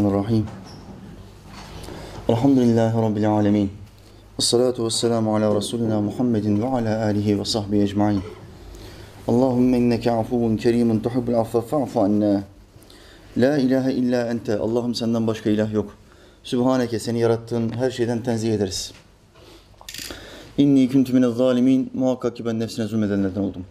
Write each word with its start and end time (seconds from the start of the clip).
Bismillahirrahmanirrahim. 0.00 0.46
Elhamdülillahi 2.28 2.96
Rabbil 2.96 3.30
alemin. 3.30 3.70
Esselatu 4.38 4.84
vesselamu 4.84 5.36
ala 5.36 5.54
Resulina 5.56 6.00
Muhammedin 6.00 6.62
ve 6.62 6.66
ala 6.66 7.04
alihi 7.04 7.40
ve 7.40 7.44
sahbihi 7.44 7.82
ecmain. 7.82 8.20
Allahümme 9.28 9.78
inneke 9.78 10.10
afuvun 10.10 10.56
kerimun 10.56 11.00
tuhibbul 11.00 11.34
affe 11.34 11.60
fa'fu 11.60 12.00
anna. 12.00 12.42
La 13.36 13.58
ilahe 13.58 13.92
illa 13.92 14.26
ente. 14.26 14.58
Allah'ım 14.58 14.94
senden 14.94 15.26
başka 15.26 15.50
ilah 15.50 15.72
yok. 15.72 15.90
Sübhaneke 16.42 16.98
seni 16.98 17.18
yarattığın 17.20 17.68
her 17.68 17.90
şeyden 17.90 18.22
tenzih 18.22 18.54
ederiz. 18.54 18.92
İnni 20.58 20.92
kuntu 20.92 21.12
minez 21.12 21.34
zalimin. 21.34 21.90
Muhakkak 21.94 22.36
ki 22.36 22.44
ben 22.44 22.60
nefsine 22.60 22.86
zulmedenlerden 22.86 23.40
oldum. 23.40 23.64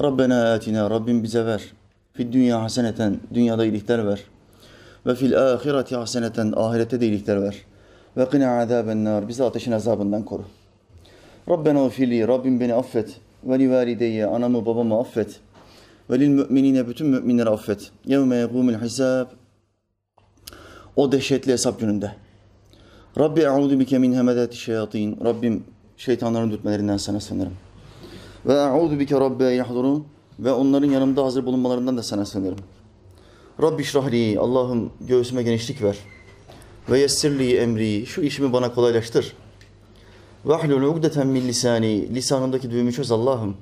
Rabbena 0.00 0.52
atina. 0.52 0.90
Rabbim 0.90 1.22
bize 1.22 1.46
ver. 1.46 1.62
Fid 2.12 2.32
dünya 2.32 2.62
haseneten. 2.62 3.20
Dünyada 3.34 3.64
iyilikler 3.64 4.06
ver. 4.06 4.31
Ve 5.06 5.14
fil 5.14 5.38
ahireti 5.38 5.96
haseneten. 5.96 6.52
Ahirette 6.56 7.00
de 7.00 7.06
iyilikler 7.06 7.42
ver. 7.42 7.56
Ve 8.16 8.28
qina 8.28 8.60
azaben 8.60 9.04
nar. 9.04 9.28
Bizi 9.28 9.44
ateşin 9.44 9.72
azabından 9.72 10.22
koru. 10.24 10.44
Rabbena 11.48 11.84
ufili. 11.84 12.28
Rabbim 12.28 12.60
beni 12.60 12.74
affet. 12.74 13.20
Ve 13.44 13.58
li 13.58 13.70
valideyye. 13.70 14.26
Anamı 14.26 14.66
babamı 14.66 15.00
affet. 15.00 15.40
Ve 16.10 16.20
lil 16.20 16.28
müminine. 16.28 16.88
Bütün 16.88 17.06
müminleri 17.06 17.50
affet. 17.50 17.90
Yevme 18.06 18.36
yegumul 18.36 18.74
hisab. 18.74 19.26
O 20.96 21.12
dehşetli 21.12 21.52
hesap 21.52 21.80
gününde. 21.80 22.12
Rabbi 23.18 23.40
e'udu 23.40 23.78
bike 23.78 23.98
min 23.98 24.12
hemedati 24.12 24.56
şeyatin. 24.56 25.18
Rabbim 25.24 25.64
şeytanların 25.96 26.50
dürtmelerinden 26.50 26.96
sana 26.96 27.20
sığınırım. 27.20 27.52
Ve 28.46 28.52
e'udu 28.52 28.98
bike 28.98 29.20
rabbe 29.20 29.44
yahdurun. 29.44 30.06
Ve 30.38 30.52
onların 30.52 30.90
yanımda 30.90 31.24
hazır 31.24 31.46
bulunmalarından 31.46 31.96
da 31.96 32.02
sana 32.02 32.24
sığınırım. 32.24 32.58
Rabbi 33.62 33.84
şrahli. 33.84 34.38
Allah'ım 34.40 34.90
göğsüme 35.00 35.42
genişlik 35.42 35.82
ver. 35.82 35.98
Ve 36.90 36.98
yessirli 36.98 37.56
emri. 37.56 38.06
Şu 38.06 38.22
işimi 38.22 38.52
bana 38.52 38.74
kolaylaştır. 38.74 39.36
Ve 40.46 40.54
ahlul 40.54 40.82
ugdeten 40.82 41.26
min 41.26 41.48
lisani. 41.48 42.14
Lisanımdaki 42.14 42.70
düğümü 42.70 42.92
çöz 42.92 43.12
Allah'ım. 43.12 43.56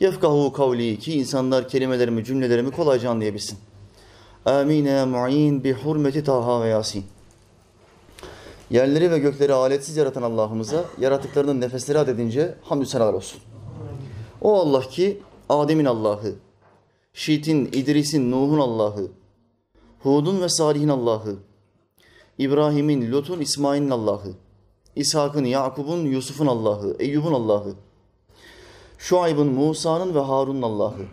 Yefkahu 0.00 0.52
kavli. 0.52 0.98
Ki 0.98 1.12
insanlar 1.12 1.68
kelimelerimi, 1.68 2.24
cümlelerimi 2.24 2.70
kolayca 2.70 3.10
anlayabilsin. 3.10 3.58
Amin 4.46 4.84
ya 4.84 5.06
mu'in 5.06 5.64
bi 5.64 5.72
hurmeti 5.72 6.24
Taha 6.24 6.62
ve 6.62 6.68
Yasin. 6.68 7.04
Yerleri 8.70 9.10
ve 9.10 9.18
gökleri 9.18 9.52
aletsiz 9.52 9.96
yaratan 9.96 10.22
Allah'ımıza 10.22 10.84
yaratıklarının 11.00 11.60
nefesleri 11.60 11.98
adedince 11.98 12.54
hamdü 12.62 12.86
senalar 12.86 13.12
olsun. 13.12 13.40
O 14.42 14.60
Allah 14.60 14.80
ki 14.80 15.22
Adem'in 15.48 15.84
Allah'ı, 15.84 16.34
Şit'in, 17.14 17.66
İdris'in, 17.66 18.30
Nuh'un 18.30 18.58
Allah'ı, 18.58 19.08
Hud'un 20.02 20.40
ve 20.40 20.48
Salih'in 20.48 20.88
Allah'ı, 20.88 21.36
İbrahim'in, 22.38 23.12
Lut'un, 23.12 23.40
İsmail'in 23.40 23.90
Allah'ı, 23.90 24.32
İshak'ın, 24.96 25.44
Yakub'un, 25.44 26.04
Yusuf'un 26.04 26.46
Allah'ı, 26.46 26.96
Eyyub'un 26.98 27.32
Allah'ı, 27.32 27.74
Şuayb'ın, 28.98 29.46
Musa'nın 29.46 30.14
ve 30.14 30.18
Harun'un 30.18 30.62
Allah'ı, 30.62 31.06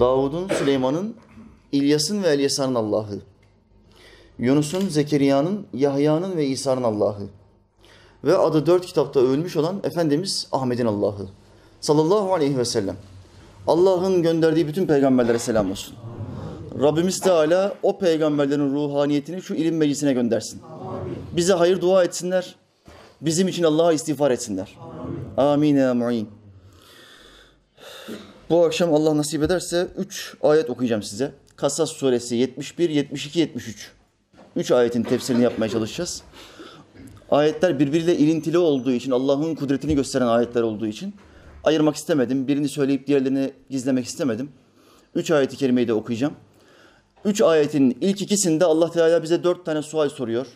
Davud'un, 0.00 0.48
Süleyman'ın, 0.48 1.16
İlyas'ın 1.72 2.22
ve 2.22 2.28
Elyasa'nın 2.28 2.74
Allah'ı, 2.74 3.20
Yunus'un, 4.38 4.88
Zekeriya'nın, 4.88 5.66
Yahya'nın 5.74 6.36
ve 6.36 6.46
İsa'nın 6.46 6.82
Allah'ı 6.82 7.28
ve 8.24 8.36
adı 8.36 8.66
dört 8.66 8.86
kitapta 8.86 9.20
övülmüş 9.20 9.56
olan 9.56 9.80
Efendimiz 9.84 10.48
Ahmet'in 10.52 10.86
Allah'ı 10.86 11.28
sallallahu 11.80 12.34
aleyhi 12.34 12.58
ve 12.58 12.64
sellem. 12.64 12.96
Allah'ın 13.66 14.22
gönderdiği 14.22 14.68
bütün 14.68 14.86
peygamberlere 14.86 15.38
selam 15.38 15.70
olsun. 15.70 15.94
Rabbimiz 16.82 17.20
Teala 17.20 17.74
o 17.82 17.98
peygamberlerin 17.98 18.74
ruhaniyetini 18.74 19.42
şu 19.42 19.54
ilim 19.54 19.76
meclisine 19.76 20.12
göndersin. 20.12 20.60
Bize 21.32 21.52
hayır 21.52 21.80
dua 21.80 22.04
etsinler. 22.04 22.56
Bizim 23.20 23.48
için 23.48 23.62
Allah'a 23.62 23.92
istiğfar 23.92 24.30
etsinler. 24.30 24.76
Amin 25.36 25.76
ya 25.76 25.94
mu'in. 25.94 26.28
Bu 28.50 28.64
akşam 28.64 28.94
Allah 28.94 29.16
nasip 29.16 29.42
ederse 29.42 29.88
3 29.96 30.36
ayet 30.42 30.70
okuyacağım 30.70 31.02
size. 31.02 31.32
Kasas 31.56 31.90
suresi 31.90 32.36
71, 32.36 32.90
72, 32.90 33.40
73. 33.40 33.92
3 34.56 34.70
ayetin 34.70 35.02
tefsirini 35.02 35.42
yapmaya 35.42 35.68
çalışacağız. 35.68 36.22
Ayetler 37.30 37.78
birbiriyle 37.78 38.16
ilintili 38.16 38.58
olduğu 38.58 38.92
için, 38.92 39.10
Allah'ın 39.10 39.54
kudretini 39.54 39.94
gösteren 39.94 40.26
ayetler 40.26 40.62
olduğu 40.62 40.86
için 40.86 41.14
ayırmak 41.66 41.96
istemedim. 41.96 42.48
Birini 42.48 42.68
söyleyip 42.68 43.06
diğerlerini 43.06 43.52
gizlemek 43.70 44.04
istemedim. 44.04 44.50
3 45.14 45.30
ayeti 45.30 45.56
kerimeyi 45.56 45.88
de 45.88 45.94
okuyacağım. 45.94 46.34
3 47.24 47.40
ayetin 47.40 47.98
ilk 48.00 48.22
ikisinde 48.22 48.64
Allah 48.64 48.90
Teala 48.90 49.22
bize 49.22 49.44
4 49.44 49.64
tane 49.64 49.82
sual 49.82 50.08
soruyor. 50.08 50.46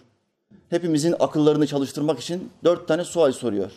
Hepimizin 0.70 1.14
akıllarını 1.20 1.66
çalıştırmak 1.66 2.20
için 2.20 2.50
4 2.64 2.88
tane 2.88 3.04
sual 3.04 3.32
soruyor. 3.32 3.70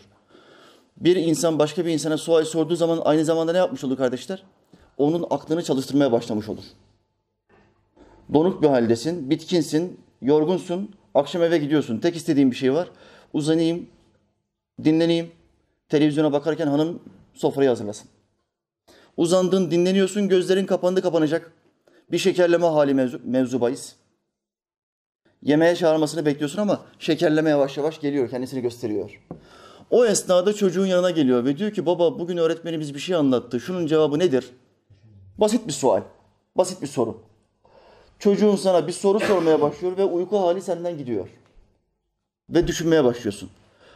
Bir 0.97 1.15
insan 1.15 1.59
başka 1.59 1.85
bir 1.85 1.91
insana 1.91 2.17
sual 2.17 2.43
sorduğu 2.43 2.75
zaman 2.75 3.01
aynı 3.05 3.25
zamanda 3.25 3.51
ne 3.51 3.57
yapmış 3.57 3.83
olur 3.83 3.97
kardeşler? 3.97 4.43
Onun 4.97 5.25
aklını 5.29 5.63
çalıştırmaya 5.63 6.11
başlamış 6.11 6.49
olur. 6.49 6.63
Donuk 8.33 8.61
bir 8.61 8.67
haldesin, 8.67 9.29
bitkinsin, 9.29 9.99
yorgunsun, 10.21 10.95
akşam 11.13 11.43
eve 11.43 11.57
gidiyorsun. 11.57 11.99
Tek 11.99 12.15
istediğin 12.15 12.51
bir 12.51 12.55
şey 12.55 12.73
var. 12.73 12.89
Uzanayım, 13.33 13.87
dinleneyim. 14.83 15.31
Televizyona 15.89 16.33
bakarken 16.33 16.67
hanım 16.67 16.99
sofrayı 17.33 17.69
hazırlasın. 17.69 18.09
Uzandın, 19.17 19.71
dinleniyorsun, 19.71 20.29
gözlerin 20.29 20.65
kapandı 20.65 21.01
kapanacak. 21.01 21.51
Bir 22.11 22.17
şekerleme 22.17 22.65
hali 22.65 22.93
mevzu, 22.93 23.21
mevzu. 23.25 23.71
Yemeğe 25.41 25.75
çağırmasını 25.75 26.25
bekliyorsun 26.25 26.61
ama 26.61 26.81
şekerleme 26.99 27.49
yavaş 27.49 27.77
yavaş 27.77 28.01
geliyor, 28.01 28.29
kendisini 28.29 28.61
gösteriyor. 28.61 29.19
O 29.89 30.05
esnada 30.05 30.53
çocuğun 30.53 30.85
yanına 30.85 31.11
geliyor 31.11 31.45
ve 31.45 31.57
diyor 31.57 31.71
ki 31.71 31.85
baba 31.85 32.19
bugün 32.19 32.37
öğretmenimiz 32.37 32.93
bir 32.93 32.99
şey 32.99 33.15
anlattı. 33.15 33.59
Şunun 33.59 33.87
cevabı 33.87 34.19
nedir? 34.19 34.49
Basit 35.37 35.67
bir 35.67 35.73
sual. 35.73 36.01
Basit 36.57 36.81
bir 36.81 36.87
soru. 36.87 37.21
Çocuğun 38.19 38.55
sana 38.55 38.87
bir 38.87 38.91
soru 38.91 39.19
sormaya 39.19 39.61
başlıyor 39.61 39.97
ve 39.97 40.03
uyku 40.03 40.39
hali 40.39 40.61
senden 40.61 40.97
gidiyor. 40.97 41.27
Ve 42.49 42.67
düşünmeye 42.67 43.03
başlıyorsun. 43.03 43.49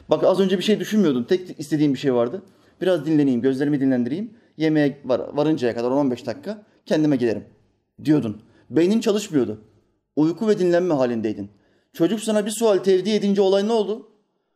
Bak 0.10 0.24
az 0.24 0.40
önce 0.40 0.58
bir 0.58 0.64
şey 0.64 0.80
düşünmüyordun. 0.80 1.24
Tek 1.24 1.60
istediğim 1.60 1.94
bir 1.94 2.00
şey 2.00 2.14
vardı. 2.14 2.42
Biraz 2.82 3.06
dinleneyim, 3.06 3.42
gözlerimi 3.42 3.80
dinlendireyim. 3.80 4.34
Yemeğe 4.58 4.98
var, 5.06 5.22
varıncaya 5.34 5.76
kadar 5.76 5.92
15 5.92 6.26
dakika 6.26 6.64
kendime 6.86 7.16
gelirim 7.16 7.46
diyordun. 8.06 8.42
Beynin 8.70 9.00
çalışmıyordu. 9.00 9.62
Uyku 10.16 10.48
ve 10.48 10.60
dinlenme 10.60 10.94
halindeydin. 10.94 11.50
Çocuk 11.94 12.20
sana 12.20 12.46
bir 12.46 12.52
sual 12.52 12.78
tevdi 12.78 13.10
edince 13.10 13.42
olay 13.42 13.68
ne 13.68 13.72
oldu? 13.72 14.10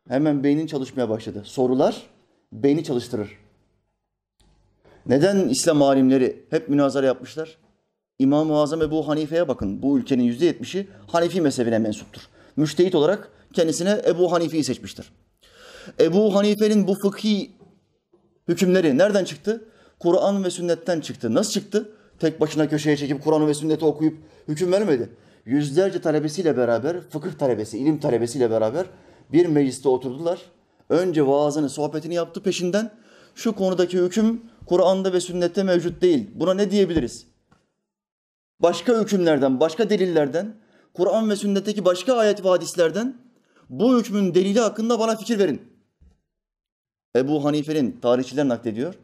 Hemen 0.08 0.44
beynin 0.44 0.66
çalışmaya 0.66 1.08
başladı. 1.08 1.42
Sorular 1.44 2.02
beyni 2.52 2.84
çalıştırır. 2.84 3.38
Neden 5.06 5.48
İslam 5.48 5.82
alimleri 5.82 6.44
hep 6.50 6.68
münazara 6.68 7.06
yapmışlar? 7.06 7.58
İmam-ı 8.18 8.60
Azam 8.60 8.82
Ebu 8.82 9.08
Hanife'ye 9.08 9.48
bakın. 9.48 9.82
Bu 9.82 9.98
ülkenin 9.98 10.22
yüzde 10.22 10.44
yetmişi 10.44 10.86
Hanefi 11.06 11.40
mezhebine 11.40 11.78
mensuptur. 11.78 12.22
Müştehit 12.56 12.94
olarak 12.94 13.30
kendisine 13.52 14.02
Ebu 14.06 14.32
Hanife'yi 14.32 14.64
seçmiştir. 14.64 15.12
Ebu 16.00 16.34
Hanife'nin 16.34 16.86
bu 16.86 16.94
fıkhi 16.94 17.50
hükümleri 18.48 18.98
nereden 18.98 19.24
çıktı? 19.24 19.64
Kur'an 19.98 20.44
ve 20.44 20.50
sünnetten 20.50 21.00
çıktı. 21.00 21.34
Nasıl 21.34 21.52
çıktı? 21.52 21.92
Tek 22.18 22.40
başına 22.40 22.68
köşeye 22.68 22.96
çekip 22.96 23.24
Kur'an 23.24 23.46
ve 23.46 23.54
sünneti 23.54 23.84
okuyup 23.84 24.18
hüküm 24.48 24.72
vermedi. 24.72 25.08
Yüzlerce 25.46 26.00
talebesiyle 26.00 26.56
beraber, 26.56 27.00
fıkıh 27.00 27.32
talebesi, 27.32 27.78
ilim 27.78 28.00
talebesiyle 28.00 28.50
beraber 28.50 28.86
bir 29.32 29.46
mecliste 29.46 29.88
oturdular. 29.88 30.38
Önce 30.88 31.26
vaazını, 31.26 31.68
sohbetini 31.68 32.14
yaptı 32.14 32.42
peşinden. 32.42 32.90
Şu 33.34 33.52
konudaki 33.52 33.98
hüküm 33.98 34.42
Kur'an'da 34.66 35.12
ve 35.12 35.20
sünnette 35.20 35.62
mevcut 35.62 36.02
değil. 36.02 36.30
Buna 36.34 36.54
ne 36.54 36.70
diyebiliriz? 36.70 37.26
Başka 38.60 39.00
hükümlerden, 39.00 39.60
başka 39.60 39.90
delillerden, 39.90 40.54
Kur'an 40.94 41.30
ve 41.30 41.36
sünnetteki 41.36 41.84
başka 41.84 42.14
ayet 42.14 42.44
ve 42.44 42.48
hadislerden 42.48 43.16
bu 43.68 43.98
hükmün 43.98 44.34
delili 44.34 44.60
hakkında 44.60 44.98
bana 44.98 45.16
fikir 45.16 45.38
verin. 45.38 45.71
Ebu 47.16 47.44
Hanife'nin, 47.44 47.98
tarihçiler 48.02 48.48
naklediyor. 48.48 48.94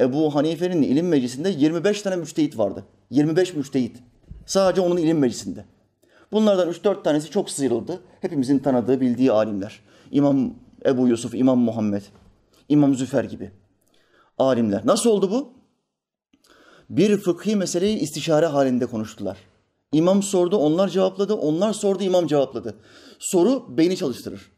Ebu 0.00 0.34
Hanife'nin 0.34 0.82
ilim 0.82 1.08
meclisinde 1.08 1.50
25 1.50 2.02
tane 2.02 2.16
müştehit 2.16 2.58
vardı. 2.58 2.84
25 3.10 3.54
müştehit. 3.54 3.96
Sadece 4.46 4.80
onun 4.80 4.96
ilim 4.96 5.18
meclisinde. 5.18 5.64
Bunlardan 6.32 6.68
3-4 6.70 7.02
tanesi 7.02 7.30
çok 7.30 7.50
sıyrıldı. 7.50 8.00
Hepimizin 8.20 8.58
tanıdığı, 8.58 9.00
bildiği 9.00 9.32
alimler. 9.32 9.80
İmam 10.10 10.54
Ebu 10.86 11.08
Yusuf, 11.08 11.34
İmam 11.34 11.58
Muhammed, 11.58 12.02
İmam 12.68 12.94
Züfer 12.94 13.24
gibi 13.24 13.50
alimler. 14.38 14.86
Nasıl 14.86 15.10
oldu 15.10 15.30
bu? 15.30 15.52
Bir 16.90 17.16
fıkhi 17.16 17.56
meseleyi 17.56 17.98
istişare 17.98 18.46
halinde 18.46 18.86
konuştular. 18.86 19.38
İmam 19.92 20.22
sordu, 20.22 20.56
onlar 20.56 20.88
cevapladı. 20.88 21.34
Onlar 21.34 21.72
sordu, 21.72 22.02
imam 22.02 22.26
cevapladı. 22.26 22.74
Soru 23.18 23.76
beyni 23.76 23.96
çalıştırır. 23.96 24.52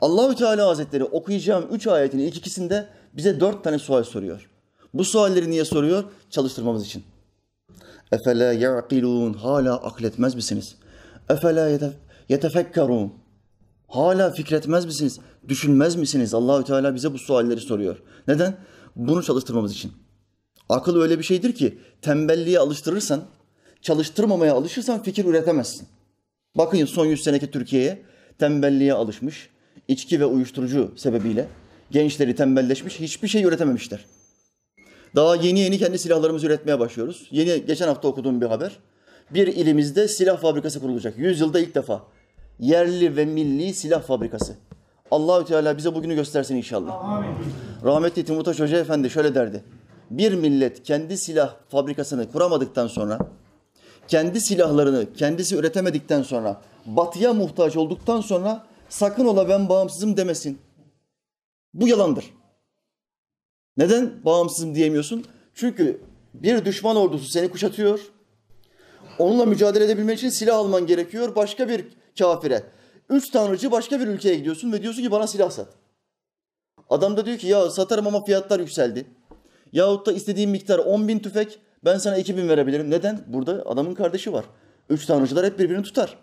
Allahü 0.00 0.34
Teala 0.34 0.66
Hazretleri 0.66 1.04
okuyacağım 1.04 1.64
üç 1.72 1.86
ayetin 1.86 2.18
ilk 2.18 2.36
ikisinde 2.36 2.88
bize 3.12 3.40
dört 3.40 3.64
tane 3.64 3.78
sual 3.78 4.02
soruyor. 4.02 4.50
Bu 4.94 5.04
sualleri 5.04 5.50
niye 5.50 5.64
soruyor? 5.64 6.04
Çalıştırmamız 6.30 6.86
için. 6.86 7.04
Efele 8.12 8.44
ya'kilun 8.44 9.32
hala 9.32 9.76
akletmez 9.76 10.34
misiniz? 10.34 10.76
Efela 11.28 11.80
yetefekkerun. 12.28 13.12
Hala 13.88 14.30
fikretmez 14.30 14.84
misiniz? 14.84 15.18
Düşünmez 15.48 15.96
misiniz? 15.96 16.34
Allahü 16.34 16.64
Teala 16.64 16.94
bize 16.94 17.12
bu 17.12 17.18
sualleri 17.18 17.60
soruyor. 17.60 18.02
Neden? 18.28 18.56
Bunu 18.96 19.22
çalıştırmamız 19.22 19.72
için. 19.72 19.92
Akıl 20.68 21.00
öyle 21.00 21.18
bir 21.18 21.24
şeydir 21.24 21.54
ki 21.54 21.78
tembelliğe 22.02 22.58
alıştırırsan, 22.58 23.22
çalıştırmamaya 23.82 24.54
alışırsan 24.54 25.02
fikir 25.02 25.24
üretemezsin. 25.24 25.88
Bakın 26.56 26.84
son 26.84 27.06
100 27.06 27.22
seneki 27.22 27.50
Türkiye'ye 27.50 28.02
tembelliğe 28.38 28.94
alışmış, 28.94 29.50
içki 29.90 30.20
ve 30.20 30.24
uyuşturucu 30.24 30.92
sebebiyle 30.96 31.46
gençleri 31.90 32.34
tembelleşmiş, 32.34 33.00
hiçbir 33.00 33.28
şey 33.28 33.44
üretememişler. 33.44 34.04
Daha 35.16 35.36
yeni 35.36 35.60
yeni 35.60 35.78
kendi 35.78 35.98
silahlarımızı 35.98 36.46
üretmeye 36.46 36.78
başlıyoruz. 36.78 37.28
Yeni 37.30 37.66
geçen 37.66 37.86
hafta 37.86 38.08
okuduğum 38.08 38.40
bir 38.40 38.46
haber. 38.46 38.78
Bir 39.30 39.46
ilimizde 39.46 40.08
silah 40.08 40.40
fabrikası 40.40 40.80
kurulacak. 40.80 41.18
Yüzyılda 41.18 41.60
ilk 41.60 41.74
defa. 41.74 42.02
Yerli 42.58 43.16
ve 43.16 43.24
milli 43.24 43.74
silah 43.74 44.02
fabrikası. 44.02 44.54
Allahü 45.10 45.44
Teala 45.44 45.76
bize 45.76 45.94
bugünü 45.94 46.14
göstersin 46.14 46.56
inşallah. 46.56 47.04
Amin. 47.04 47.30
Rahmetli 47.84 48.24
Timurtaş 48.24 48.60
Hoca 48.60 48.78
Efendi 48.78 49.10
şöyle 49.10 49.34
derdi. 49.34 49.64
Bir 50.10 50.32
millet 50.32 50.82
kendi 50.82 51.18
silah 51.18 51.54
fabrikasını 51.68 52.32
kuramadıktan 52.32 52.86
sonra, 52.86 53.18
kendi 54.08 54.40
silahlarını 54.40 55.06
kendisi 55.16 55.56
üretemedikten 55.56 56.22
sonra, 56.22 56.60
batıya 56.86 57.32
muhtaç 57.32 57.76
olduktan 57.76 58.20
sonra 58.20 58.66
sakın 58.90 59.24
ola 59.24 59.48
ben 59.48 59.68
bağımsızım 59.68 60.16
demesin. 60.16 60.58
Bu 61.74 61.88
yalandır. 61.88 62.24
Neden 63.76 64.24
bağımsızım 64.24 64.74
diyemiyorsun? 64.74 65.24
Çünkü 65.54 66.00
bir 66.34 66.64
düşman 66.64 66.96
ordusu 66.96 67.30
seni 67.30 67.50
kuşatıyor. 67.50 68.00
Onunla 69.18 69.46
mücadele 69.46 69.84
edebilmek 69.84 70.18
için 70.18 70.28
silah 70.28 70.56
alman 70.56 70.86
gerekiyor 70.86 71.34
başka 71.36 71.68
bir 71.68 71.84
kafire. 72.18 72.62
Üç 73.08 73.30
tanrıcı 73.30 73.70
başka 73.70 74.00
bir 74.00 74.06
ülkeye 74.06 74.34
gidiyorsun 74.34 74.72
ve 74.72 74.82
diyorsun 74.82 75.02
ki 75.02 75.10
bana 75.10 75.26
silah 75.26 75.50
sat. 75.50 75.68
Adam 76.90 77.16
da 77.16 77.26
diyor 77.26 77.38
ki 77.38 77.46
ya 77.46 77.70
satarım 77.70 78.06
ama 78.06 78.24
fiyatlar 78.24 78.60
yükseldi. 78.60 79.06
Yahut 79.72 80.06
da 80.06 80.12
istediğim 80.12 80.50
miktar 80.50 80.78
10 80.78 81.08
bin 81.08 81.18
tüfek 81.18 81.58
ben 81.84 81.98
sana 81.98 82.16
2 82.16 82.36
bin 82.36 82.48
verebilirim. 82.48 82.90
Neden? 82.90 83.24
Burada 83.26 83.62
adamın 83.66 83.94
kardeşi 83.94 84.32
var. 84.32 84.44
Üç 84.88 85.06
tanrıcılar 85.06 85.46
hep 85.46 85.58
birbirini 85.58 85.82
tutar. 85.82 86.18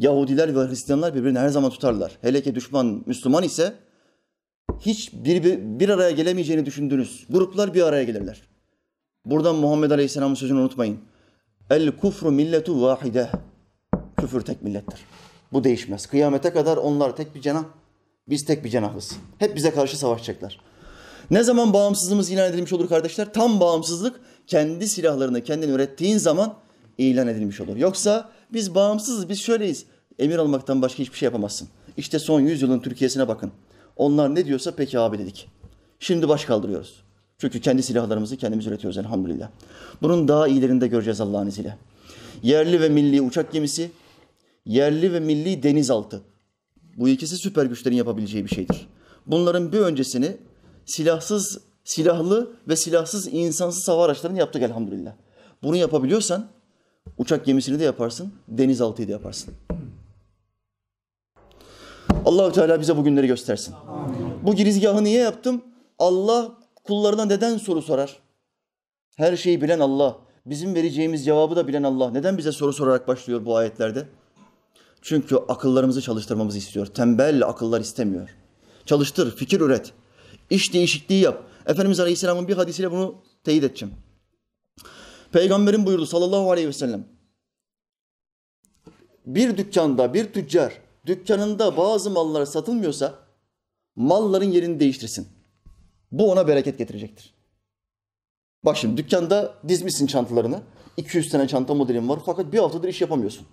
Yahudiler 0.00 0.56
ve 0.56 0.68
Hristiyanlar 0.68 1.14
birbirini 1.14 1.38
her 1.38 1.48
zaman 1.48 1.70
tutarlar. 1.70 2.18
Hele 2.20 2.42
ki 2.42 2.54
düşman 2.54 3.02
Müslüman 3.06 3.42
ise 3.42 3.74
hiç 4.80 5.12
bir, 5.12 5.44
bir, 5.44 5.58
bir 5.58 5.88
araya 5.88 6.10
gelemeyeceğini 6.10 6.66
düşündüğünüz 6.66 7.26
gruplar 7.30 7.74
bir 7.74 7.82
araya 7.82 8.04
gelirler. 8.04 8.42
Buradan 9.24 9.56
Muhammed 9.56 9.90
Aleyhisselam'ın 9.90 10.34
sözünü 10.34 10.58
unutmayın. 10.58 10.98
El 11.70 11.96
kufru 11.96 12.30
milletu 12.30 12.82
vahide. 12.82 13.30
Küfür 14.16 14.40
tek 14.40 14.62
millettir. 14.62 15.00
Bu 15.52 15.64
değişmez. 15.64 16.06
Kıyamete 16.06 16.50
kadar 16.52 16.76
onlar 16.76 17.16
tek 17.16 17.34
bir 17.34 17.40
cenah, 17.40 17.64
biz 18.28 18.44
tek 18.44 18.64
bir 18.64 18.70
cenahız. 18.70 19.16
Hep 19.38 19.56
bize 19.56 19.70
karşı 19.70 19.98
savaşacaklar. 19.98 20.60
Ne 21.30 21.42
zaman 21.42 21.72
bağımsızlığımız 21.72 22.30
ilan 22.30 22.50
edilmiş 22.50 22.72
olur 22.72 22.88
kardeşler? 22.88 23.32
Tam 23.32 23.60
bağımsızlık 23.60 24.20
kendi 24.46 24.88
silahlarını 24.88 25.44
kendin 25.44 25.68
ürettiğin 25.68 26.18
zaman 26.18 26.54
ilan 27.00 27.28
edilmiş 27.28 27.60
olur. 27.60 27.76
Yoksa 27.76 28.30
biz 28.52 28.74
bağımsızız, 28.74 29.28
biz 29.28 29.40
şöyleyiz. 29.40 29.84
Emir 30.18 30.38
almaktan 30.38 30.82
başka 30.82 30.98
hiçbir 30.98 31.16
şey 31.16 31.26
yapamazsın. 31.26 31.68
İşte 31.96 32.18
son 32.18 32.40
yüzyılın 32.40 32.80
Türkiye'sine 32.80 33.28
bakın. 33.28 33.52
Onlar 33.96 34.34
ne 34.34 34.46
diyorsa 34.46 34.74
peki 34.76 34.98
abi 34.98 35.18
dedik. 35.18 35.48
Şimdi 35.98 36.28
baş 36.28 36.44
kaldırıyoruz. 36.44 37.02
Çünkü 37.38 37.60
kendi 37.60 37.82
silahlarımızı 37.82 38.36
kendimiz 38.36 38.66
üretiyoruz 38.66 38.98
elhamdülillah. 38.98 39.48
Bunun 40.02 40.28
daha 40.28 40.48
iyilerini 40.48 40.80
de 40.80 40.88
göreceğiz 40.88 41.20
Allah'ın 41.20 41.46
izniyle. 41.46 41.76
Yerli 42.42 42.80
ve 42.80 42.88
milli 42.88 43.20
uçak 43.20 43.52
gemisi, 43.52 43.90
yerli 44.66 45.12
ve 45.12 45.20
milli 45.20 45.62
denizaltı. 45.62 46.20
Bu 46.96 47.08
ikisi 47.08 47.36
süper 47.36 47.66
güçlerin 47.66 47.96
yapabileceği 47.96 48.44
bir 48.44 48.50
şeydir. 48.50 48.88
Bunların 49.26 49.72
bir 49.72 49.78
öncesini 49.78 50.36
silahsız, 50.84 51.60
silahlı 51.84 52.52
ve 52.68 52.76
silahsız 52.76 53.28
insansız 53.32 53.88
hava 53.88 54.04
araçlarını 54.04 54.38
yaptık 54.38 54.62
elhamdülillah. 54.62 55.12
Bunu 55.62 55.76
yapabiliyorsan 55.76 56.48
uçak 57.18 57.44
gemisini 57.44 57.80
de 57.80 57.84
yaparsın, 57.84 58.32
denizaltıyı 58.48 59.08
da 59.08 59.12
yaparsın. 59.12 59.54
Allahu 62.24 62.52
Teala 62.52 62.80
bize 62.80 62.96
bugünleri 62.96 63.26
göstersin. 63.26 63.74
Bu 64.42 64.54
girizgahı 64.54 65.04
niye 65.04 65.20
yaptım? 65.20 65.62
Allah 65.98 66.52
kullarına 66.84 67.24
neden 67.24 67.56
soru 67.56 67.82
sorar? 67.82 68.18
Her 69.16 69.36
şeyi 69.36 69.60
bilen 69.60 69.80
Allah. 69.80 70.16
Bizim 70.46 70.74
vereceğimiz 70.74 71.24
cevabı 71.24 71.56
da 71.56 71.68
bilen 71.68 71.82
Allah. 71.82 72.10
Neden 72.10 72.38
bize 72.38 72.52
soru 72.52 72.72
sorarak 72.72 73.08
başlıyor 73.08 73.44
bu 73.44 73.56
ayetlerde? 73.56 74.08
Çünkü 75.02 75.36
akıllarımızı 75.36 76.02
çalıştırmamızı 76.02 76.58
istiyor. 76.58 76.86
Tembel 76.86 77.46
akıllar 77.46 77.80
istemiyor. 77.80 78.36
Çalıştır, 78.86 79.36
fikir 79.36 79.60
üret. 79.60 79.92
İş 80.50 80.72
değişikliği 80.72 81.20
yap. 81.20 81.42
Efendimiz 81.66 82.00
Aleyhisselam'ın 82.00 82.48
bir 82.48 82.56
hadisiyle 82.56 82.90
bunu 82.90 83.14
teyit 83.44 83.64
edeceğim. 83.64 83.94
Peygamberin 85.32 85.86
buyurdu 85.86 86.06
sallallahu 86.06 86.50
aleyhi 86.50 86.68
ve 86.68 86.72
sellem. 86.72 87.04
Bir 89.26 89.56
dükkanda 89.56 90.14
bir 90.14 90.32
tüccar 90.32 90.80
dükkanında 91.06 91.76
bazı 91.76 92.10
mallar 92.10 92.46
satılmıyorsa 92.46 93.14
malların 93.96 94.50
yerini 94.50 94.80
değiştirsin. 94.80 95.28
Bu 96.12 96.30
ona 96.30 96.48
bereket 96.48 96.78
getirecektir. 96.78 97.34
Bak 98.64 98.76
şimdi 98.76 98.96
dükkanda 98.96 99.54
dizmişsin 99.68 100.06
çantalarını. 100.06 100.62
200 100.96 101.30
tane 101.30 101.48
çanta 101.48 101.74
modelin 101.74 102.08
var 102.08 102.18
fakat 102.26 102.52
bir 102.52 102.58
haftadır 102.58 102.88
iş 102.88 103.00
yapamıyorsun. 103.00 103.46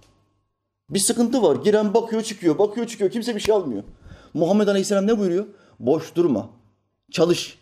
Bir 0.89 0.99
sıkıntı 0.99 1.43
var. 1.43 1.55
Giren 1.55 1.93
bakıyor 1.93 2.23
çıkıyor, 2.23 2.57
bakıyor 2.57 2.87
çıkıyor. 2.87 3.11
Kimse 3.11 3.35
bir 3.35 3.39
şey 3.39 3.55
almıyor. 3.55 3.83
Muhammed 4.33 4.67
Aleyhisselam 4.67 5.07
ne 5.07 5.19
buyuruyor? 5.19 5.45
Boş 5.79 6.15
durma. 6.15 6.49
Çalış. 7.11 7.57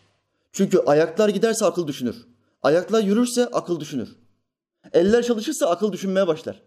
Çünkü 0.51 0.79
ayaklar 0.79 1.29
giderse 1.29 1.65
akıl 1.65 1.87
düşünür. 1.87 2.34
Ayaklar 2.65 3.03
yürürse 3.03 3.45
akıl 3.45 3.79
düşünür. 3.79 4.15
Eller 4.93 5.23
çalışırsa 5.23 5.69
akıl 5.69 5.91
düşünmeye 5.91 6.27
başlar. 6.27 6.61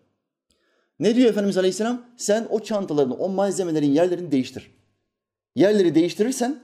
Ne 1.00 1.16
diyor 1.16 1.30
Efendimiz 1.30 1.58
Aleyhisselam? 1.58 2.02
Sen 2.16 2.46
o 2.50 2.60
çantalarını, 2.60 3.14
o 3.14 3.28
malzemelerin 3.28 3.90
yerlerini 3.90 4.32
değiştir. 4.32 4.70
Yerleri 5.54 5.94
değiştirirsen 5.94 6.62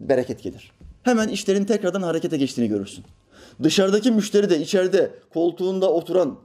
bereket 0.00 0.42
gelir. 0.42 0.72
Hemen 1.02 1.28
işlerin 1.28 1.64
tekrardan 1.64 2.02
harekete 2.02 2.36
geçtiğini 2.36 2.68
görürsün. 2.68 3.04
Dışarıdaki 3.62 4.10
müşteri 4.10 4.50
de 4.50 4.60
içeride 4.60 5.10
koltuğunda 5.32 5.92
oturan, 5.92 6.38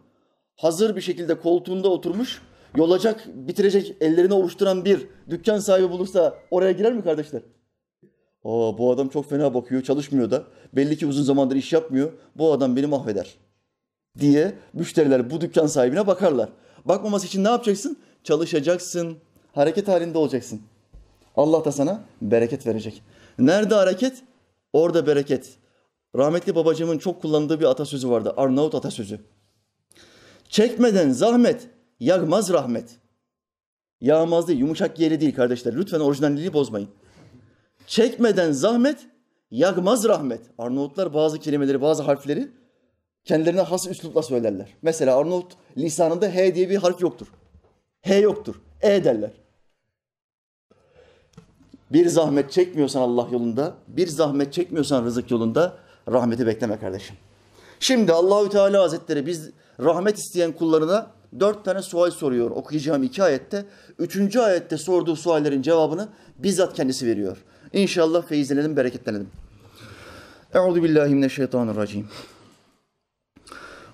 hazır 0.55 0.95
bir 0.95 1.01
şekilde 1.01 1.39
koltuğunda 1.39 1.89
oturmuş, 1.89 2.41
yolacak, 2.75 3.27
bitirecek, 3.27 3.95
ellerini 4.01 4.33
ovuşturan 4.33 4.85
bir 4.85 5.07
dükkan 5.29 5.59
sahibi 5.59 5.89
bulursa 5.89 6.37
oraya 6.51 6.71
girer 6.71 6.93
mi 6.93 7.03
kardeşler? 7.03 7.41
Aa, 8.47 8.77
bu 8.77 8.91
adam 8.91 9.09
çok 9.09 9.29
fena 9.29 9.53
bakıyor, 9.53 9.83
çalışmıyor 9.83 10.31
da. 10.31 10.43
Belli 10.73 10.97
ki 10.97 11.07
uzun 11.07 11.23
zamandır 11.23 11.55
iş 11.55 11.73
yapmıyor. 11.73 12.11
Bu 12.35 12.53
adam 12.53 12.75
beni 12.75 12.85
mahveder 12.87 13.35
diye 14.19 14.55
müşteriler 14.73 15.29
bu 15.29 15.41
dükkan 15.41 15.67
sahibine 15.67 16.07
bakarlar. 16.07 16.49
Bakmaması 16.85 17.27
için 17.27 17.43
ne 17.43 17.49
yapacaksın? 17.49 17.97
Çalışacaksın. 18.23 19.17
Hareket 19.53 19.87
halinde 19.87 20.17
olacaksın. 20.17 20.61
Allah 21.35 21.65
da 21.65 21.71
sana 21.71 22.03
bereket 22.21 22.67
verecek. 22.67 23.03
Nerede 23.39 23.75
hareket? 23.75 24.23
Orada 24.73 25.07
bereket. 25.07 25.49
Rahmetli 26.15 26.55
babacığımın 26.55 26.97
çok 26.97 27.21
kullandığı 27.21 27.59
bir 27.59 27.65
atasözü 27.65 28.09
vardı. 28.09 28.33
Arnavut 28.37 28.75
atasözü. 28.75 29.19
Çekmeden 30.49 31.09
zahmet, 31.09 31.67
yağmaz 31.99 32.53
rahmet. 32.53 32.89
Yağmaz 34.01 34.47
değil, 34.47 34.59
yumuşak 34.59 34.99
yeri 34.99 35.21
değil 35.21 35.35
kardeşler. 35.35 35.75
Lütfen 35.75 35.99
orijinalliği 35.99 36.53
bozmayın. 36.53 36.89
Çekmeden 37.87 38.51
zahmet, 38.51 38.97
yağmaz 39.51 40.05
rahmet. 40.05 40.41
Arnavutlar 40.57 41.13
bazı 41.13 41.39
kelimeleri, 41.39 41.81
bazı 41.81 42.03
harfleri 42.03 42.47
kendilerine 43.25 43.61
has 43.61 43.87
üslupla 43.87 44.23
söylerler. 44.23 44.73
Mesela 44.81 45.17
Arnavut 45.17 45.53
lisanında 45.77 46.35
H 46.35 46.55
diye 46.55 46.69
bir 46.69 46.75
harf 46.75 47.01
yoktur. 47.01 47.27
H 48.01 48.15
yoktur. 48.15 48.55
E 48.81 49.03
derler. 49.03 49.31
Bir 51.91 52.07
zahmet 52.07 52.51
çekmiyorsan 52.51 53.01
Allah 53.01 53.27
yolunda, 53.31 53.73
bir 53.87 54.07
zahmet 54.07 54.53
çekmiyorsan 54.53 55.05
rızık 55.05 55.31
yolunda 55.31 55.77
rahmeti 56.11 56.47
bekleme 56.47 56.79
kardeşim. 56.79 57.15
Şimdi 57.79 58.13
Allahü 58.13 58.49
Teala 58.49 58.83
Hazretleri 58.83 59.25
biz 59.25 59.49
rahmet 59.79 60.17
isteyen 60.17 60.51
kullarına 60.51 61.11
dört 61.39 61.65
tane 61.65 61.81
sual 61.81 62.11
soruyor 62.11 62.51
okuyacağım 62.51 63.03
iki 63.03 63.23
ayette. 63.23 63.65
Üçüncü 63.99 64.39
ayette 64.39 64.77
sorduğu 64.77 65.15
suallerin 65.15 65.61
cevabını 65.61 66.07
bizzat 66.37 66.73
kendisi 66.73 67.05
veriyor. 67.05 67.37
İnşallah 67.73 68.27
feyizlenelim, 68.27 68.77
bereketlenelim. 68.77 69.27
Euzu 70.53 70.83
billahi 70.83 71.15
mineşşeytanirracim. 71.15 72.05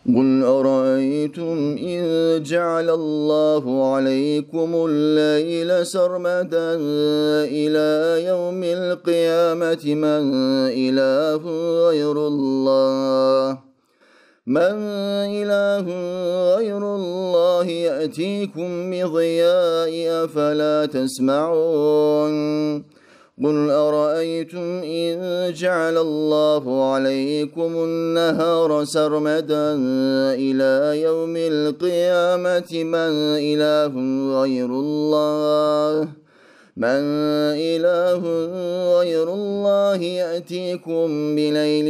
قل 0.07 0.43
أرأيتم 0.43 1.57
إن 1.77 2.03
جعل 2.43 2.89
الله 2.89 3.93
عليكم 3.93 4.69
الليل 4.89 5.85
سرمدا 5.85 6.69
إلى 7.59 7.89
يوم 8.29 8.61
القيامة 8.63 9.83
من 10.03 10.23
إله 10.83 11.43
غير 11.87 12.17
الله 12.31 13.59
من 14.47 14.75
إله 15.39 15.85
غير 16.55 16.95
الله 16.95 17.65
يأتيكم 17.65 18.91
بضياء 18.91 19.93
أفلا 20.23 20.85
تسمعون 20.85 22.33
قل 23.44 23.70
أرأيتم 23.70 24.82
إن 24.82 25.52
جعل 25.52 25.96
الله 25.98 26.92
عليكم 26.92 27.72
النهار 27.84 28.84
سرمدا 28.84 29.74
إلى 30.34 31.02
يوم 31.02 31.34
القيامة 31.36 32.70
من 32.72 33.12
إله 33.38 33.92
غير 34.40 34.70
الله 34.70 36.08
من 36.76 37.02
إله 37.70 38.22
غير 38.98 39.34
الله 39.34 39.96
يأتيكم 39.96 41.06
بليل 41.36 41.88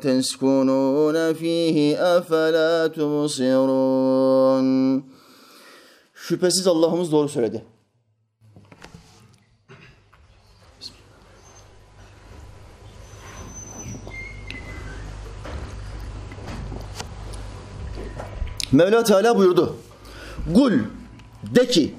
تسكنون 0.00 1.32
فيه 1.32 1.96
أفلا 2.16 2.86
تبصرون 2.86 4.70
Şüphesiz 6.14 6.66
Allah'ımız 6.66 7.12
doğru 7.12 7.28
söyledi. 7.28 7.64
Mevla 18.75 19.03
Teala 19.03 19.37
buyurdu. 19.37 19.75
Gul 20.55 20.73
de 21.55 21.67
ki 21.67 21.95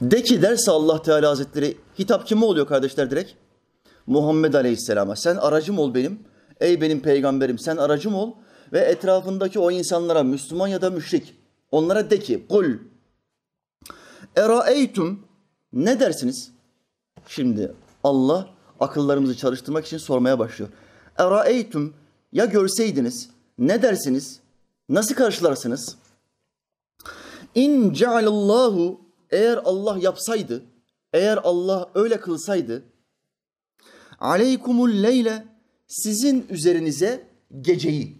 de 0.00 0.22
ki 0.22 0.42
derse 0.42 0.70
Allah 0.70 1.02
Teala 1.02 1.30
Hazretleri 1.30 1.76
hitap 1.98 2.26
kime 2.26 2.44
oluyor 2.44 2.66
kardeşler 2.66 3.10
direkt? 3.10 3.32
Muhammed 4.06 4.54
Aleyhisselam'a. 4.54 5.16
Sen 5.16 5.36
aracım 5.36 5.78
ol 5.78 5.94
benim. 5.94 6.18
Ey 6.60 6.80
benim 6.80 7.00
peygamberim 7.00 7.58
sen 7.58 7.76
aracım 7.76 8.14
ol 8.14 8.32
ve 8.72 8.78
etrafındaki 8.78 9.58
o 9.58 9.70
insanlara 9.70 10.22
Müslüman 10.22 10.68
ya 10.68 10.82
da 10.82 10.90
müşrik 10.90 11.34
onlara 11.72 12.10
de 12.10 12.18
ki 12.18 12.46
kul 12.48 12.64
eraeytum 14.36 15.20
ne 15.72 16.00
dersiniz? 16.00 16.50
Şimdi 17.28 17.72
Allah 18.04 18.48
akıllarımızı 18.80 19.36
çalıştırmak 19.36 19.86
için 19.86 19.98
sormaya 19.98 20.38
başlıyor. 20.38 20.70
Eraeytum 21.18 21.94
ya 22.32 22.44
görseydiniz 22.44 23.30
ne 23.58 23.82
dersiniz? 23.82 24.43
Nasıl 24.88 25.14
karşılarsınız? 25.14 25.96
İn 27.54 27.92
cealallahu 27.92 29.00
eğer 29.30 29.60
Allah 29.64 29.98
yapsaydı, 29.98 30.62
eğer 31.12 31.38
Allah 31.44 31.90
öyle 31.94 32.20
kılsaydı, 32.20 32.82
aleykumul 34.18 35.02
leyle 35.02 35.44
sizin 35.86 36.46
üzerinize 36.48 37.28
geceyi, 37.60 38.18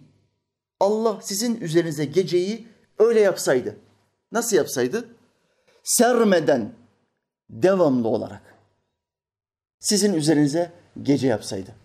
Allah 0.79 1.19
sizin 1.21 1.61
üzerinize 1.61 2.05
geceyi 2.05 2.67
öyle 2.99 3.19
yapsaydı. 3.19 3.77
Nasıl 4.31 4.57
yapsaydı? 4.57 5.09
Sermeden, 5.83 6.73
devamlı 7.49 8.07
olarak. 8.07 8.55
Sizin 9.79 10.13
üzerinize 10.13 10.71
gece 11.03 11.27
yapsaydı. 11.27 11.75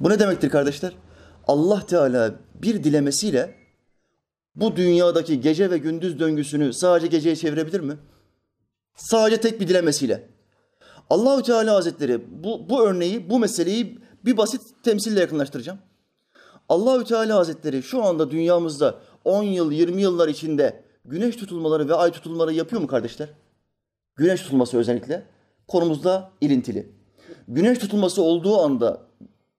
Bu 0.00 0.10
ne 0.10 0.18
demektir 0.18 0.50
kardeşler? 0.50 0.96
Allah 1.46 1.86
Teala 1.86 2.34
bir 2.54 2.84
dilemesiyle 2.84 3.54
bu 4.56 4.76
dünyadaki 4.76 5.40
gece 5.40 5.70
ve 5.70 5.78
gündüz 5.78 6.18
döngüsünü 6.18 6.72
sadece 6.72 7.06
geceye 7.06 7.36
çevirebilir 7.36 7.80
mi? 7.80 7.96
Sadece 8.96 9.40
tek 9.40 9.60
bir 9.60 9.68
dilemesiyle. 9.68 10.28
Allahü 11.10 11.42
Teala 11.42 11.74
Hazretleri 11.74 12.44
bu, 12.44 12.68
bu 12.68 12.86
örneği, 12.86 13.30
bu 13.30 13.38
meseleyi 13.38 13.98
bir 14.24 14.36
basit 14.36 14.60
temsille 14.82 15.20
yakınlaştıracağım. 15.20 15.78
Allahü 16.68 17.04
Teala 17.04 17.36
Hazretleri 17.36 17.82
şu 17.82 18.04
anda 18.04 18.30
dünyamızda 18.30 19.00
10 19.24 19.42
yıl, 19.42 19.72
20 19.72 20.02
yıllar 20.02 20.28
içinde 20.28 20.84
güneş 21.04 21.36
tutulmaları 21.36 21.88
ve 21.88 21.94
ay 21.94 22.10
tutulmaları 22.10 22.54
yapıyor 22.54 22.82
mu 22.82 22.88
kardeşler? 22.88 23.28
Güneş 24.16 24.42
tutulması 24.42 24.78
özellikle 24.78 25.26
konumuzda 25.68 26.30
ilintili. 26.40 26.92
Güneş 27.48 27.78
tutulması 27.78 28.22
olduğu 28.22 28.58
anda 28.58 29.06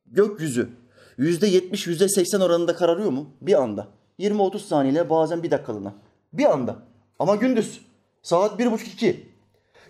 gökyüzü 0.06 0.70
yüzde 1.18 1.48
yetmiş, 1.48 1.88
yüzde 1.88 2.10
seksen 2.10 2.40
oranında 2.40 2.76
kararıyor 2.76 3.10
mu? 3.10 3.30
Bir 3.42 3.62
anda. 3.62 3.88
20-30 4.20 4.60
saniyeyle 4.60 5.10
bazen 5.10 5.44
bir 5.44 5.52
dakikalığına. 5.52 5.94
Bir 6.34 6.46
anda. 6.46 6.76
Ama 7.20 7.36
gündüz. 7.36 7.82
Saat 8.22 8.60
bir 8.60 8.72
buçuk 8.72 8.88
iki. 8.88 9.30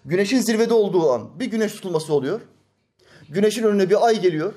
Güneşin 0.05 0.39
zirvede 0.39 0.73
olduğu 0.73 1.11
an 1.11 1.39
bir 1.39 1.45
güneş 1.45 1.73
tutulması 1.73 2.13
oluyor. 2.13 2.41
Güneşin 3.29 3.63
önüne 3.63 3.89
bir 3.89 4.05
ay 4.05 4.21
geliyor. 4.21 4.53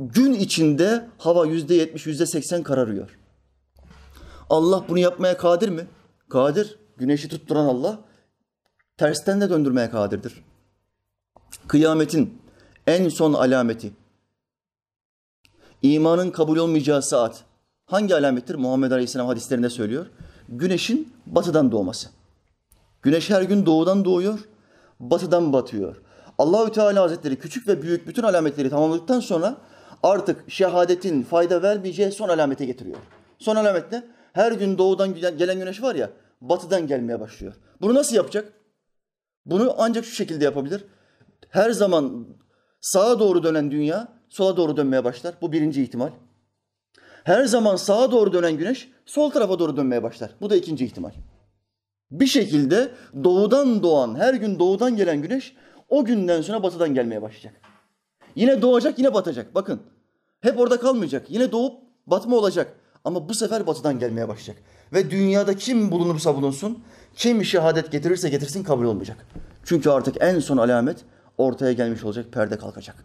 Gün 0.00 0.32
içinde 0.32 1.08
hava 1.18 1.46
yüzde 1.46 1.74
yetmiş, 1.74 2.06
yüzde 2.06 2.26
seksen 2.26 2.62
kararıyor. 2.62 3.18
Allah 4.50 4.84
bunu 4.88 4.98
yapmaya 4.98 5.36
kadir 5.36 5.68
mi? 5.68 5.86
Kadir. 6.28 6.78
Güneşi 6.96 7.28
tutturan 7.28 7.64
Allah 7.64 8.00
tersten 8.96 9.40
de 9.40 9.50
döndürmeye 9.50 9.90
kadirdir. 9.90 10.44
Kıyametin 11.68 12.42
en 12.86 13.08
son 13.08 13.32
alameti, 13.32 13.92
imanın 15.94 16.30
kabul 16.30 16.56
olmayacağı 16.56 17.02
saat 17.02 17.44
hangi 17.86 18.14
alamettir? 18.14 18.54
Muhammed 18.54 18.90
Aleyhisselam 18.90 19.26
hadislerinde 19.26 19.70
söylüyor. 19.70 20.06
Güneşin 20.48 21.12
batıdan 21.26 21.72
doğması. 21.72 22.08
Güneş 23.02 23.30
her 23.30 23.42
gün 23.42 23.66
doğudan 23.66 24.04
doğuyor, 24.04 24.38
batıdan 25.00 25.52
batıyor. 25.52 25.96
Allahü 26.38 26.72
Teala 26.72 27.02
Hazretleri 27.02 27.36
küçük 27.36 27.68
ve 27.68 27.82
büyük 27.82 28.06
bütün 28.06 28.22
alametleri 28.22 28.70
tamamladıktan 28.70 29.20
sonra 29.20 29.56
artık 30.02 30.50
şehadetin 30.50 31.22
fayda 31.22 31.62
vermeyeceği 31.62 32.12
son 32.12 32.28
alamete 32.28 32.64
getiriyor. 32.64 32.98
Son 33.38 33.56
alamet 33.56 33.92
ne? 33.92 34.04
Her 34.32 34.52
gün 34.52 34.78
doğudan 34.78 35.14
gelen 35.14 35.58
güneş 35.58 35.82
var 35.82 35.94
ya, 35.94 36.10
batıdan 36.40 36.86
gelmeye 36.86 37.20
başlıyor. 37.20 37.54
Bunu 37.80 37.94
nasıl 37.94 38.16
yapacak? 38.16 38.52
Bunu 39.46 39.74
ancak 39.78 40.04
şu 40.04 40.14
şekilde 40.14 40.44
yapabilir. 40.44 40.84
Her 41.48 41.70
zaman 41.70 42.26
sağa 42.80 43.18
doğru 43.18 43.42
dönen 43.42 43.70
dünya 43.70 44.08
sola 44.28 44.56
doğru 44.56 44.76
dönmeye 44.76 45.04
başlar. 45.04 45.34
Bu 45.40 45.52
birinci 45.52 45.82
ihtimal. 45.82 46.10
Her 47.24 47.44
zaman 47.44 47.76
sağa 47.76 48.10
doğru 48.10 48.32
dönen 48.32 48.56
güneş 48.56 48.88
sol 49.06 49.30
tarafa 49.30 49.58
doğru 49.58 49.76
dönmeye 49.76 50.02
başlar. 50.02 50.30
Bu 50.40 50.50
da 50.50 50.56
ikinci 50.56 50.84
ihtimal. 50.84 51.12
Bir 52.10 52.26
şekilde 52.26 52.90
doğudan 53.24 53.82
doğan, 53.82 54.14
her 54.14 54.34
gün 54.34 54.58
doğudan 54.58 54.96
gelen 54.96 55.22
güneş 55.22 55.56
o 55.88 56.04
günden 56.04 56.42
sonra 56.42 56.62
batıdan 56.62 56.94
gelmeye 56.94 57.22
başlayacak. 57.22 57.54
Yine 58.34 58.62
doğacak, 58.62 58.98
yine 58.98 59.14
batacak. 59.14 59.54
Bakın. 59.54 59.80
Hep 60.40 60.60
orada 60.60 60.80
kalmayacak. 60.80 61.30
Yine 61.30 61.52
doğup 61.52 61.82
batma 62.06 62.36
olacak. 62.36 62.72
Ama 63.04 63.28
bu 63.28 63.34
sefer 63.34 63.66
batıdan 63.66 63.98
gelmeye 63.98 64.28
başlayacak. 64.28 64.64
Ve 64.92 65.10
dünyada 65.10 65.56
kim 65.56 65.90
bulunursa 65.90 66.36
bulunsun, 66.36 66.78
kim 67.14 67.44
şehadet 67.44 67.92
getirirse 67.92 68.28
getirsin 68.28 68.64
kabul 68.64 68.84
olmayacak. 68.84 69.26
Çünkü 69.64 69.90
artık 69.90 70.16
en 70.20 70.38
son 70.38 70.56
alamet 70.56 71.04
ortaya 71.38 71.72
gelmiş 71.72 72.04
olacak, 72.04 72.32
perde 72.32 72.58
kalkacak. 72.58 72.96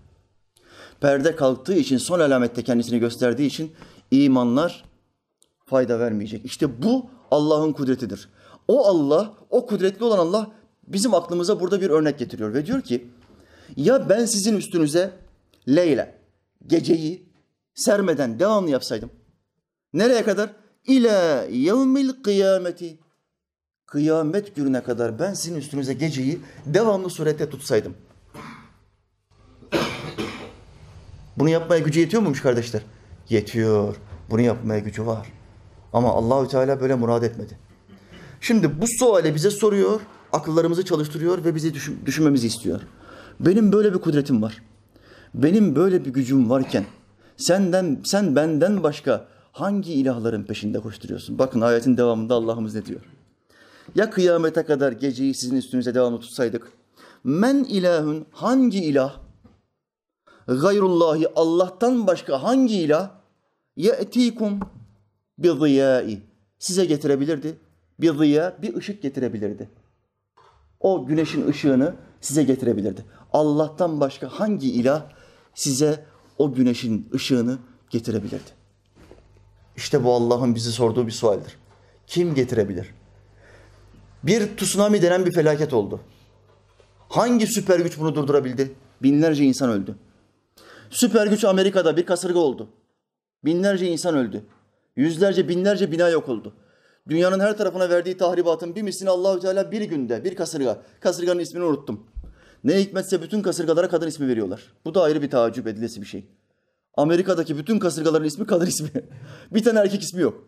Perde 1.01 1.35
kalktığı 1.35 1.73
için, 1.73 1.97
son 1.97 2.19
alamette 2.19 2.63
kendisini 2.63 2.99
gösterdiği 2.99 3.45
için 3.45 3.71
imanlar 4.11 4.85
fayda 5.65 5.99
vermeyecek. 5.99 6.45
İşte 6.45 6.83
bu 6.83 7.09
Allah'ın 7.31 7.73
kudretidir. 7.73 8.29
O 8.67 8.85
Allah, 8.85 9.33
o 9.49 9.65
kudretli 9.65 10.03
olan 10.03 10.19
Allah 10.19 10.51
bizim 10.87 11.13
aklımıza 11.13 11.59
burada 11.59 11.81
bir 11.81 11.89
örnek 11.89 12.19
getiriyor 12.19 12.53
ve 12.53 12.65
diyor 12.65 12.81
ki 12.81 13.07
ya 13.75 14.09
ben 14.09 14.25
sizin 14.25 14.57
üstünüze 14.57 15.11
Leyla, 15.67 16.13
geceyi 16.67 17.29
sermeden 17.73 18.39
devamlı 18.39 18.69
yapsaydım. 18.69 19.11
Nereye 19.93 20.23
kadar? 20.23 20.49
İle 20.87 21.47
yevmil 21.51 22.09
kıyameti. 22.23 22.99
Kıyamet 23.85 24.55
gününe 24.55 24.83
kadar 24.83 25.19
ben 25.19 25.33
sizin 25.33 25.55
üstünüze 25.55 25.93
geceyi 25.93 26.39
devamlı 26.65 27.09
surette 27.09 27.49
tutsaydım. 27.49 27.95
Bunu 31.41 31.49
yapmaya 31.49 31.79
gücü 31.79 31.99
yetiyor 31.99 32.21
muymuş 32.21 32.41
kardeşler? 32.41 32.81
Yetiyor. 33.29 33.95
Bunu 34.29 34.41
yapmaya 34.41 34.79
gücü 34.79 35.05
var. 35.05 35.27
Ama 35.93 36.09
Allahü 36.09 36.47
Teala 36.47 36.81
böyle 36.81 36.95
murad 36.95 37.23
etmedi. 37.23 37.57
Şimdi 38.41 38.81
bu 38.81 38.85
suale 38.87 39.35
bize 39.35 39.49
soruyor, 39.49 39.99
akıllarımızı 40.31 40.85
çalıştırıyor 40.85 41.45
ve 41.45 41.55
bizi 41.55 41.73
düşün, 41.73 41.99
düşünmemizi 42.05 42.47
istiyor. 42.47 42.81
Benim 43.39 43.71
böyle 43.71 43.93
bir 43.93 43.97
kudretim 43.97 44.41
var. 44.41 44.61
Benim 45.33 45.75
böyle 45.75 46.05
bir 46.05 46.09
gücüm 46.09 46.49
varken 46.49 46.85
senden 47.37 48.01
sen 48.03 48.35
benden 48.35 48.83
başka 48.83 49.27
hangi 49.51 49.93
ilahların 49.93 50.43
peşinde 50.43 50.79
koşturuyorsun? 50.79 51.39
Bakın 51.39 51.61
ayetin 51.61 51.97
devamında 51.97 52.35
Allah'ımız 52.35 52.75
ne 52.75 52.85
diyor? 52.85 53.01
Ya 53.95 54.09
kıyamete 54.09 54.63
kadar 54.63 54.91
geceyi 54.91 55.33
sizin 55.33 55.57
üstünüze 55.57 55.95
devamlı 55.95 56.19
tutsaydık. 56.19 56.71
Men 57.23 57.63
ilahun 57.63 58.25
hangi 58.31 58.83
ilah? 58.83 59.30
Gayrullahi 60.47 61.27
Allah'tan 61.35 62.07
başka 62.07 62.43
hangi 62.43 62.75
ilah? 62.75 63.11
Ye'tikum 63.75 64.59
bi 65.37 65.51
ziyai. 65.59 66.21
Size 66.59 66.85
getirebilirdi. 66.85 67.57
Bir 67.99 68.17
ziya, 68.17 68.57
bir 68.61 68.75
ışık 68.75 69.01
getirebilirdi. 69.01 69.69
O 70.79 71.05
güneşin 71.05 71.47
ışığını 71.47 71.95
size 72.21 72.43
getirebilirdi. 72.43 73.05
Allah'tan 73.33 73.99
başka 73.99 74.27
hangi 74.27 74.71
ilah 74.71 75.03
size 75.53 76.05
o 76.37 76.53
güneşin 76.53 77.09
ışığını 77.13 77.57
getirebilirdi. 77.89 78.51
İşte 79.75 80.03
bu 80.03 80.13
Allah'ın 80.13 80.55
bizi 80.55 80.71
sorduğu 80.71 81.07
bir 81.07 81.11
sualdir. 81.11 81.57
Kim 82.07 82.35
getirebilir? 82.35 82.93
Bir 84.23 84.57
tsunami 84.57 85.01
denen 85.01 85.25
bir 85.25 85.31
felaket 85.31 85.73
oldu. 85.73 85.99
Hangi 87.09 87.47
süper 87.47 87.79
güç 87.79 87.99
bunu 87.99 88.15
durdurabildi? 88.15 88.71
Binlerce 89.03 89.43
insan 89.43 89.69
öldü. 89.69 89.95
Süper 90.91 91.27
güç 91.27 91.45
Amerika'da 91.45 91.97
bir 91.97 92.05
kasırga 92.05 92.39
oldu. 92.39 92.69
Binlerce 93.45 93.87
insan 93.87 94.15
öldü. 94.15 94.43
Yüzlerce, 94.95 95.49
binlerce 95.49 95.91
bina 95.91 96.09
yok 96.09 96.29
oldu. 96.29 96.53
Dünyanın 97.09 97.39
her 97.39 97.57
tarafına 97.57 97.89
verdiği 97.89 98.17
tahribatın 98.17 98.75
bir 98.75 98.81
mislini 98.81 99.09
Allahü 99.09 99.39
Teala 99.39 99.71
bir 99.71 99.81
günde, 99.81 100.23
bir 100.23 100.35
kasırga. 100.35 100.81
Kasırganın 100.99 101.39
ismini 101.39 101.63
unuttum. 101.63 102.07
Ne 102.63 102.79
hikmetse 102.79 103.21
bütün 103.21 103.41
kasırgalara 103.41 103.89
kadın 103.89 104.07
ismi 104.07 104.27
veriyorlar. 104.27 104.61
Bu 104.85 104.93
da 104.93 105.01
ayrı 105.01 105.21
bir 105.21 105.29
tacip 105.29 105.67
edilesi 105.67 106.01
bir 106.01 106.05
şey. 106.05 106.25
Amerika'daki 106.97 107.57
bütün 107.57 107.79
kasırgaların 107.79 108.27
ismi 108.27 108.45
kadın 108.45 108.65
ismi. 108.65 108.89
bir 109.51 109.63
tane 109.63 109.79
erkek 109.79 110.01
ismi 110.01 110.21
yok. 110.21 110.47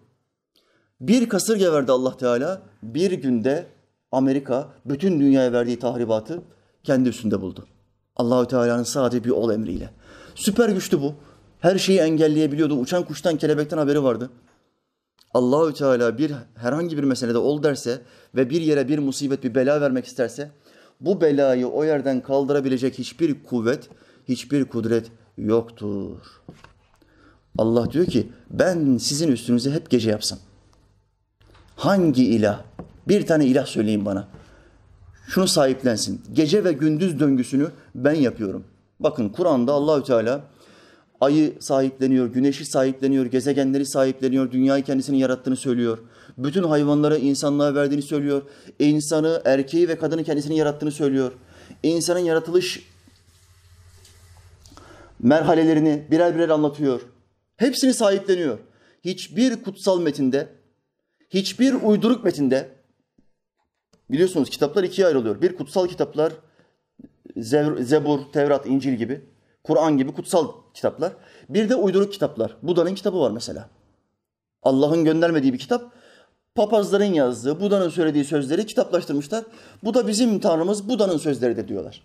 Bir 1.02 1.30
kasırga 1.30 1.74
verdi 1.74 1.92
Allah 1.92 2.18
Teala. 2.18 2.62
Bir 2.84 3.12
günde 3.12 3.66
Amerika 4.12 4.70
bütün 4.86 5.20
dünyaya 5.20 5.54
verdiği 5.54 5.80
tahribatı 5.80 6.42
kendi 6.84 7.10
üstünde 7.10 7.42
buldu. 7.42 7.68
Allahü 8.16 8.48
Teala'nın 8.48 8.84
sadece 8.84 9.24
bir 9.24 9.30
ol 9.30 9.52
emriyle. 9.52 9.90
Süper 10.36 10.70
güçtü 10.70 11.02
bu. 11.02 11.16
Her 11.60 11.78
şeyi 11.78 12.00
engelleyebiliyordu. 12.00 12.74
Uçan 12.74 13.04
kuştan, 13.04 13.38
kelebekten 13.38 13.78
haberi 13.78 14.04
vardı. 14.04 14.30
Allahü 15.34 15.74
Teala 15.74 16.18
bir 16.18 16.32
herhangi 16.56 16.98
bir 16.98 17.04
meselede 17.04 17.38
ol 17.38 17.63
derse 17.63 18.02
ve 18.36 18.50
bir 18.50 18.62
yere 18.62 18.88
bir 18.88 19.00
musibet, 19.00 19.44
bir 19.44 19.56
bela 19.56 19.82
vermek 19.82 20.06
isterse 20.06 20.52
bu 21.02 21.22
belayı 21.22 21.68
o 21.68 21.84
yerden 21.84 22.22
kaldırabilecek 22.22 23.00
hiçbir 23.00 23.44
kuvvet, 23.44 23.90
hiçbir 24.28 24.66
kudret 24.66 25.12
yoktur. 25.38 26.18
Allah 27.58 27.92
diyor 27.92 28.06
ki 28.06 28.30
ben 28.50 28.98
sizin 28.98 29.32
üstünüze 29.32 29.72
hep 29.72 29.90
gece 29.90 30.10
yapsam. 30.10 30.40
Hangi 31.75 32.25
ilah? 32.25 32.63
Bir 33.08 33.25
tane 33.25 33.46
ilah 33.46 33.66
söyleyin 33.66 34.06
bana. 34.06 34.28
Şunu 35.28 35.48
sahiplensin. 35.48 36.22
Gece 36.34 36.63
ve 36.63 36.72
gündüz 36.72 37.20
döngüsünü 37.20 37.68
ben 37.96 38.13
yapıyorum. 38.13 38.63
Bakın 39.04 39.30
Kur'an'da 39.30 39.74
Allahü 39.74 40.04
Teala 40.04 40.44
ayı 41.22 41.54
sahipleniyor, 41.60 42.28
güneşi 42.28 42.66
sahipleniyor, 42.66 43.26
gezegenleri 43.26 43.86
sahipleniyor, 43.86 44.52
dünyayı 44.52 44.84
kendisinin 44.84 45.18
yarattığını 45.18 45.56
söylüyor. 45.56 45.98
Bütün 46.38 46.64
hayvanları 46.64 47.18
insanlığa 47.18 47.76
verdiğini 47.76 48.02
söylüyor. 48.02 48.42
İnsanı, 48.80 49.42
erkeği 49.46 49.88
ve 49.88 49.98
kadını 49.98 50.24
kendisinin 50.24 50.56
yarattığını 50.56 50.92
söylüyor. 50.92 51.32
İnsanın 51.84 52.20
yaratılış 52.20 52.88
merhalelerini 55.20 56.08
birer 56.12 56.36
birer 56.36 56.50
anlatıyor. 56.50 57.02
Hepsini 57.58 57.94
sahipleniyor. 57.94 58.58
Hiçbir 59.06 59.64
kutsal 59.64 60.02
metinde, 60.02 60.50
hiçbir 61.30 61.74
uyduruk 61.74 62.24
metinde 62.24 62.70
biliyorsunuz 64.12 64.50
kitaplar 64.50 64.84
ikiye 64.84 65.08
ayrılıyor. 65.08 65.42
Bir 65.42 65.56
kutsal 65.56 65.88
kitaplar 65.88 66.34
Zebur, 67.38 68.20
Tevrat, 68.34 68.66
İncil 68.66 68.94
gibi, 68.94 69.22
Kur'an 69.63 69.98
gibi 69.98 70.13
kutsal 70.13 70.52
kitaplar. 70.74 71.13
Bir 71.50 71.70
de 71.70 71.75
uyduruk 71.75 72.13
kitaplar. 72.13 72.58
Buda'nın 72.63 72.96
kitabı 72.96 73.20
var 73.20 73.32
mesela. 73.32 73.70
Allah'ın 74.63 75.04
göndermediği 75.04 75.54
bir 75.54 75.60
kitap. 75.60 75.92
Papazların 76.56 77.13
yazdığı, 77.13 77.60
Buda'nın 77.60 77.90
söylediği 77.90 78.25
sözleri 78.25 78.66
kitaplaştırmışlar. 78.66 79.44
Bu 79.84 79.94
da 79.94 80.08
bizim 80.08 80.40
tanrımız, 80.40 80.90
Buda'nın 80.90 81.18
sözleri 81.18 81.58
de 81.58 81.68
diyorlar. 81.68 82.04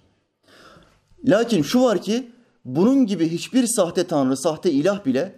Lakin 1.24 1.62
şu 1.62 1.82
var 1.82 2.02
ki 2.02 2.30
bunun 2.64 3.06
gibi 3.06 3.28
hiçbir 3.28 3.66
sahte 3.66 4.06
tanrı, 4.06 4.36
sahte 4.36 4.70
ilah 4.70 5.04
bile 5.04 5.34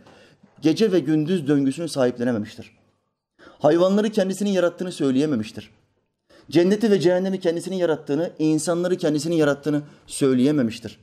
gece 0.61 0.92
ve 0.92 0.99
gündüz 0.99 1.49
döngüsünü 1.49 1.88
sahiplenememiştir. 1.88 2.78
Hayvanları 3.59 4.11
kendisinin 4.11 4.50
yarattığını 4.50 4.92
söyleyememiştir. 4.92 5.70
Cenneti 6.50 6.90
ve 6.90 7.00
cehennemi 7.00 7.40
kendisinin 7.40 7.76
yarattığını, 7.76 8.30
insanları 8.38 8.96
kendisinin 8.96 9.37
yarattığını 9.37 9.83
söyleyememiştir. 10.07 10.98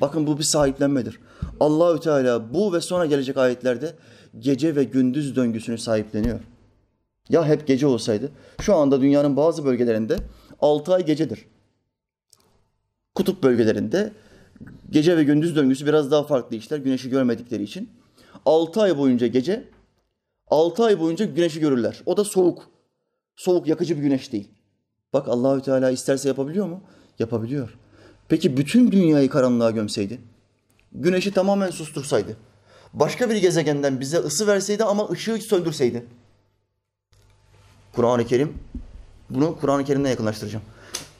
Bakın 0.00 0.26
bu 0.26 0.38
bir 0.38 0.42
sahiplenmedir. 0.42 1.18
Allahü 1.60 2.00
Teala 2.00 2.54
bu 2.54 2.72
ve 2.72 2.80
sonra 2.80 3.06
gelecek 3.06 3.36
ayetlerde 3.36 3.94
gece 4.38 4.76
ve 4.76 4.84
gündüz 4.84 5.36
döngüsünü 5.36 5.78
sahipleniyor. 5.78 6.40
Ya 7.28 7.46
hep 7.46 7.66
gece 7.66 7.86
olsaydı? 7.86 8.30
Şu 8.60 8.74
anda 8.74 9.00
dünyanın 9.00 9.36
bazı 9.36 9.64
bölgelerinde 9.64 10.16
6 10.60 10.94
ay 10.94 11.06
gecedir. 11.06 11.44
Kutup 13.14 13.42
bölgelerinde 13.42 14.12
gece 14.90 15.16
ve 15.16 15.24
gündüz 15.24 15.56
döngüsü 15.56 15.86
biraz 15.86 16.10
daha 16.10 16.22
farklı 16.22 16.56
işler 16.56 16.78
güneşi 16.78 17.10
görmedikleri 17.10 17.62
için. 17.62 17.90
6 18.46 18.80
ay 18.80 18.98
boyunca 18.98 19.26
gece, 19.26 19.68
6 20.46 20.84
ay 20.84 21.00
boyunca 21.00 21.24
güneşi 21.24 21.60
görürler. 21.60 22.02
O 22.06 22.16
da 22.16 22.24
soğuk. 22.24 22.70
Soğuk, 23.36 23.66
yakıcı 23.66 23.96
bir 23.96 24.02
güneş 24.02 24.32
değil. 24.32 24.48
Bak 25.12 25.28
Allahü 25.28 25.62
Teala 25.62 25.90
isterse 25.90 26.28
yapabiliyor 26.28 26.66
mu? 26.66 26.80
Yapabiliyor. 27.18 27.76
Peki 28.28 28.56
bütün 28.56 28.92
dünyayı 28.92 29.28
karanlığa 29.30 29.70
gömseydi? 29.70 30.20
Güneşi 30.92 31.32
tamamen 31.32 31.70
sustursaydı? 31.70 32.36
Başka 32.92 33.30
bir 33.30 33.36
gezegenden 33.36 34.00
bize 34.00 34.18
ısı 34.18 34.46
verseydi 34.46 34.84
ama 34.84 35.08
ışığı 35.08 35.38
söndürseydi? 35.38 36.06
Kur'an-ı 37.92 38.26
Kerim, 38.26 38.54
bunu 39.30 39.58
Kur'an-ı 39.60 39.84
Kerim'le 39.84 40.04
yakınlaştıracağım. 40.04 40.64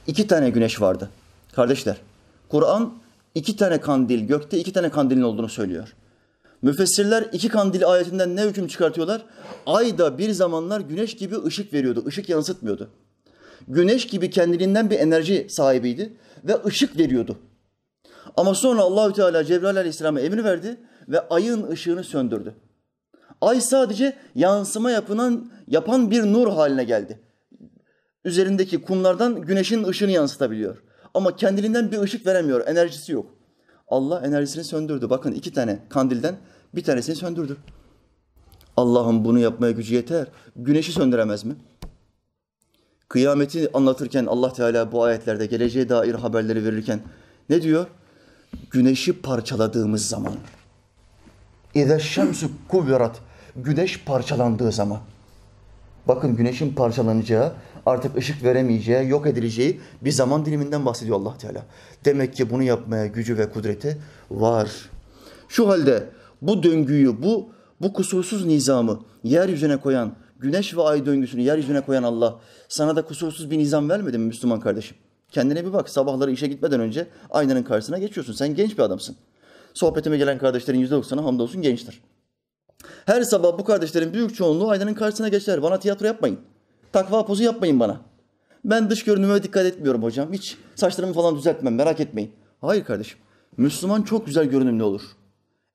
İki 0.07 0.27
tane 0.27 0.51
güneş 0.51 0.81
vardı. 0.81 1.11
Kardeşler, 1.53 1.97
Kur'an 2.49 2.95
iki 3.35 3.57
tane 3.57 3.81
kandil, 3.81 4.27
gökte 4.27 4.59
iki 4.59 4.73
tane 4.73 4.91
kandilin 4.91 5.23
olduğunu 5.23 5.49
söylüyor. 5.49 5.95
Müfessirler 6.63 7.29
iki 7.33 7.49
kandil 7.49 7.87
ayetinden 7.87 8.37
ne 8.37 8.43
hüküm 8.43 8.67
çıkartıyorlar? 8.67 9.25
Ay 9.67 9.99
da 9.99 10.19
bir 10.19 10.31
zamanlar 10.31 10.81
güneş 10.81 11.17
gibi 11.17 11.37
ışık 11.45 11.73
veriyordu, 11.73 12.05
ışık 12.07 12.29
yansıtmıyordu. 12.29 12.91
Güneş 13.69 14.07
gibi 14.07 14.31
kendiliğinden 14.31 14.91
bir 14.91 14.99
enerji 14.99 15.47
sahibiydi 15.51 16.13
ve 16.45 16.65
ışık 16.65 16.99
veriyordu. 16.99 17.39
Ama 18.37 18.55
sonra 18.55 18.81
Allahü 18.81 19.13
Teala 19.13 19.45
Cebrail 19.45 19.77
Aleyhisselam'a 19.77 20.21
emir 20.21 20.45
verdi 20.45 20.81
ve 21.09 21.21
ayın 21.29 21.71
ışığını 21.71 22.05
söndürdü. 22.05 22.55
Ay 23.41 23.61
sadece 23.61 24.17
yansıma 24.35 24.91
yapılan, 24.91 25.51
yapan 25.67 26.11
bir 26.11 26.23
nur 26.23 26.49
haline 26.53 26.85
geldi. 26.85 27.21
Üzerindeki 28.25 28.83
kumlardan 28.83 29.41
güneşin 29.41 29.85
ışığını 29.85 30.11
yansıtabiliyor. 30.11 30.83
Ama 31.15 31.37
kendiliğinden 31.37 31.93
bir 31.93 31.99
ışık 31.99 32.27
veremiyor, 32.27 32.67
enerjisi 32.67 33.13
yok. 33.13 33.27
Allah 33.89 34.23
enerjisini 34.27 34.65
söndürdü. 34.65 35.11
Bakın 35.11 35.33
iki 35.33 35.53
tane 35.53 35.79
kandilden 35.89 36.37
bir 36.75 36.85
tanesini 36.85 37.17
söndürdü. 37.17 37.57
Allah'ın 38.77 39.25
bunu 39.25 39.39
yapmaya 39.39 39.73
gücü 39.73 39.95
yeter. 39.95 40.27
Güneşi 40.57 40.93
söndüremez 40.93 41.45
mi? 41.45 41.55
Kıyameti 43.11 43.71
anlatırken 43.75 44.27
Allah 44.27 44.53
Teala 44.53 44.93
bu 44.93 45.05
ayetlerde 45.05 45.47
geleceğe 45.47 45.89
dair 45.89 46.15
haberleri 46.15 46.65
verirken 46.65 47.01
ne 47.49 47.63
diyor? 47.63 47.87
Güneşi 48.71 49.23
parçaladığımız 49.23 50.09
zaman. 50.09 50.33
İze 51.75 52.01
şemsu 52.01 52.51
kuvverat. 52.69 53.21
Güneş 53.57 54.05
parçalandığı 54.05 54.73
zaman. 54.73 54.99
Bakın 56.09 56.37
güneşin 56.37 56.75
parçalanacağı, 56.75 57.53
artık 57.87 58.17
ışık 58.17 58.45
veremeyeceği, 58.45 59.09
yok 59.09 59.27
edileceği 59.27 59.81
bir 60.03 60.11
zaman 60.11 60.45
diliminden 60.45 60.87
bahsediyor 60.87 61.21
Allah 61.21 61.39
Teala. 61.39 61.63
Demek 62.05 62.35
ki 62.35 62.51
bunu 62.51 62.63
yapmaya 62.63 63.07
gücü 63.07 63.39
ve 63.39 63.51
kudreti 63.51 63.99
var. 64.31 64.71
Şu 65.49 65.69
halde 65.69 66.09
bu 66.43 66.63
döngüyü, 66.63 67.23
bu 67.23 67.49
bu 67.81 67.93
kusursuz 67.93 68.47
nizamı 68.47 69.01
yeryüzüne 69.25 69.77
koyan, 69.77 70.13
güneş 70.41 70.77
ve 70.77 70.83
ay 70.83 71.07
döngüsünü 71.07 71.43
yeryüzüne 71.43 71.81
koyan 71.81 72.03
Allah 72.03 72.41
sana 72.69 72.97
da 72.97 73.03
kusursuz 73.03 73.51
bir 73.51 73.59
nizam 73.59 73.89
vermedi 73.89 74.19
mi 74.19 74.27
Müslüman 74.27 74.61
kardeşim? 74.61 74.97
Kendine 75.33 75.67
bir 75.67 75.73
bak. 75.73 75.89
Sabahları 75.89 76.31
işe 76.31 76.47
gitmeden 76.47 76.81
önce 76.81 77.07
aynanın 77.31 77.63
karşısına 77.63 77.99
geçiyorsun. 77.99 78.33
Sen 78.33 78.55
genç 78.55 78.79
bir 78.79 78.83
adamsın. 78.83 79.17
Sohbetime 79.75 80.17
gelen 80.17 80.39
kardeşlerin 80.39 80.79
yüzde 80.79 80.95
doksanı 80.95 81.21
hamdolsun 81.21 81.63
gençtir. 81.63 82.01
Her 83.07 83.23
sabah 83.23 83.59
bu 83.59 83.65
kardeşlerin 83.65 84.15
büyük 84.15 84.35
çoğunluğu 84.35 84.71
aynanın 84.71 84.95
karşısına 84.95 85.29
geçer. 85.29 85.63
Bana 85.63 85.79
tiyatro 85.79 86.07
yapmayın. 86.07 86.39
Takva 86.93 87.27
pozu 87.27 87.43
yapmayın 87.43 87.81
bana. 87.81 88.01
Ben 88.65 88.91
dış 88.91 89.05
görünüme 89.05 89.43
dikkat 89.43 89.67
etmiyorum 89.67 90.03
hocam. 90.03 90.33
Hiç 90.33 90.57
saçlarımı 90.75 91.13
falan 91.13 91.37
düzeltmem 91.37 91.75
merak 91.75 92.01
etmeyin. 92.01 92.33
Hayır 92.61 92.85
kardeşim. 92.85 93.19
Müslüman 93.57 94.03
çok 94.03 94.27
güzel 94.27 94.45
görünümlü 94.45 94.83
olur. 94.83 95.03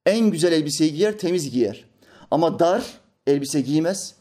En 0.06 0.32
güzel 0.32 0.51
elbiseyi 0.51 0.93
giyer, 0.93 1.17
temiz 1.17 1.51
giyer. 1.51 1.86
Ama 2.32 2.60
dar 2.60 2.84
elbise 3.28 3.62
giymez. 3.62 4.14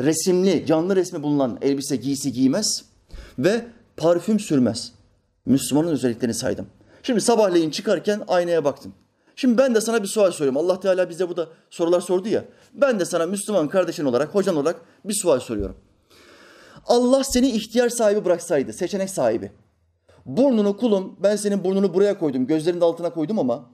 Resimli, 0.00 0.66
canlı 0.66 0.96
resmi 0.96 1.22
bulunan 1.22 1.58
elbise 1.62 1.96
giysi 1.96 2.32
giymez. 2.32 2.84
Ve 3.38 3.66
parfüm 3.96 4.40
sürmez. 4.40 4.92
Müslümanın 5.46 5.88
özelliklerini 5.88 6.34
saydım. 6.34 6.66
Şimdi 7.02 7.20
sabahleyin 7.20 7.70
çıkarken 7.70 8.22
aynaya 8.28 8.64
baktın. 8.64 8.92
Şimdi 9.36 9.58
ben 9.58 9.74
de 9.74 9.80
sana 9.80 10.02
bir 10.02 10.08
sual 10.08 10.30
soruyorum. 10.30 10.56
Allah 10.56 10.80
Teala 10.80 11.10
bize 11.10 11.28
bu 11.28 11.36
da 11.36 11.48
sorular 11.70 12.00
sordu 12.00 12.28
ya. 12.28 12.44
Ben 12.74 13.00
de 13.00 13.04
sana 13.04 13.26
Müslüman 13.26 13.68
kardeşin 13.68 14.04
olarak, 14.04 14.34
hocan 14.34 14.56
olarak 14.56 14.80
bir 15.04 15.14
sual 15.14 15.40
soruyorum. 15.40 15.76
Allah 16.86 17.24
seni 17.24 17.50
ihtiyar 17.50 17.88
sahibi 17.88 18.24
bıraksaydı, 18.24 18.72
seçenek 18.72 19.10
sahibi. 19.10 19.52
Burnunu 20.26 20.76
kulum, 20.76 21.16
ben 21.22 21.36
senin 21.36 21.64
burnunu 21.64 21.94
buraya 21.94 22.18
koydum, 22.18 22.46
gözlerinin 22.46 22.80
altına 22.80 23.10
koydum 23.10 23.38
ama 23.38 23.70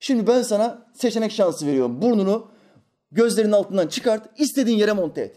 Şimdi 0.00 0.26
ben 0.26 0.42
sana 0.42 0.86
seçenek 0.94 1.32
şansı 1.32 1.66
veriyorum. 1.66 2.02
Burnunu 2.02 2.46
gözlerinin 3.12 3.52
altından 3.52 3.86
çıkart, 3.86 4.40
istediğin 4.40 4.78
yere 4.78 4.92
monte 4.92 5.20
et. 5.20 5.36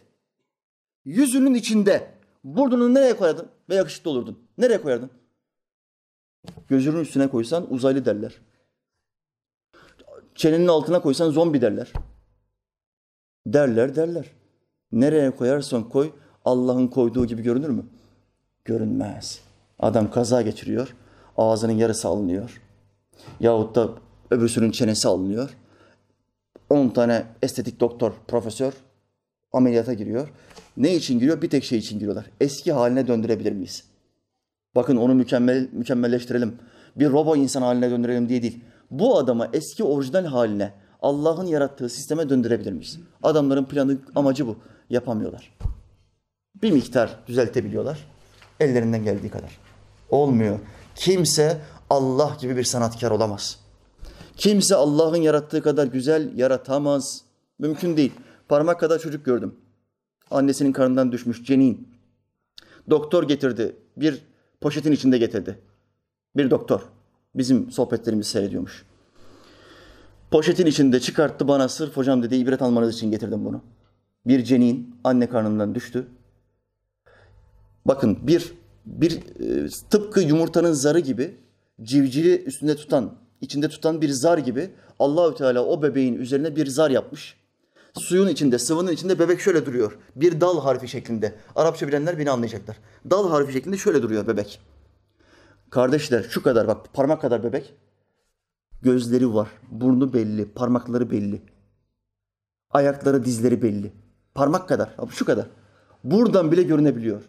Yüzünün 1.07 1.53
içinde 1.53 2.11
burnunu 2.43 2.93
nereye 2.93 3.17
koyardın 3.17 3.47
ve 3.69 3.75
yakışıklı 3.75 4.11
olurdun? 4.11 4.39
Nereye 4.57 4.81
koyardın? 4.81 5.09
Gözünün 6.67 6.99
üstüne 6.99 7.27
koysan 7.27 7.73
uzaylı 7.73 8.05
derler. 8.05 8.41
Çenenin 10.35 10.67
altına 10.67 11.01
koysan 11.01 11.31
zombi 11.31 11.61
derler. 11.61 11.93
Derler 13.47 13.95
derler. 13.95 14.25
Nereye 14.91 15.31
koyarsan 15.31 15.89
koy 15.89 16.11
Allah'ın 16.45 16.87
koyduğu 16.87 17.25
gibi 17.25 17.41
görünür 17.41 17.69
mü? 17.69 17.85
Görünmez. 18.65 19.41
Adam 19.79 20.11
kaza 20.11 20.41
geçiriyor. 20.41 20.95
Ağzının 21.37 21.77
yarısı 21.77 22.07
alınıyor. 22.07 22.61
Yahut 23.39 23.75
da 23.75 23.89
öbürsünün 24.31 24.71
çenesi 24.71 25.07
alınıyor. 25.07 25.57
10 26.69 26.89
tane 26.89 27.25
estetik 27.41 27.79
doktor, 27.79 28.13
profesör 28.27 28.73
ameliyata 29.53 29.93
giriyor. 29.93 30.29
Ne 30.77 30.95
için 30.95 31.19
giriyor? 31.19 31.41
Bir 31.41 31.49
tek 31.49 31.63
şey 31.63 31.79
için 31.79 31.99
giriyorlar. 31.99 32.25
Eski 32.41 32.71
haline 32.71 33.07
döndürebilir 33.07 33.51
miyiz? 33.51 33.83
Bakın 34.75 34.97
onu 34.97 35.15
mükemmel 35.15 35.69
mükemmelleştirelim. 35.71 36.55
Bir 36.95 37.09
robo 37.09 37.35
insan 37.35 37.61
haline 37.61 37.91
döndürelim 37.91 38.29
diye 38.29 38.41
değil. 38.41 38.63
Bu 38.91 39.17
adama 39.17 39.49
eski 39.53 39.83
orijinal 39.83 40.25
haline 40.25 40.73
Allah'ın 41.01 41.45
yarattığı 41.45 41.89
sisteme 41.89 42.29
döndürebilir 42.29 42.71
miyiz? 42.71 42.99
Adamların 43.23 43.65
planı, 43.65 43.97
amacı 44.15 44.47
bu. 44.47 44.57
Yapamıyorlar. 44.89 45.57
Bir 46.61 46.71
miktar 46.71 47.19
düzeltebiliyorlar. 47.27 48.07
Ellerinden 48.59 49.03
geldiği 49.03 49.29
kadar. 49.29 49.59
Olmuyor. 50.09 50.59
Kimse 50.95 51.57
Allah 51.89 52.37
gibi 52.41 52.57
bir 52.57 52.63
sanatkar 52.63 53.11
olamaz. 53.11 53.59
Kimse 54.37 54.75
Allah'ın 54.75 55.21
yarattığı 55.21 55.61
kadar 55.61 55.87
güzel 55.87 56.37
yaratamaz. 56.37 57.21
Mümkün 57.59 57.97
değil. 57.97 58.11
Parmak 58.49 58.79
kadar 58.79 58.99
çocuk 58.99 59.25
gördüm. 59.25 59.55
Annesinin 60.31 60.71
karnından 60.71 61.11
düşmüş 61.11 61.43
cenin. 61.43 61.87
Doktor 62.89 63.27
getirdi. 63.27 63.75
Bir 63.97 64.21
poşetin 64.61 64.91
içinde 64.91 65.17
getirdi. 65.17 65.59
Bir 66.37 66.49
doktor. 66.49 66.81
Bizim 67.35 67.71
sohbetlerimizi 67.71 68.29
seyrediyormuş. 68.29 68.85
Poşetin 70.31 70.65
içinde 70.65 70.99
çıkarttı 70.99 71.47
bana 71.47 71.69
sırf 71.69 71.97
hocam 71.97 72.23
dedi 72.23 72.35
ibret 72.35 72.61
almanız 72.61 72.95
için 72.95 73.11
getirdim 73.11 73.45
bunu. 73.45 73.61
Bir 74.27 74.43
cenin 74.43 74.95
anne 75.03 75.29
karnından 75.29 75.75
düştü. 75.75 76.07
Bakın 77.85 78.27
bir 78.27 78.53
bir 78.85 79.11
e, 79.39 79.69
tıpkı 79.89 80.21
yumurtanın 80.21 80.71
zarı 80.71 80.99
gibi 80.99 81.35
civcivi 81.81 82.43
üstünde 82.45 82.75
tutan, 82.75 83.13
içinde 83.41 83.69
tutan 83.69 84.01
bir 84.01 84.09
zar 84.09 84.37
gibi 84.37 84.69
Allahü 84.99 85.35
Teala 85.35 85.65
o 85.65 85.83
bebeğin 85.83 86.15
üzerine 86.15 86.55
bir 86.55 86.67
zar 86.67 86.91
yapmış. 86.91 87.35
Suyun 87.99 88.27
içinde, 88.27 88.59
sıvının 88.59 88.91
içinde 88.91 89.19
bebek 89.19 89.39
şöyle 89.39 89.65
duruyor. 89.65 89.97
Bir 90.15 90.41
dal 90.41 90.61
harfi 90.61 90.87
şeklinde. 90.87 91.35
Arapça 91.55 91.87
bilenler 91.87 92.19
beni 92.19 92.31
anlayacaklar. 92.31 92.77
Dal 93.09 93.29
harfi 93.29 93.53
şeklinde 93.53 93.77
şöyle 93.77 94.01
duruyor 94.01 94.27
bebek. 94.27 94.59
Kardeşler 95.69 96.23
şu 96.29 96.43
kadar 96.43 96.67
bak 96.67 96.93
parmak 96.93 97.21
kadar 97.21 97.43
bebek. 97.43 97.73
Gözleri 98.81 99.33
var, 99.33 99.47
burnu 99.71 100.13
belli, 100.13 100.53
parmakları 100.53 101.11
belli. 101.11 101.41
Ayakları, 102.69 103.25
dizleri 103.25 103.61
belli. 103.61 103.93
Parmak 104.35 104.69
kadar, 104.69 104.95
şu 105.11 105.25
kadar. 105.25 105.47
Buradan 106.03 106.51
bile 106.51 106.63
görünebiliyor. 106.63 107.21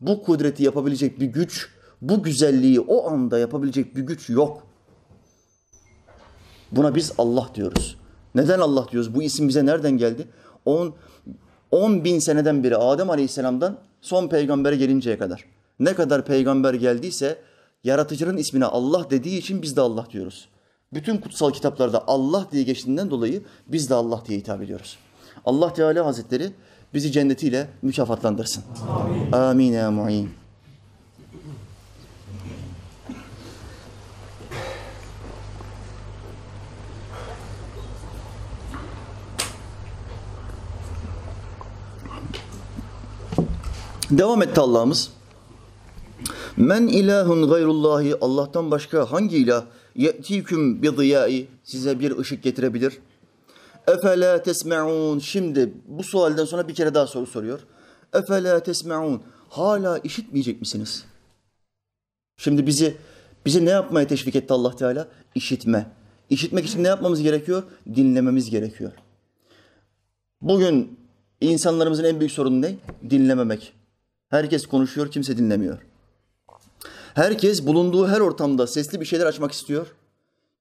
Bu 0.00 0.22
kudreti 0.22 0.62
yapabilecek 0.62 1.20
bir 1.20 1.26
güç, 1.26 1.68
bu 2.00 2.22
güzelliği 2.22 2.80
o 2.80 3.10
anda 3.10 3.38
yapabilecek 3.38 3.96
bir 3.96 4.02
güç 4.02 4.30
yok. 4.30 4.66
Buna 6.72 6.94
biz 6.94 7.12
Allah 7.18 7.50
diyoruz. 7.54 7.98
Neden 8.34 8.58
Allah 8.58 8.86
diyoruz? 8.92 9.14
Bu 9.14 9.22
isim 9.22 9.48
bize 9.48 9.66
nereden 9.66 9.98
geldi? 9.98 10.28
10 10.64 10.94
10 11.70 12.04
bin 12.04 12.18
seneden 12.18 12.64
beri 12.64 12.76
Adem 12.76 13.10
Aleyhisselam'dan 13.10 13.76
son 14.00 14.28
peygambere 14.28 14.76
gelinceye 14.76 15.18
kadar. 15.18 15.44
Ne 15.80 15.94
kadar 15.94 16.24
peygamber 16.24 16.74
geldiyse 16.74 17.38
yaratıcının 17.84 18.36
ismine 18.36 18.64
Allah 18.64 19.10
dediği 19.10 19.38
için 19.38 19.62
biz 19.62 19.76
de 19.76 19.80
Allah 19.80 20.06
diyoruz. 20.12 20.48
Bütün 20.92 21.16
kutsal 21.16 21.50
kitaplarda 21.50 22.04
Allah 22.06 22.46
diye 22.52 22.62
geçtiğinden 22.62 23.10
dolayı 23.10 23.42
biz 23.66 23.90
de 23.90 23.94
Allah 23.94 24.22
diye 24.28 24.38
hitap 24.38 24.62
ediyoruz. 24.62 24.98
Allah 25.44 25.72
Teala 25.72 26.06
Hazretleri 26.06 26.52
bizi 26.94 27.12
cennetiyle 27.12 27.68
mükafatlandırsın. 27.82 28.64
Amin. 28.88 29.32
Amin 29.32 29.72
ya 29.72 29.90
mu'in. 29.90 30.30
Devam 44.10 44.42
etti 44.42 44.60
Allah'ımız. 44.60 45.10
Men 46.56 46.86
ilahun 46.86 47.48
gayrullahi 47.48 48.16
Allah'tan 48.20 48.70
başka 48.70 49.12
hangi 49.12 49.36
ilah 49.36 49.64
ye'tiküm 49.96 50.82
bi 50.82 50.90
ziyai 50.96 51.48
size 51.64 52.00
bir 52.00 52.18
ışık 52.18 52.42
getirebilir? 52.42 52.98
Efela 53.86 54.42
tesme'un 54.42 55.18
şimdi 55.18 55.72
bu 55.86 56.02
sualden 56.02 56.44
sonra 56.44 56.68
bir 56.68 56.74
kere 56.74 56.94
daha 56.94 57.06
soru 57.06 57.26
soruyor. 57.26 57.60
Efela 58.12 58.62
tesme'un 58.62 59.22
hala 59.48 59.98
işitmeyecek 59.98 60.60
misiniz? 60.60 61.04
Şimdi 62.36 62.66
bizi 62.66 62.96
bizi 63.46 63.64
ne 63.64 63.70
yapmaya 63.70 64.06
teşvik 64.06 64.36
etti 64.36 64.52
Allah 64.52 64.76
Teala? 64.76 65.08
İşitme. 65.34 65.86
İşitmek 66.30 66.66
için 66.66 66.84
ne 66.84 66.88
yapmamız 66.88 67.22
gerekiyor? 67.22 67.62
Dinlememiz 67.94 68.50
gerekiyor. 68.50 68.92
Bugün 70.40 70.98
insanlarımızın 71.40 72.04
en 72.04 72.20
büyük 72.20 72.32
sorunu 72.32 72.62
ne? 72.62 72.74
Dinlememek. 73.10 73.79
Herkes 74.30 74.66
konuşuyor, 74.66 75.10
kimse 75.10 75.36
dinlemiyor. 75.36 75.78
Herkes 77.14 77.66
bulunduğu 77.66 78.08
her 78.08 78.20
ortamda 78.20 78.66
sesli 78.66 79.00
bir 79.00 79.04
şeyler 79.04 79.26
açmak 79.26 79.52
istiyor. 79.52 79.86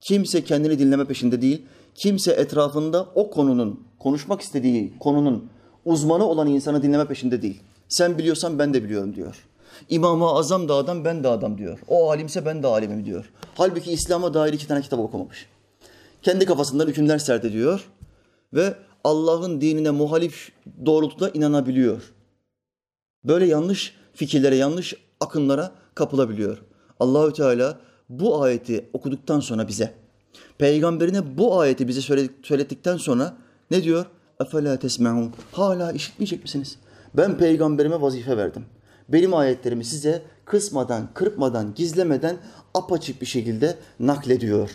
Kimse 0.02 0.44
kendini 0.44 0.80
dinleme 0.80 1.06
peşinde 1.06 1.42
değil. 1.42 1.62
Kimse 1.96 2.32
etrafında 2.32 3.08
o 3.16 3.30
konunun, 3.30 3.84
konuşmak 4.00 4.42
istediği 4.42 4.94
konunun 5.00 5.50
uzmanı 5.86 6.26
olan 6.26 6.48
insanı 6.48 6.84
dinleme 6.84 7.06
peşinde 7.06 7.42
değil. 7.42 7.62
Sen 7.88 8.18
biliyorsan 8.18 8.60
ben 8.60 8.74
de 8.74 8.84
biliyorum 8.84 9.16
diyor. 9.16 9.48
İmam-ı 9.90 10.26
Azam 10.26 10.70
da 10.70 10.76
adam, 10.76 11.06
ben 11.06 11.24
de 11.24 11.28
adam 11.28 11.58
diyor. 11.58 11.80
O 11.88 12.12
alimse 12.12 12.46
ben 12.46 12.64
de 12.64 12.68
alimim 12.68 13.06
diyor. 13.06 13.32
Halbuki 13.56 13.92
İslam'a 13.92 14.34
dair 14.34 14.54
iki 14.54 14.68
tane 14.68 14.82
kitap 14.82 15.00
okumamış. 15.00 15.50
Kendi 16.22 16.46
kafasından 16.46 16.88
hükümler 16.88 17.18
serdediyor 17.18 17.90
ve 18.54 18.74
Allah'ın 19.04 19.62
dinine 19.62 19.90
muhalif 19.90 20.52
doğrultuda 20.86 21.30
inanabiliyor. 21.30 22.14
Böyle 23.25 23.47
yanlış 23.47 23.95
fikirlere, 24.15 24.57
yanlış 24.57 24.95
akımlara 25.21 25.73
kapılabiliyor. 25.95 26.59
Allahü 27.01 27.33
Teala 27.33 27.81
bu 28.09 28.43
ayeti 28.43 28.91
okuduktan 28.93 29.41
sonra 29.41 29.69
bize, 29.69 29.95
peygamberine 30.59 31.39
bu 31.39 31.61
ayeti 31.61 31.89
bize 31.89 32.01
söyledikten 32.43 32.97
sonra 32.97 33.37
ne 33.71 33.83
diyor? 33.83 34.07
Efela 34.41 34.79
tesme'un. 34.79 35.33
Hala 35.53 35.93
işitmeyecek 35.93 36.43
misiniz? 36.43 36.79
Ben 37.15 37.39
peygamberime 37.39 38.01
vazife 38.01 38.37
verdim. 38.37 38.65
Benim 39.09 39.35
ayetlerimi 39.35 39.85
size 39.85 40.23
kısmadan, 40.45 41.09
kırpmadan, 41.15 41.75
gizlemeden 41.75 42.37
apaçık 42.75 43.21
bir 43.21 43.27
şekilde 43.27 43.77
naklediyor. 44.01 44.71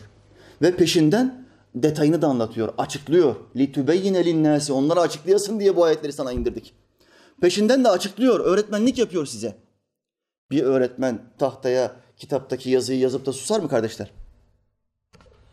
Ve 0.62 0.76
peşinden 0.76 1.46
detayını 1.76 2.22
da 2.22 2.28
anlatıyor, 2.28 2.74
açıklıyor. 2.78 3.36
لِتُبَيِّنَ 3.56 4.24
لِلنَّاسِ 4.24 4.72
Onlara 4.72 5.02
açıklayasın 5.02 5.60
diye 5.60 5.76
bu 5.76 5.84
ayetleri 5.84 6.14
sana 6.14 6.32
indirdik. 6.32 6.74
Peşinden 7.41 7.85
de 7.85 7.89
açıklıyor, 7.89 8.41
öğretmenlik 8.41 8.99
yapıyor 8.99 9.27
size. 9.27 9.57
Bir 10.51 10.63
öğretmen 10.63 11.23
tahtaya 11.39 11.97
kitaptaki 12.17 12.71
yazıyı 12.71 12.99
yazıp 12.99 13.27
da 13.27 13.33
susar 13.33 13.61
mı 13.61 13.69
kardeşler? 13.69 14.11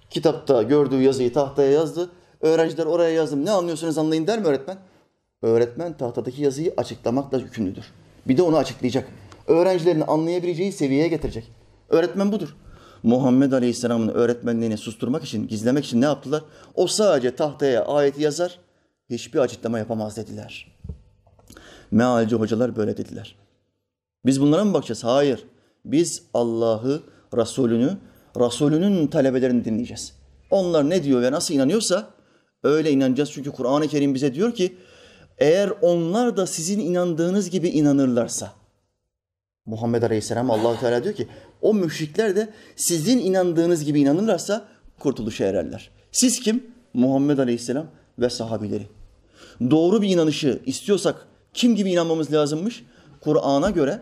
Kitapta 0.10 0.64
gördüğü 0.64 1.02
yazıyı 1.02 1.34
tahtaya 1.34 1.72
yazdı. 1.72 2.10
Öğrenciler 2.42 2.86
oraya 2.86 3.10
yazdım. 3.10 3.46
Ne 3.46 3.52
anlıyorsunuz 3.52 3.98
anlayın 3.98 4.28
der 4.28 4.40
mi 4.40 4.48
öğretmen? 4.48 4.78
Öğretmen 5.42 5.98
tahtadaki 5.98 6.42
yazıyı 6.42 6.74
açıklamakla 6.78 7.38
yükümlüdür. 7.38 7.86
Bir 8.28 8.38
de 8.38 8.42
onu 8.42 8.58
açıklayacak. 8.58 9.10
Öğrencilerin 9.48 10.04
anlayabileceği 10.08 10.72
seviyeye 10.72 11.08
getirecek. 11.08 11.52
Öğretmen 11.90 12.32
budur. 12.32 12.56
Muhammed 13.04 13.52
Aleyhisselam'ın 13.52 14.08
öğretmenliğini 14.08 14.78
susturmak 14.78 15.24
için, 15.24 15.48
gizlemek 15.48 15.86
için 15.86 16.02
ne 16.02 16.06
yaptılar? 16.06 16.44
O 16.76 16.88
sadece 16.88 17.36
tahtaya 17.36 17.86
ayeti 17.86 18.22
yazar, 18.22 18.60
hiçbir 19.10 19.40
açıklama 19.40 19.80
yapamaz 19.80 20.18
dediler. 20.18 20.78
Mealci 21.92 22.36
hocalar 22.36 22.76
böyle 22.76 22.98
dediler. 22.98 23.36
Biz 24.26 24.42
bunlara 24.42 24.66
mı 24.66 24.74
bakacağız? 24.74 25.04
Hayır. 25.04 25.46
Biz 25.86 26.24
Allah'ı, 26.34 27.04
Resulünü, 27.38 27.98
Resulünün 28.40 29.08
talebelerini 29.08 29.66
dinleyeceğiz. 29.66 30.14
Onlar 30.50 30.90
ne 30.90 31.04
diyor 31.04 31.22
ve 31.22 31.32
nasıl 31.32 31.54
inanıyorsa 31.54 32.10
öyle 32.64 32.92
inanacağız. 32.92 33.32
Çünkü 33.32 33.52
Kur'an-ı 33.52 33.88
Kerim 33.88 34.14
bize 34.14 34.34
diyor 34.34 34.54
ki 34.54 34.78
eğer 35.38 35.72
onlar 35.82 36.38
da 36.38 36.48
sizin 36.48 36.80
inandığınız 36.80 37.50
gibi 37.50 37.70
inanırlarsa 37.70 38.52
Muhammed 39.66 40.04
Aleyhisselam 40.04 40.52
Allah 40.52 40.80
Teala 40.80 41.04
diyor 41.04 41.16
ki 41.16 41.28
o 41.62 41.74
müşrikler 41.74 42.36
de 42.36 42.50
sizin 42.76 43.20
inandığınız 43.20 43.84
gibi 43.84 44.00
inanırlarsa 44.00 44.68
kurtuluşa 45.00 45.46
ererler. 45.46 45.92
Siz 46.12 46.40
kim? 46.40 46.64
Muhammed 46.94 47.38
Aleyhisselam 47.38 47.88
ve 48.20 48.30
sahabileri. 48.30 48.88
Doğru 49.72 50.02
bir 50.02 50.10
inanışı 50.10 50.62
istiyorsak 50.66 51.28
kim 51.54 51.76
gibi 51.76 51.92
inanmamız 51.92 52.34
lazımmış? 52.34 52.86
Kur'an'a 53.22 53.70
göre 53.70 54.02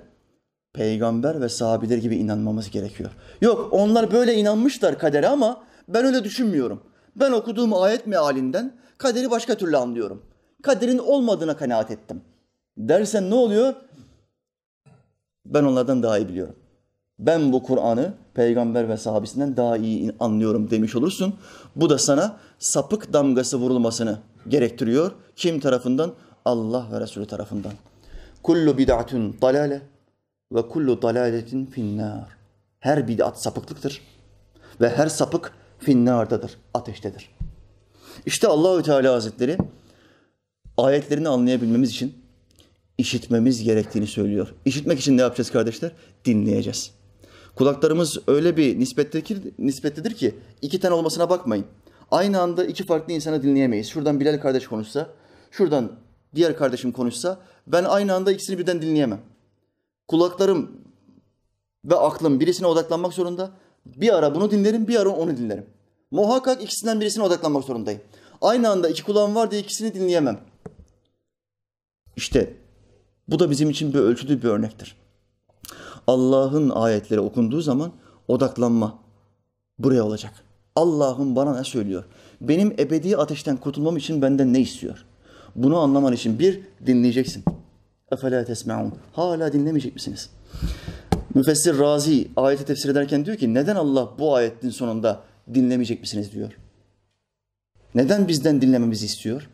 peygamber 0.74 1.42
ve 1.42 1.50
sahabiler 1.50 1.98
gibi 1.98 2.16
inanmamız 2.16 2.70
gerekiyor. 2.70 3.10
Yok 3.42 3.68
onlar 3.72 4.12
böyle 4.12 4.36
inanmışlar 4.36 5.00
kadere 5.00 5.28
ama 5.28 5.64
ben 5.88 6.06
öyle 6.06 6.24
düşünmüyorum. 6.24 6.84
Ben 7.16 7.32
okuduğum 7.32 7.74
ayet 7.74 8.08
mealinden 8.08 8.74
kaderi 8.98 9.32
başka 9.32 9.58
türlü 9.58 9.78
anlıyorum. 9.78 10.22
Kaderin 10.64 10.98
olmadığına 10.98 11.58
kanaat 11.58 11.92
ettim. 11.92 12.22
Dersen 12.78 13.30
ne 13.30 13.36
oluyor? 13.36 13.74
Ben 15.46 15.64
onlardan 15.64 16.04
daha 16.04 16.18
iyi 16.18 16.28
biliyorum. 16.28 16.56
Ben 17.20 17.54
bu 17.54 17.64
Kur'an'ı 17.64 18.14
peygamber 18.34 18.90
ve 18.90 18.98
sahabesinden 18.98 19.58
daha 19.58 19.78
iyi 19.78 20.12
anlıyorum 20.20 20.70
demiş 20.70 20.96
olursun. 20.96 21.34
Bu 21.76 21.90
da 21.90 21.98
sana 21.98 22.38
sapık 22.60 23.14
damgası 23.14 23.58
vurulmasını 23.58 24.20
gerektiriyor. 24.48 25.12
Kim 25.36 25.60
tarafından? 25.60 26.14
Allah 26.46 26.88
ve 26.92 27.00
Resulü 27.02 27.26
tarafından. 27.26 27.74
Kullu 28.44 28.78
bid'atun 28.78 29.38
dalale 29.42 29.82
ve 30.52 30.68
kullu 30.68 31.02
dalaletin 31.02 31.66
finnar. 31.66 32.38
Her 32.80 33.08
bid'at 33.08 33.42
sapıklıktır 33.42 34.02
ve 34.82 34.90
her 34.90 35.08
sapık 35.08 35.54
finnardadır, 35.80 36.58
ateştedir. 36.74 37.36
İşte 38.26 38.48
Allahü 38.48 38.84
Teala 38.84 39.14
Hazretleri 39.14 39.58
ayetlerini 40.78 41.30
anlayabilmemiz 41.30 41.90
için 41.90 42.14
işitmemiz 42.98 43.64
gerektiğini 43.64 44.08
söylüyor. 44.08 44.54
İşitmek 44.66 45.00
için 45.00 45.18
ne 45.18 45.22
yapacağız 45.22 45.52
kardeşler? 45.52 45.92
Dinleyeceğiz. 46.26 46.92
Kulaklarımız 47.56 48.18
öyle 48.28 48.58
bir 48.58 48.80
nispettedir, 48.80 49.54
nispettedir 49.60 50.14
ki 50.14 50.36
iki 50.62 50.80
tane 50.80 50.94
olmasına 50.94 51.30
bakmayın. 51.30 51.66
Aynı 52.12 52.42
anda 52.42 52.66
iki 52.66 52.84
farklı 52.84 53.14
insanı 53.14 53.44
dinleyemeyiz. 53.44 53.88
Şuradan 53.90 54.20
Bilal 54.20 54.42
kardeş 54.42 54.68
konuşsa, 54.68 55.10
şuradan 55.52 55.92
diğer 56.36 56.58
kardeşim 56.58 56.92
konuşsa 56.92 57.40
ben 57.68 57.84
aynı 57.84 58.14
anda 58.14 58.32
ikisini 58.32 58.58
birden 58.58 58.82
dinleyemem. 58.82 59.22
Kulaklarım 60.08 60.72
ve 61.86 61.96
aklım 61.96 62.40
birisine 62.40 62.68
odaklanmak 62.68 63.14
zorunda. 63.14 63.52
Bir 63.86 64.18
ara 64.18 64.36
bunu 64.36 64.52
dinlerim, 64.52 64.88
bir 64.88 64.96
ara 64.96 65.10
onu 65.10 65.38
dinlerim. 65.38 65.66
Muhakkak 66.12 66.64
ikisinden 66.64 67.02
birisine 67.02 67.24
odaklanmak 67.24 67.64
zorundayım. 67.64 68.02
Aynı 68.42 68.70
anda 68.70 68.90
iki 68.90 69.04
kulağım 69.04 69.36
var 69.36 69.52
diye 69.52 69.62
ikisini 69.62 69.94
dinleyemem. 69.94 70.40
İşte 72.16 72.54
bu 73.28 73.40
da 73.40 73.50
bizim 73.50 73.70
için 73.70 73.94
bir 73.94 74.00
ölçülü 74.00 74.42
bir 74.42 74.48
örnektir. 74.48 74.96
Allah'ın 76.08 76.70
ayetleri 76.70 77.20
okunduğu 77.20 77.62
zaman 77.62 77.92
odaklanma 78.28 79.00
buraya 79.80 80.04
olacak. 80.04 80.34
Allah'ım 80.76 81.36
bana 81.36 81.58
ne 81.58 81.64
söylüyor? 81.64 82.04
Benim 82.42 82.76
ebedi 82.80 83.18
ateşten 83.18 83.58
kurtulmam 83.58 83.98
için 83.98 84.22
benden 84.22 84.54
ne 84.54 84.60
istiyor? 84.60 85.06
Bunu 85.56 85.78
anlaman 85.78 86.14
için 86.14 86.40
bir 86.40 86.62
dinleyeceksin. 86.86 87.44
Efela 88.12 88.46
tesme'un. 88.46 88.94
Hala 89.14 89.54
dinlemeyecek 89.54 89.94
misiniz? 89.94 90.30
Müfessir 91.36 91.80
Razi 91.80 92.28
ayeti 92.36 92.66
tefsir 92.66 92.90
ederken 92.90 93.26
diyor 93.26 93.38
ki 93.38 93.54
neden 93.54 93.76
Allah 93.76 94.10
bu 94.20 94.36
ayetin 94.36 94.70
sonunda 94.70 95.24
dinlemeyecek 95.54 96.02
misiniz 96.02 96.32
diyor. 96.32 96.52
Neden 97.96 98.28
bizden 98.28 98.62
dinlememizi 98.62 99.06
istiyor? 99.06 99.50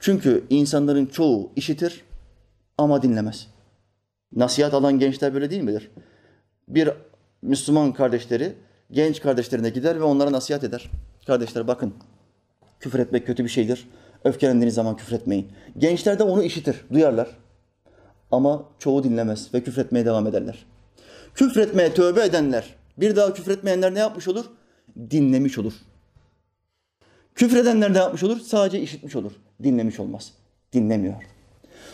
Çünkü 0.00 0.44
insanların 0.50 1.06
çoğu 1.06 1.50
işitir 1.56 2.04
ama 2.78 3.02
dinlemez. 3.02 3.46
Nasihat 4.36 4.74
alan 4.74 4.98
gençler 4.98 5.34
böyle 5.34 5.50
değil 5.50 5.62
midir? 5.62 5.90
Bir 6.68 6.90
Müslüman 7.42 7.92
kardeşleri 7.92 8.54
genç 8.90 9.20
kardeşlerine 9.20 9.70
gider 9.70 10.00
ve 10.00 10.04
onlara 10.04 10.32
nasihat 10.32 10.64
eder. 10.64 10.90
Kardeşler 11.26 11.68
bakın 11.68 11.94
küfür 12.80 12.98
etmek 12.98 13.26
kötü 13.26 13.44
bir 13.44 13.48
şeydir. 13.48 13.88
Öfkelendiğiniz 14.24 14.74
zaman 14.74 14.96
küfür 14.96 15.16
etmeyin. 15.16 15.48
Gençler 15.78 16.18
de 16.18 16.22
onu 16.22 16.42
işitir, 16.42 16.76
duyarlar. 16.92 17.28
Ama 18.30 18.64
çoğu 18.78 19.04
dinlemez 19.04 19.54
ve 19.54 19.62
küfretmeye 19.62 20.06
devam 20.06 20.26
ederler. 20.26 20.66
Küfretmeye 21.34 21.94
tövbe 21.94 22.24
edenler, 22.24 22.74
bir 22.98 23.16
daha 23.16 23.34
küfretmeyenler 23.34 23.94
ne 23.94 23.98
yapmış 23.98 24.28
olur? 24.28 24.44
Dinlemiş 25.10 25.58
olur. 25.58 25.72
Küfredenler 27.34 27.94
ne 27.94 27.98
yapmış 27.98 28.22
olur? 28.22 28.40
Sadece 28.40 28.80
işitmiş 28.80 29.16
olur. 29.16 29.32
Dinlemiş 29.62 30.00
olmaz. 30.00 30.32
Dinlemiyor. 30.72 31.14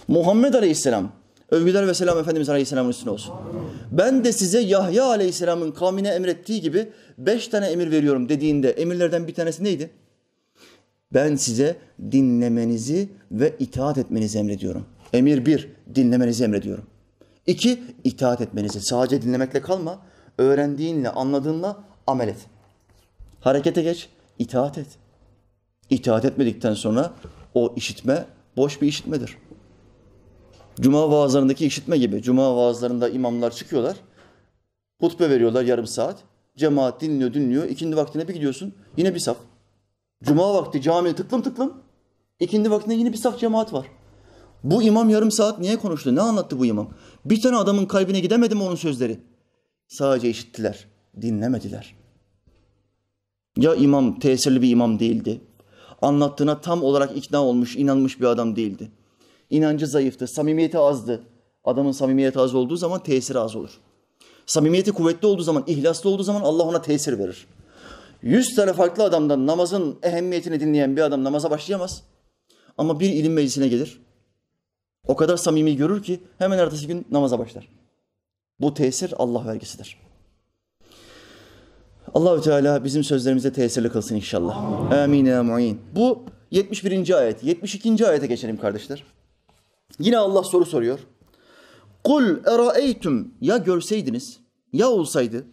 Muhammed 0.08 0.54
Aleyhisselam, 0.54 1.12
övgüler 1.50 1.86
ve 1.86 1.94
selam 1.94 2.18
Efendimiz 2.18 2.48
Aleyhisselam'ın 2.48 2.90
üstüne 2.90 3.10
olsun. 3.10 3.34
Ben 3.92 4.24
de 4.24 4.32
size 4.32 4.60
Yahya 4.60 5.04
Aleyhisselam'ın 5.04 5.72
kavmine 5.72 6.08
emrettiği 6.08 6.60
gibi 6.60 6.88
beş 7.18 7.48
tane 7.48 7.66
emir 7.66 7.90
veriyorum 7.90 8.28
dediğinde 8.28 8.70
emirlerden 8.70 9.26
bir 9.26 9.34
tanesi 9.34 9.64
neydi? 9.64 9.90
Ben 11.14 11.36
size 11.36 11.76
dinlemenizi 12.12 13.08
ve 13.32 13.56
itaat 13.58 13.98
etmenizi 13.98 14.38
emrediyorum. 14.38 14.86
Emir 15.12 15.46
bir, 15.46 15.68
dinlemenizi 15.94 16.44
emrediyorum. 16.44 16.86
İki, 17.46 17.82
itaat 18.04 18.40
etmenizi. 18.40 18.80
Sadece 18.80 19.22
dinlemekle 19.22 19.62
kalma. 19.62 19.98
Öğrendiğinle, 20.38 21.10
anladığınla 21.10 21.84
amel 22.06 22.28
et. 22.28 22.46
Harekete 23.40 23.82
geç, 23.82 24.08
itaat 24.38 24.78
et. 24.78 24.86
İtaat 25.90 26.24
etmedikten 26.24 26.74
sonra 26.74 27.12
o 27.54 27.74
işitme 27.76 28.24
boş 28.56 28.82
bir 28.82 28.86
işitmedir. 28.86 29.36
Cuma 30.80 31.10
vaazlarındaki 31.10 31.66
işitme 31.66 31.98
gibi. 31.98 32.22
Cuma 32.22 32.56
vaazlarında 32.56 33.08
imamlar 33.08 33.50
çıkıyorlar. 33.50 33.96
Hutbe 35.00 35.30
veriyorlar 35.30 35.64
yarım 35.64 35.86
saat. 35.86 36.16
Cemaat 36.56 37.00
dinliyor, 37.00 37.34
dinliyor. 37.34 37.64
İkindi 37.64 37.96
vaktine 37.96 38.28
bir 38.28 38.34
gidiyorsun. 38.34 38.74
Yine 38.96 39.14
bir 39.14 39.20
saf. 39.20 39.36
Cuma 40.24 40.54
vakti 40.54 40.82
cami 40.82 41.14
tıklım 41.14 41.42
tıklım. 41.42 41.74
İkindi 42.40 42.70
vaktinde 42.70 42.94
yine 42.94 43.12
bir 43.12 43.16
saf 43.16 43.38
cemaat 43.38 43.72
var. 43.72 43.86
Bu 44.64 44.82
imam 44.82 45.10
yarım 45.10 45.30
saat 45.30 45.58
niye 45.58 45.76
konuştu? 45.76 46.14
Ne 46.14 46.20
anlattı 46.20 46.58
bu 46.58 46.66
imam? 46.66 46.88
Bir 47.24 47.42
tane 47.42 47.56
adamın 47.56 47.86
kalbine 47.86 48.20
gidemedi 48.20 48.54
mi 48.54 48.62
onun 48.62 48.74
sözleri? 48.74 49.20
Sadece 49.88 50.30
işittiler, 50.30 50.86
dinlemediler. 51.22 51.94
Ya 53.56 53.74
imam 53.74 54.18
tesirli 54.18 54.62
bir 54.62 54.70
imam 54.70 54.98
değildi. 54.98 55.40
Anlattığına 56.02 56.60
tam 56.60 56.82
olarak 56.82 57.16
ikna 57.16 57.44
olmuş, 57.44 57.76
inanmış 57.76 58.20
bir 58.20 58.26
adam 58.26 58.56
değildi. 58.56 58.90
İnancı 59.50 59.86
zayıftı, 59.86 60.26
samimiyeti 60.26 60.78
azdı. 60.78 61.22
Adamın 61.64 61.92
samimiyeti 61.92 62.38
az 62.38 62.54
olduğu 62.54 62.76
zaman 62.76 63.02
tesiri 63.02 63.38
az 63.38 63.56
olur. 63.56 63.70
Samimiyeti 64.46 64.92
kuvvetli 64.92 65.26
olduğu 65.26 65.42
zaman, 65.42 65.64
ihlaslı 65.66 66.10
olduğu 66.10 66.22
zaman 66.22 66.40
Allah 66.40 66.62
ona 66.62 66.82
tesir 66.82 67.18
verir. 67.18 67.46
Yüz 68.22 68.54
tane 68.54 68.72
farklı 68.72 69.04
adamdan 69.04 69.46
namazın 69.46 69.98
ehemmiyetini 70.02 70.60
dinleyen 70.60 70.96
bir 70.96 71.02
adam 71.02 71.24
namaza 71.24 71.50
başlayamaz. 71.50 72.02
Ama 72.78 73.00
bir 73.00 73.10
ilim 73.10 73.32
meclisine 73.32 73.68
gelir. 73.68 74.00
O 75.06 75.16
kadar 75.16 75.36
samimi 75.36 75.76
görür 75.76 76.02
ki 76.02 76.20
hemen 76.38 76.58
ertesi 76.58 76.86
gün 76.86 77.06
namaza 77.10 77.38
başlar. 77.38 77.68
Bu 78.60 78.74
tesir 78.74 79.14
Allah 79.18 79.46
vergisidir. 79.46 79.98
Allahü 82.14 82.42
Teala 82.42 82.84
bizim 82.84 83.04
sözlerimize 83.04 83.52
tesirli 83.52 83.88
kılsın 83.88 84.16
inşallah. 84.16 84.56
Amin 84.92 85.24
ya 85.24 85.42
mu'in. 85.42 85.80
Bu 85.94 86.22
71. 86.50 87.18
ayet. 87.18 87.44
72. 87.44 88.06
ayete 88.06 88.26
geçelim 88.26 88.56
kardeşler. 88.56 89.04
Yine 89.98 90.18
Allah 90.18 90.42
soru 90.42 90.66
soruyor. 90.66 90.98
Kul 92.04 92.24
eraeytum 92.46 93.34
ya 93.40 93.56
görseydiniz 93.56 94.40
ya 94.72 94.88
olsaydı 94.88 95.46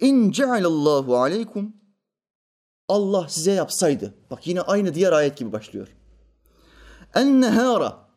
in 0.00 0.30
cealallahu 0.30 1.16
aleykum 1.16 1.76
Allah 2.88 3.28
size 3.28 3.52
yapsaydı. 3.52 4.14
Bak 4.30 4.46
yine 4.46 4.60
aynı 4.60 4.94
diğer 4.94 5.12
ayet 5.12 5.36
gibi 5.36 5.52
başlıyor. 5.52 5.88
En 7.14 7.40
nehara 7.40 8.10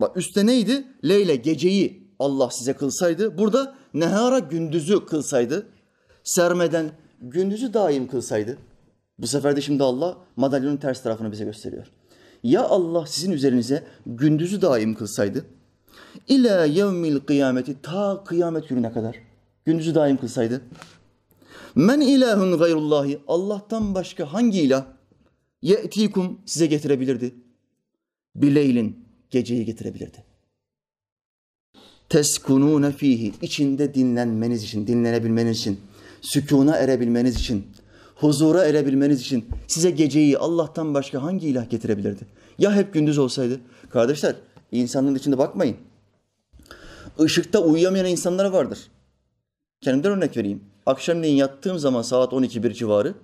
Bak 0.00 0.16
üstte 0.16 0.46
neydi? 0.46 0.86
Leyle 1.04 1.36
geceyi 1.36 2.14
Allah 2.18 2.50
size 2.50 2.72
kılsaydı. 2.72 3.38
Burada 3.38 3.74
nehara 3.94 4.38
gündüzü 4.38 5.06
kılsaydı. 5.06 5.66
Sermeden 6.24 6.90
gündüzü 7.20 7.74
daim 7.74 8.08
kılsaydı. 8.08 8.58
Bu 9.18 9.26
sefer 9.26 9.56
de 9.56 9.60
şimdi 9.60 9.82
Allah 9.82 10.18
madalyonun 10.36 10.76
ters 10.76 11.02
tarafını 11.02 11.32
bize 11.32 11.44
gösteriyor. 11.44 11.86
Ya 12.42 12.62
Allah 12.62 13.06
sizin 13.06 13.32
üzerinize 13.32 13.84
gündüzü 14.06 14.62
daim 14.62 14.94
kılsaydı. 14.94 15.44
İlâ 16.28 16.64
yevmil 16.64 17.20
kıyameti 17.20 17.82
ta 17.82 18.24
kıyamet 18.24 18.68
gününe 18.68 18.92
kadar. 18.92 19.16
Gündüzü 19.64 19.94
daim 19.94 20.16
kılsaydı. 20.16 20.62
Men 21.74 22.00
ilahun 22.00 22.58
gayrullahi 22.58 23.18
Allah'tan 23.28 23.94
başka 23.94 24.32
hangi 24.32 24.60
ilah 24.60 24.86
ye'tikum 25.62 26.40
size 26.46 26.66
getirebilirdi? 26.66 27.34
Bileylin 28.36 29.04
geceyi 29.30 29.64
getirebilirdi. 29.64 30.24
Teskunune 32.08 32.92
fihi 32.92 33.32
içinde 33.42 33.94
dinlenmeniz 33.94 34.64
için, 34.64 34.86
dinlenebilmeniz 34.86 35.58
için, 35.58 35.80
sükuna 36.20 36.76
erebilmeniz 36.76 37.36
için, 37.36 37.66
huzura 38.16 38.64
erebilmeniz 38.64 39.20
için 39.20 39.44
size 39.66 39.90
geceyi 39.90 40.38
Allah'tan 40.38 40.94
başka 40.94 41.22
hangi 41.22 41.48
ilah 41.48 41.70
getirebilirdi? 41.70 42.26
Ya 42.58 42.74
hep 42.74 42.94
gündüz 42.94 43.18
olsaydı? 43.18 43.60
Kardeşler, 43.90 44.36
insanların 44.72 45.14
içinde 45.14 45.38
bakmayın. 45.38 45.76
Işıkta 47.18 47.58
uyuyamayan 47.58 48.06
insanlar 48.06 48.44
vardır. 48.44 48.78
Kendimden 49.84 50.12
örnek 50.12 50.36
vereyim. 50.36 50.64
akşamleyin 50.86 51.36
yattığım 51.36 51.78
zaman 51.78 52.02
saat 52.02 52.32
12-1 52.32 52.74
civarı 52.74 53.14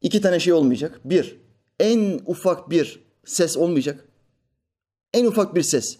iki 0.00 0.20
tane 0.20 0.40
şey 0.40 0.52
olmayacak. 0.52 1.00
Bir, 1.04 1.36
en 1.80 2.20
ufak 2.26 2.70
bir 2.70 3.00
ses 3.24 3.56
olmayacak. 3.56 4.08
En 5.14 5.24
ufak 5.24 5.54
bir 5.54 5.62
ses. 5.62 5.98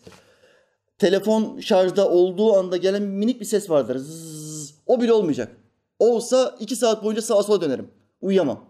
Telefon 0.99 1.61
şarjda 1.61 2.09
olduğu 2.09 2.57
anda 2.57 2.77
gelen 2.77 3.03
minik 3.03 3.41
bir 3.41 3.45
ses 3.45 3.71
vardır. 3.71 3.99
Zzz, 3.99 4.75
o 4.87 5.01
bile 5.01 5.13
olmayacak. 5.13 5.57
Olsa 5.99 6.57
iki 6.61 6.77
saat 6.77 7.05
boyunca 7.05 7.23
sağa 7.23 7.43
sola 7.43 7.61
dönerim. 7.61 7.89
Uyuyamam. 8.21 8.65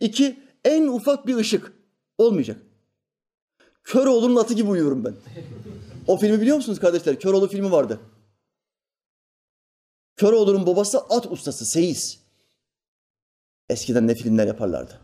İki, 0.00 0.38
en 0.64 0.86
ufak 0.86 1.26
bir 1.26 1.36
ışık. 1.36 1.72
Olmayacak. 2.18 2.56
Köroğlu'nun 3.84 4.36
atı 4.36 4.54
gibi 4.54 4.68
uyuyorum 4.68 5.04
ben. 5.04 5.14
O 6.06 6.16
filmi 6.16 6.40
biliyor 6.40 6.56
musunuz 6.56 6.80
kardeşler? 6.80 7.20
Köroğlu 7.20 7.48
filmi 7.48 7.72
vardı. 7.72 8.00
Köroğlu'nun 10.22 10.66
babası 10.66 10.98
at 10.98 11.26
ustası, 11.26 11.64
Seyis. 11.64 12.18
Eskiden 13.70 14.06
ne 14.06 14.14
filmler 14.14 14.46
yaparlardı. 14.46 15.00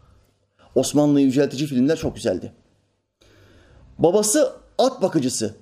Osmanlı'yı 0.75 1.27
yüceltici 1.27 1.67
filmler 1.67 1.97
çok 1.97 2.15
güzeldi. 2.15 2.53
Babası 3.99 4.53
at 4.79 5.03
bakıcısı. 5.03 5.55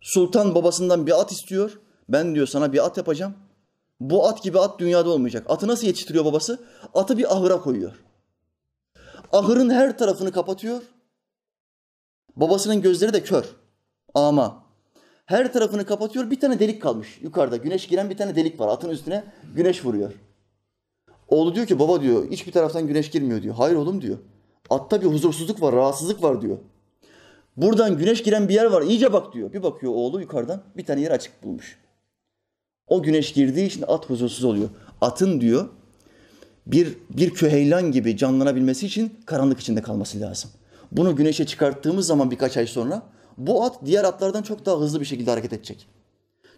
Sultan 0.00 0.54
babasından 0.54 1.06
bir 1.06 1.20
at 1.20 1.32
istiyor. 1.32 1.80
Ben 2.08 2.34
diyor 2.34 2.46
sana 2.46 2.72
bir 2.72 2.86
at 2.86 2.96
yapacağım. 2.96 3.34
Bu 4.00 4.28
at 4.28 4.42
gibi 4.42 4.58
at 4.58 4.78
dünyada 4.78 5.10
olmayacak. 5.10 5.46
Atı 5.48 5.68
nasıl 5.68 5.86
yetiştiriyor 5.86 6.24
babası? 6.24 6.58
Atı 6.94 7.18
bir 7.18 7.36
ahıra 7.36 7.60
koyuyor. 7.60 8.04
Ahırın 9.32 9.70
her 9.70 9.98
tarafını 9.98 10.32
kapatıyor. 10.32 10.82
Babasının 12.36 12.80
gözleri 12.80 13.12
de 13.12 13.22
kör. 13.22 13.44
Ama 14.14 14.67
her 15.28 15.52
tarafını 15.52 15.86
kapatıyor. 15.86 16.30
Bir 16.30 16.40
tane 16.40 16.58
delik 16.58 16.82
kalmış 16.82 17.18
yukarıda. 17.22 17.56
Güneş 17.56 17.86
giren 17.86 18.10
bir 18.10 18.16
tane 18.16 18.36
delik 18.36 18.60
var. 18.60 18.68
Atın 18.68 18.88
üstüne 18.88 19.24
güneş 19.54 19.84
vuruyor. 19.84 20.12
Oğlu 21.28 21.54
diyor 21.54 21.66
ki 21.66 21.78
baba 21.78 22.02
diyor 22.02 22.30
hiçbir 22.30 22.52
taraftan 22.52 22.86
güneş 22.86 23.10
girmiyor 23.10 23.42
diyor. 23.42 23.54
Hayır 23.54 23.76
oğlum 23.76 24.02
diyor. 24.02 24.18
Atta 24.70 25.00
bir 25.00 25.06
huzursuzluk 25.06 25.62
var, 25.62 25.74
rahatsızlık 25.74 26.22
var 26.22 26.42
diyor. 26.42 26.58
Buradan 27.56 27.98
güneş 27.98 28.22
giren 28.22 28.48
bir 28.48 28.54
yer 28.54 28.64
var. 28.64 28.82
İyice 28.82 29.12
bak 29.12 29.32
diyor. 29.32 29.52
Bir 29.52 29.62
bakıyor 29.62 29.92
oğlu 29.92 30.20
yukarıdan 30.20 30.62
bir 30.76 30.84
tane 30.84 31.00
yer 31.00 31.10
açık 31.10 31.42
bulmuş. 31.42 31.78
O 32.86 33.02
güneş 33.02 33.32
girdiği 33.32 33.66
için 33.66 33.84
at 33.88 34.10
huzursuz 34.10 34.44
oluyor. 34.44 34.68
Atın 35.00 35.40
diyor 35.40 35.68
bir 36.66 36.98
bir 37.10 37.30
küheylan 37.30 37.92
gibi 37.92 38.16
canlanabilmesi 38.16 38.86
için 38.86 39.20
karanlık 39.26 39.60
içinde 39.60 39.82
kalması 39.82 40.20
lazım. 40.20 40.50
Bunu 40.92 41.16
güneşe 41.16 41.46
çıkarttığımız 41.46 42.06
zaman 42.06 42.30
birkaç 42.30 42.56
ay 42.56 42.66
sonra 42.66 43.02
bu 43.38 43.64
at 43.64 43.76
diğer 43.84 44.04
atlardan 44.04 44.42
çok 44.42 44.66
daha 44.66 44.80
hızlı 44.80 45.00
bir 45.00 45.04
şekilde 45.04 45.30
hareket 45.30 45.52
edecek. 45.52 45.88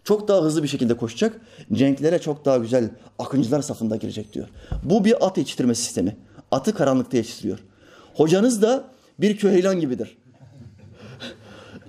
Çok 0.03 0.27
daha 0.27 0.41
hızlı 0.41 0.63
bir 0.63 0.67
şekilde 0.67 0.97
koşacak. 0.97 1.41
Cenklere 1.73 2.19
çok 2.19 2.45
daha 2.45 2.57
güzel 2.57 2.89
akıncılar 3.19 3.61
safında 3.61 3.95
girecek 3.95 4.33
diyor. 4.33 4.47
Bu 4.83 5.05
bir 5.05 5.25
at 5.27 5.37
yetiştirme 5.37 5.75
sistemi. 5.75 6.17
Atı 6.51 6.73
karanlıkta 6.73 7.17
yetiştiriyor. 7.17 7.59
Hocanız 8.13 8.61
da 8.61 8.83
bir 9.19 9.37
küheylan 9.37 9.79
gibidir. 9.79 10.17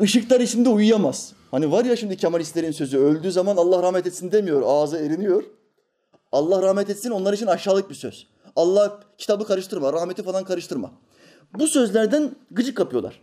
Işıklar 0.01 0.41
içinde 0.41 0.69
uyuyamaz. 0.69 1.33
Hani 1.51 1.73
var 1.73 1.85
ya 1.85 1.97
şimdi 1.97 2.17
Kemalistlerin 2.17 2.73
sözü 2.73 2.99
öldüğü 2.99 3.33
zaman 3.33 3.57
Allah 3.57 3.83
rahmet 3.83 4.07
etsin 4.07 4.33
demiyor. 4.33 4.63
Ağzı 4.67 4.97
eriniyor. 4.97 5.45
Allah 6.33 6.63
rahmet 6.63 6.91
etsin 6.91 7.11
onlar 7.11 7.33
için 7.33 7.47
aşağılık 7.47 7.91
bir 7.91 7.95
söz. 7.95 8.27
Allah 8.57 9.01
kitabı 9.19 9.47
karıştırma, 9.47 9.93
rahmeti 9.93 10.23
falan 10.23 10.45
karıştırma. 10.45 10.93
Bu 11.59 11.67
sözlerden 11.67 12.37
gıcık 12.51 12.77
kapıyorlar. 12.77 13.21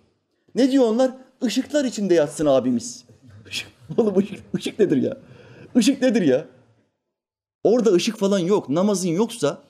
Ne 0.56 0.72
diyor 0.72 0.84
onlar? 0.86 1.12
Işıklar 1.46 1.86
içinde 1.86 2.14
yatsın 2.14 2.46
abimiz. 2.46 3.06
Oğlum 3.98 4.18
ışık, 4.18 4.40
ışık 4.56 4.80
nedir 4.80 4.98
ya? 4.98 5.18
Işık 5.76 6.02
nedir 6.02 6.22
ya? 6.22 6.46
Orada 7.64 7.94
ışık 7.94 8.18
falan 8.18 8.40
yok. 8.40 8.70
Namazın 8.70 9.10
yoksa, 9.10 9.62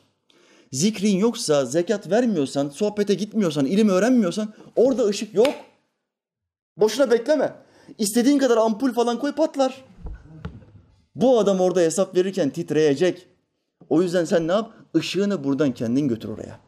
zikrin 0.72 1.18
yoksa, 1.18 1.66
zekat 1.66 2.10
vermiyorsan, 2.12 2.70
sohbete 2.70 3.14
gitmiyorsan, 3.14 3.66
ilim 3.66 3.90
öğrenmiyorsan 3.90 4.54
orada 4.76 5.06
ışık 5.06 5.34
yok. 5.34 5.54
Boşuna 6.78 7.12
bekleme. 7.12 7.56
İstediğin 7.98 8.38
kadar 8.38 8.58
ampul 8.58 8.94
falan 8.94 9.20
koy 9.20 9.32
patlar. 9.32 9.86
Bu 11.16 11.40
adam 11.40 11.60
orada 11.60 11.80
hesap 11.80 12.16
verirken 12.16 12.50
titreyecek. 12.50 13.28
O 13.90 14.02
yüzden 14.02 14.26
sen 14.26 14.48
ne 14.48 14.52
yap? 14.52 14.74
Işığını 14.96 15.44
buradan 15.44 15.74
kendin 15.74 16.08
götür 16.08 16.30
oraya. 16.30 16.60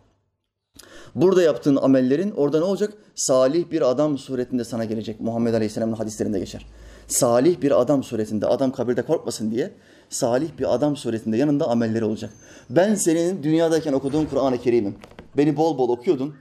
Burada 1.16 1.42
yaptığın 1.42 1.76
amellerin 1.76 2.32
orada 2.32 2.60
ne 2.60 2.66
olacak? 2.66 2.94
Salih 3.16 3.72
bir 3.72 3.90
adam 3.90 4.18
suretinde 4.18 4.64
sana 4.64 4.86
gelecek. 4.86 5.20
Muhammed 5.20 5.54
Aleyhisselam'ın 5.54 5.94
hadislerinde 5.96 6.40
geçer. 6.40 6.66
Salih 7.08 7.62
bir 7.62 7.82
adam 7.82 8.04
suretinde, 8.04 8.48
adam 8.48 8.72
kabirde 8.72 9.02
korkmasın 9.02 9.52
diye 9.52 9.72
salih 10.10 10.50
bir 10.60 10.74
adam 10.74 10.96
suretinde 10.96 11.38
yanında 11.38 11.68
amelleri 11.68 12.06
olacak. 12.06 12.30
Ben 12.70 12.96
senin 12.96 13.44
dünyadayken 13.44 13.94
okuduğun 13.94 14.26
Kur'an-ı 14.26 14.58
Kerim'im. 14.58 14.96
Beni 15.38 15.58
bol 15.58 15.78
bol 15.78 15.90
okuyordun. 15.90 16.36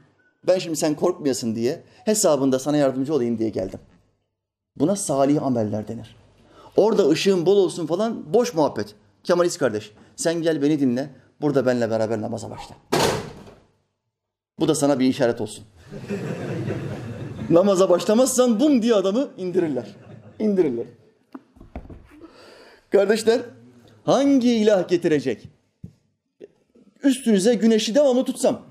Ben 0.47 0.59
şimdi 0.59 0.77
sen 0.77 0.95
korkmayasın 0.95 1.55
diye 1.55 1.83
hesabında 2.05 2.59
sana 2.59 2.77
yardımcı 2.77 3.15
olayım 3.15 3.39
diye 3.39 3.49
geldim. 3.49 3.81
Buna 4.77 4.97
salih 4.97 5.43
ameller 5.43 5.89
denir. 5.89 6.17
Orada 6.77 7.09
ışığın 7.09 7.47
bol 7.47 7.57
olsun 7.57 7.87
falan 7.87 8.35
boş 8.35 8.55
muhabbet. 8.55 8.95
Kemalist 9.25 9.59
kardeş 9.59 9.93
sen 10.17 10.43
gel 10.43 10.63
beni 10.63 10.81
dinle. 10.81 11.11
Burada 11.41 11.67
benle 11.67 11.91
beraber 11.91 12.21
namaza 12.21 12.51
başla. 12.51 13.00
Bu 14.61 14.69
da 14.69 14.75
sana 14.75 14.99
bir 14.99 15.07
işaret 15.07 15.41
olsun. 15.41 15.65
Namaza 17.51 17.91
başlamazsan 17.91 18.61
bum 18.61 18.83
diye 18.83 18.95
adamı 18.95 19.29
indirirler. 19.37 19.87
İndirirler. 20.39 20.87
Kardeşler 22.91 23.41
hangi 24.05 24.55
ilah 24.55 24.89
getirecek? 24.89 25.49
Üstünüze 27.03 27.55
güneşi 27.55 27.95
devamlı 27.95 28.25
tutsam. 28.25 28.63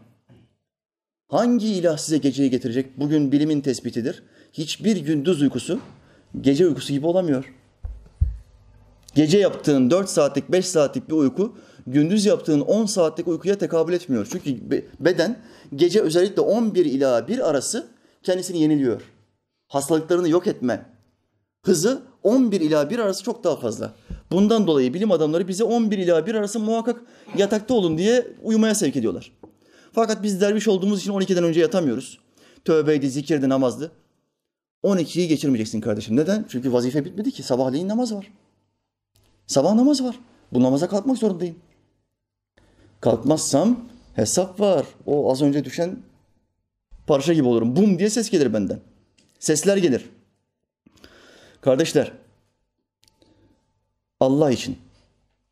Hangi 1.27 1.67
ilah 1.67 1.97
size 1.97 2.17
geceyi 2.17 2.49
getirecek? 2.49 2.99
Bugün 2.99 3.31
bilimin 3.31 3.61
tespitidir. 3.61 4.23
Hiçbir 4.53 4.97
gündüz 4.97 5.41
uykusu 5.41 5.79
gece 6.41 6.67
uykusu 6.67 6.93
gibi 6.93 7.07
olamıyor. 7.07 7.53
Gece 9.15 9.37
yaptığın 9.37 9.91
4 9.91 10.09
saatlik, 10.09 10.51
5 10.51 10.67
saatlik 10.67 11.09
bir 11.09 11.13
uyku 11.13 11.57
gündüz 11.87 12.25
yaptığın 12.25 12.61
10 12.61 12.85
saatlik 12.85 13.27
uykuya 13.27 13.57
tekabül 13.57 13.93
etmiyor. 13.93 14.27
Çünkü 14.31 14.81
beden 14.99 15.39
gece 15.75 16.01
özellikle 16.01 16.41
11 16.41 16.85
ila 16.85 17.27
1 17.27 17.49
arası 17.49 17.87
kendisini 18.23 18.61
yeniliyor. 18.61 19.01
Hastalıklarını 19.67 20.29
yok 20.29 20.47
etme 20.47 20.85
hızı 21.61 22.01
11 22.23 22.61
ila 22.61 22.89
1 22.89 22.99
arası 22.99 23.23
çok 23.23 23.43
daha 23.43 23.55
fazla. 23.55 23.93
Bundan 24.31 24.67
dolayı 24.67 24.93
bilim 24.93 25.11
adamları 25.11 25.47
bize 25.47 25.63
11 25.63 25.97
ila 25.97 26.25
1 26.25 26.35
arası 26.35 26.59
muhakkak 26.59 27.01
yatakta 27.37 27.73
olun 27.73 27.97
diye 27.97 28.27
uyumaya 28.43 28.75
sevk 28.75 28.95
ediyorlar. 28.95 29.31
Fakat 29.91 30.23
biz 30.23 30.41
derviş 30.41 30.67
olduğumuz 30.67 30.99
için 30.99 31.11
12'den 31.11 31.43
önce 31.43 31.59
yatamıyoruz. 31.59 32.19
Tövbeydi, 32.65 33.09
zikirdi, 33.09 33.49
namazdı. 33.49 33.91
12'yi 34.83 35.27
geçirmeyeceksin 35.27 35.81
kardeşim. 35.81 36.15
Neden? 36.15 36.45
Çünkü 36.49 36.73
vazife 36.73 37.05
bitmedi 37.05 37.31
ki. 37.31 37.43
Sabahleyin 37.43 37.87
namaz 37.87 38.13
var. 38.13 38.31
Sabah 39.47 39.73
namaz 39.73 40.03
var. 40.03 40.19
Bu 40.53 40.63
namaza 40.63 40.89
kalkmak 40.89 41.17
zorundayım. 41.17 41.55
Kalkmazsam 43.01 43.79
hesap 44.15 44.59
var. 44.59 44.85
O 45.05 45.31
az 45.31 45.41
önce 45.41 45.65
düşen 45.65 45.97
parça 47.07 47.33
gibi 47.33 47.47
olurum. 47.47 47.75
Bum 47.75 47.99
diye 47.99 48.09
ses 48.09 48.29
gelir 48.29 48.53
benden. 48.53 48.79
Sesler 49.39 49.77
gelir. 49.77 50.09
Kardeşler, 51.61 52.11
Allah 54.19 54.51
için 54.51 54.77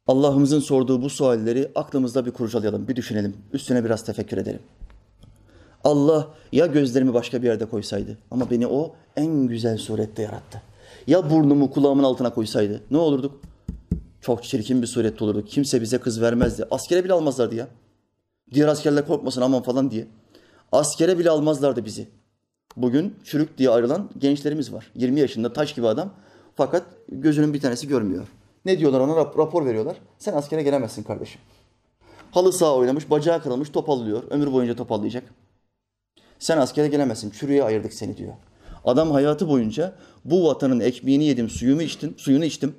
Allah'ımızın 0.07 0.59
sorduğu 0.59 1.01
bu 1.01 1.09
sualleri 1.09 1.71
aklımızda 1.75 2.25
bir 2.25 2.31
kurcalayalım, 2.31 2.87
bir 2.87 2.95
düşünelim. 2.95 3.37
Üstüne 3.53 3.85
biraz 3.85 4.05
tefekkür 4.05 4.37
edelim. 4.37 4.59
Allah 5.83 6.27
ya 6.51 6.65
gözlerimi 6.65 7.13
başka 7.13 7.41
bir 7.41 7.47
yerde 7.47 7.65
koysaydı 7.65 8.17
ama 8.31 8.49
beni 8.51 8.67
o 8.67 8.95
en 9.15 9.47
güzel 9.47 9.77
surette 9.77 10.21
yarattı. 10.21 10.61
Ya 11.07 11.29
burnumu 11.29 11.71
kulağımın 11.71 12.03
altına 12.03 12.33
koysaydı 12.33 12.81
ne 12.91 12.97
olurduk? 12.97 13.41
Çok 14.27 14.43
çirkin 14.43 14.81
bir 14.81 14.87
surette 14.87 15.23
olurduk. 15.23 15.47
Kimse 15.47 15.81
bize 15.81 15.97
kız 15.97 16.21
vermezdi. 16.21 16.65
Askere 16.71 17.03
bile 17.03 17.13
almazlardı 17.13 17.55
ya. 17.55 17.67
Diğer 18.53 18.67
askerler 18.67 19.07
korkmasın 19.07 19.41
aman 19.41 19.61
falan 19.61 19.91
diye. 19.91 20.07
Askere 20.71 21.19
bile 21.19 21.29
almazlardı 21.29 21.85
bizi. 21.85 22.07
Bugün 22.77 23.15
çürük 23.23 23.57
diye 23.57 23.69
ayrılan 23.69 24.09
gençlerimiz 24.17 24.73
var. 24.73 24.91
20 24.95 25.19
yaşında 25.19 25.53
taş 25.53 25.73
gibi 25.73 25.87
adam 25.87 26.13
fakat 26.55 26.83
gözünün 27.09 27.53
bir 27.53 27.61
tanesi 27.61 27.87
görmüyor. 27.87 28.27
Ne 28.65 28.79
diyorlar 28.79 28.99
ona? 28.99 29.15
Rapor 29.15 29.65
veriyorlar. 29.65 29.97
Sen 30.19 30.33
askere 30.33 30.63
gelemezsin 30.63 31.03
kardeşim. 31.03 31.41
Halı 32.31 32.53
saha 32.53 32.75
oynamış, 32.75 33.09
bacağı 33.09 33.43
kırılmış, 33.43 33.69
topallıyor. 33.69 34.23
Ömür 34.29 34.53
boyunca 34.53 34.75
topallayacak. 34.75 35.23
Sen 36.39 36.57
askere 36.57 36.87
gelemezsin. 36.87 37.29
Çürüye 37.29 37.63
ayırdık 37.63 37.93
seni 37.93 38.17
diyor. 38.17 38.33
Adam 38.85 39.11
hayatı 39.11 39.49
boyunca 39.49 39.95
bu 40.25 40.47
vatanın 40.47 40.79
ekmeğini 40.79 41.23
yedim, 41.23 41.49
suyumu 41.49 41.81
içtim, 41.81 42.13
suyunu 42.17 42.45
içtim. 42.45 42.75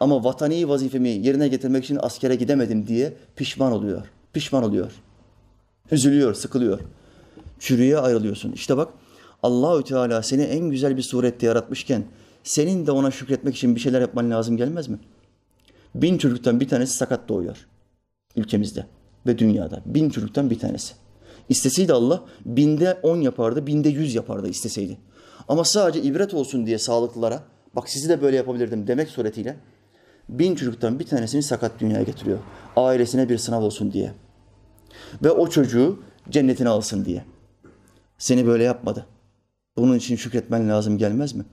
Ama 0.00 0.24
vatani 0.24 0.68
vazifemi 0.68 1.08
yerine 1.08 1.48
getirmek 1.48 1.84
için 1.84 1.98
askere 2.02 2.34
gidemedim 2.34 2.86
diye 2.86 3.12
pişman 3.36 3.72
oluyor. 3.72 4.02
Pişman 4.32 4.64
oluyor. 4.64 4.92
Üzülüyor, 5.90 6.34
sıkılıyor. 6.34 6.80
Çürüye 7.58 7.98
ayrılıyorsun. 7.98 8.52
İşte 8.52 8.76
bak 8.76 8.92
Allahü 9.42 9.84
Teala 9.84 10.22
seni 10.22 10.42
en 10.42 10.70
güzel 10.70 10.96
bir 10.96 11.02
surette 11.02 11.46
yaratmışken 11.46 12.04
senin 12.44 12.86
de 12.86 12.90
ona 12.90 13.10
şükretmek 13.10 13.56
için 13.56 13.74
bir 13.74 13.80
şeyler 13.80 14.00
yapman 14.00 14.30
lazım 14.30 14.56
gelmez 14.56 14.88
mi? 14.88 14.98
Bin 15.94 16.18
çocuktan 16.18 16.60
bir 16.60 16.68
tanesi 16.68 16.96
sakat 16.96 17.28
doğuyor. 17.28 17.66
ülkemizde 18.36 18.86
ve 19.26 19.38
dünyada. 19.38 19.82
Bin 19.86 20.10
çocuktan 20.10 20.50
bir 20.50 20.58
tanesi. 20.58 20.94
İsteseydi 21.48 21.92
Allah 21.92 22.24
binde 22.46 22.98
on 23.02 23.20
yapardı, 23.20 23.66
binde 23.66 23.88
yüz 23.88 24.14
yapardı 24.14 24.48
isteseydi. 24.48 24.98
Ama 25.48 25.64
sadece 25.64 26.02
ibret 26.02 26.34
olsun 26.34 26.66
diye 26.66 26.78
sağlıklılara, 26.78 27.42
bak 27.76 27.88
sizi 27.88 28.08
de 28.08 28.22
böyle 28.22 28.36
yapabilirdim 28.36 28.86
demek 28.86 29.08
suretiyle 29.08 29.56
bin 30.28 30.54
çocuktan 30.54 30.98
bir 30.98 31.06
tanesini 31.06 31.42
sakat 31.42 31.80
dünyaya 31.80 32.02
getiriyor. 32.02 32.38
Ailesine 32.76 33.28
bir 33.28 33.38
sınav 33.38 33.62
olsun 33.62 33.92
diye. 33.92 34.12
Ve 35.22 35.30
o 35.30 35.48
çocuğu 35.48 36.02
cennetine 36.30 36.68
alsın 36.68 37.04
diye. 37.04 37.24
Seni 38.18 38.46
böyle 38.46 38.64
yapmadı. 38.64 39.06
Bunun 39.76 39.96
için 39.96 40.16
şükretmen 40.16 40.68
lazım 40.68 40.98
gelmez 40.98 41.34
mi? 41.34 41.44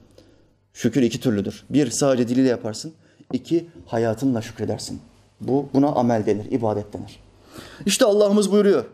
Şükür 0.73 1.01
iki 1.01 1.19
türlüdür. 1.19 1.63
Bir, 1.69 1.89
sadece 1.89 2.27
diliyle 2.27 2.49
yaparsın. 2.49 2.93
İki, 3.33 3.67
hayatınla 3.85 4.41
şükredersin. 4.41 5.01
Bu, 5.41 5.69
buna 5.73 5.87
amel 5.87 6.25
denir, 6.25 6.51
ibadet 6.51 6.93
denir. 6.93 7.19
İşte 7.85 8.05
Allah'ımız 8.05 8.51
buyuruyor. 8.51 8.85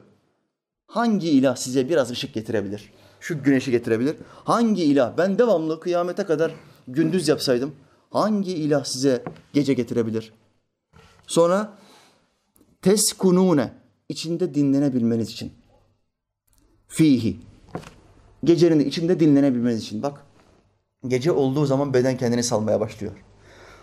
Hangi 0.88 1.30
ilah 1.30 1.56
size 1.56 1.90
biraz 1.90 2.12
ışık 2.12 2.34
getirebilir? 2.34 2.92
Şu 3.20 3.44
güneşi 3.44 3.72
getirebilir. 3.72 4.16
Hangi 4.44 4.84
ilah? 4.84 5.18
Ben 5.18 5.40
devamlı 5.40 5.80
kıyamete 5.80 6.24
kadar 6.24 6.52
gündüz 6.88 7.28
yapsaydım 7.28 7.76
hangi 8.10 8.54
ilah 8.54 8.84
size 8.84 9.24
gece 9.54 9.74
getirebilir? 9.74 10.34
Sonra 11.28 11.78
teskunune 12.82 13.74
içinde 14.10 14.54
dinlenebilmeniz 14.54 15.30
için. 15.30 15.54
Fihi. 16.88 17.38
Gecenin 18.44 18.80
içinde 18.80 19.20
dinlenebilmeniz 19.20 19.84
için. 19.84 20.04
Bak 20.04 20.26
gece 21.08 21.32
olduğu 21.32 21.66
zaman 21.66 21.94
beden 21.94 22.18
kendini 22.18 22.44
salmaya 22.44 22.80
başlıyor. 22.80 23.14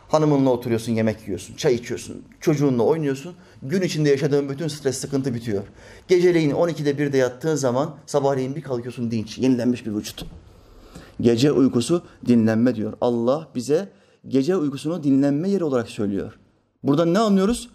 Hanımınla 0.08 0.50
oturuyorsun, 0.50 0.92
yemek 0.92 1.26
yiyorsun, 1.26 1.56
çay 1.56 1.74
içiyorsun, 1.74 2.24
çocuğunla 2.40 2.82
oynuyorsun. 2.82 3.34
Gün 3.62 3.82
içinde 3.82 4.10
yaşadığın 4.10 4.48
bütün 4.48 4.68
stres, 4.68 4.98
sıkıntı 4.98 5.34
bitiyor. 5.34 5.62
Geceleyin 6.08 6.50
12'de 6.50 6.90
1'de 6.90 7.16
yattığın 7.16 7.54
zaman 7.54 7.96
sabahleyin 8.06 8.56
bir 8.56 8.62
kalkıyorsun 8.62 9.10
dinç, 9.10 9.38
yenilenmiş 9.38 9.86
bir 9.86 9.94
vücut. 9.94 10.26
Gece 11.20 11.52
uykusu 11.52 12.02
dinlenme 12.26 12.74
diyor. 12.74 12.92
Allah 13.00 13.48
bize 13.54 13.88
gece 14.28 14.56
uykusunu 14.56 15.02
dinlenme 15.02 15.50
yeri 15.50 15.64
olarak 15.64 15.88
söylüyor. 15.88 16.38
Buradan 16.82 17.14
ne 17.14 17.18
anlıyoruz? 17.18 17.70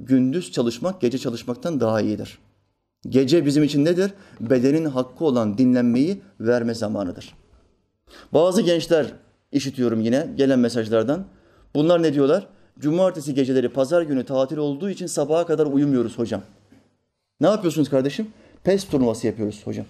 Gündüz 0.00 0.52
çalışmak 0.52 1.00
gece 1.00 1.18
çalışmaktan 1.18 1.80
daha 1.80 2.00
iyidir. 2.00 2.38
Gece 3.08 3.46
bizim 3.46 3.62
için 3.62 3.84
nedir? 3.84 4.12
Bedenin 4.40 4.84
hakkı 4.84 5.24
olan 5.24 5.58
dinlenmeyi 5.58 6.20
verme 6.40 6.74
zamanıdır. 6.74 7.34
Bazı 8.32 8.62
gençler 8.62 9.12
işitiyorum 9.52 10.00
yine 10.00 10.28
gelen 10.36 10.58
mesajlardan. 10.58 11.24
Bunlar 11.74 12.02
ne 12.02 12.14
diyorlar? 12.14 12.46
Cumartesi 12.78 13.34
geceleri 13.34 13.68
pazar 13.68 14.02
günü 14.02 14.24
tatil 14.24 14.56
olduğu 14.56 14.90
için 14.90 15.06
sabaha 15.06 15.46
kadar 15.46 15.66
uyumuyoruz 15.66 16.18
hocam. 16.18 16.42
Ne 17.40 17.46
yapıyorsunuz 17.46 17.90
kardeşim? 17.90 18.30
PES 18.64 18.84
turnuvası 18.84 19.26
yapıyoruz 19.26 19.60
hocam. 19.64 19.86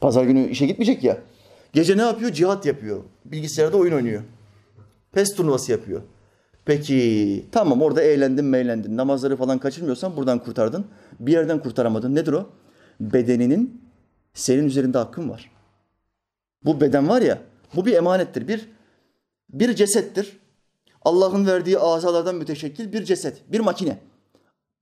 Pazar 0.00 0.24
günü 0.24 0.48
işe 0.48 0.66
gitmeyecek 0.66 1.04
ya. 1.04 1.18
Gece 1.72 1.96
ne 1.96 2.02
yapıyor? 2.02 2.32
Cihat 2.32 2.66
yapıyor. 2.66 3.02
Bilgisayarda 3.24 3.76
oyun 3.76 3.92
oynuyor. 3.92 4.22
PES 5.12 5.34
turnuvası 5.34 5.72
yapıyor. 5.72 6.02
Peki 6.64 7.46
tamam 7.52 7.82
orada 7.82 8.02
eğlendin 8.02 8.44
meğlendin. 8.44 8.96
Namazları 8.96 9.36
falan 9.36 9.58
kaçırmıyorsan 9.58 10.16
buradan 10.16 10.38
kurtardın. 10.38 10.86
Bir 11.20 11.32
yerden 11.32 11.62
kurtaramadın. 11.62 12.14
Nedir 12.14 12.32
o? 12.32 12.50
Bedeninin 13.00 13.82
senin 14.34 14.64
üzerinde 14.64 14.98
hakkın 14.98 15.30
var. 15.30 15.50
Bu 16.64 16.80
beden 16.80 17.08
var 17.08 17.22
ya 17.22 17.38
bu 17.76 17.86
bir 17.86 17.92
emanettir. 17.92 18.48
Bir, 18.48 18.68
bir 19.50 19.74
cesettir. 19.74 20.38
Allah'ın 21.02 21.46
verdiği 21.46 21.78
azalardan 21.78 22.34
müteşekkil 22.34 22.92
bir 22.92 23.04
ceset, 23.04 23.52
bir 23.52 23.60
makine. 23.60 23.98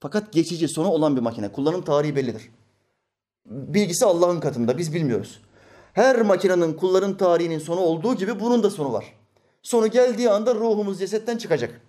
Fakat 0.01 0.33
geçici 0.33 0.69
sonu 0.69 0.89
olan 0.89 1.17
bir 1.17 1.21
makine. 1.21 1.53
Kullanım 1.53 1.85
tarihi 1.85 2.17
bellidir. 2.17 2.43
Bilgisi 3.47 4.05
Allah'ın 4.05 4.41
katında. 4.41 4.79
Biz 4.79 4.95
bilmiyoruz. 4.95 5.41
Her 5.95 6.23
makinenin 6.23 6.73
kullanım 6.73 7.17
tarihinin 7.17 7.59
sonu 7.59 7.81
olduğu 7.81 8.15
gibi 8.15 8.41
bunun 8.41 8.63
da 8.63 8.71
sonu 8.71 8.93
var. 8.93 9.05
Sonu 9.63 9.87
geldiği 9.87 10.31
anda 10.31 10.55
ruhumuz 10.55 10.99
cesetten 10.99 11.37
çıkacak. 11.37 11.81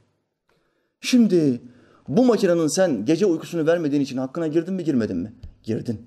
Şimdi 1.02 1.62
bu 2.08 2.26
makinenin 2.26 2.68
sen 2.68 3.06
gece 3.06 3.26
uykusunu 3.26 3.68
vermediğin 3.68 4.02
için 4.02 4.18
hakkına 4.18 4.48
girdin 4.48 4.74
mi 4.74 4.84
girmedin 4.84 5.18
mi? 5.18 5.34
Girdin. 5.64 6.02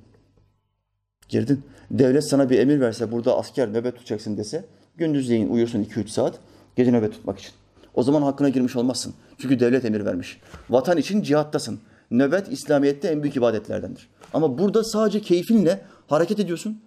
Girdin. 1.28 1.62
Devlet 1.90 2.24
sana 2.24 2.50
bir 2.50 2.58
emir 2.58 2.80
verse 2.80 3.12
burada 3.12 3.38
asker 3.38 3.72
nöbet 3.72 3.96
tutacaksın 3.96 4.36
dese 4.36 4.64
gündüzleyin 4.96 5.48
uyursun 5.48 5.84
2-3 5.84 6.08
saat 6.08 6.38
gece 6.76 6.92
nöbet 6.92 7.12
tutmak 7.12 7.38
için. 7.38 7.52
O 7.94 8.02
zaman 8.02 8.22
hakkına 8.22 8.48
girmiş 8.48 8.76
olmazsın. 8.76 9.14
Çünkü 9.38 9.60
devlet 9.60 9.84
emir 9.84 10.04
vermiş. 10.04 10.40
Vatan 10.70 10.96
için 10.96 11.22
cihattasın. 11.22 11.80
Nöbet 12.10 12.52
İslamiyet'te 12.52 13.08
en 13.08 13.22
büyük 13.22 13.36
ibadetlerdendir. 13.36 14.08
Ama 14.34 14.58
burada 14.58 14.84
sadece 14.84 15.20
keyfinle 15.20 15.80
hareket 16.06 16.40
ediyorsun. 16.40 16.82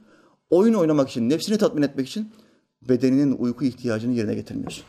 Oyun 0.52 0.74
oynamak 0.74 1.10
için, 1.10 1.30
nefsini 1.30 1.58
tatmin 1.58 1.82
etmek 1.82 2.08
için 2.08 2.32
bedeninin 2.82 3.38
uyku 3.38 3.66
ihtiyacını 3.66 4.14
yerine 4.14 4.36
getirmiyorsun. 4.36 4.86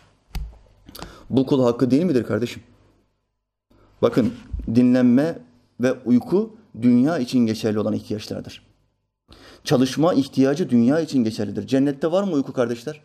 Bu 1.30 1.46
kul 1.46 1.62
hakkı 1.62 1.90
değil 1.90 2.04
midir 2.04 2.24
kardeşim? 2.24 2.62
Bakın 4.02 4.32
dinlenme 4.74 5.38
ve 5.80 5.92
uyku 5.92 6.56
dünya 6.82 7.18
için 7.18 7.38
geçerli 7.38 7.78
olan 7.78 7.92
ihtiyaçlardır. 7.92 8.66
Çalışma 9.64 10.14
ihtiyacı 10.14 10.70
dünya 10.70 11.00
için 11.00 11.24
geçerlidir. 11.24 11.66
Cennette 11.66 12.12
var 12.12 12.22
mı 12.22 12.32
uyku 12.32 12.52
kardeşler? 12.52 13.00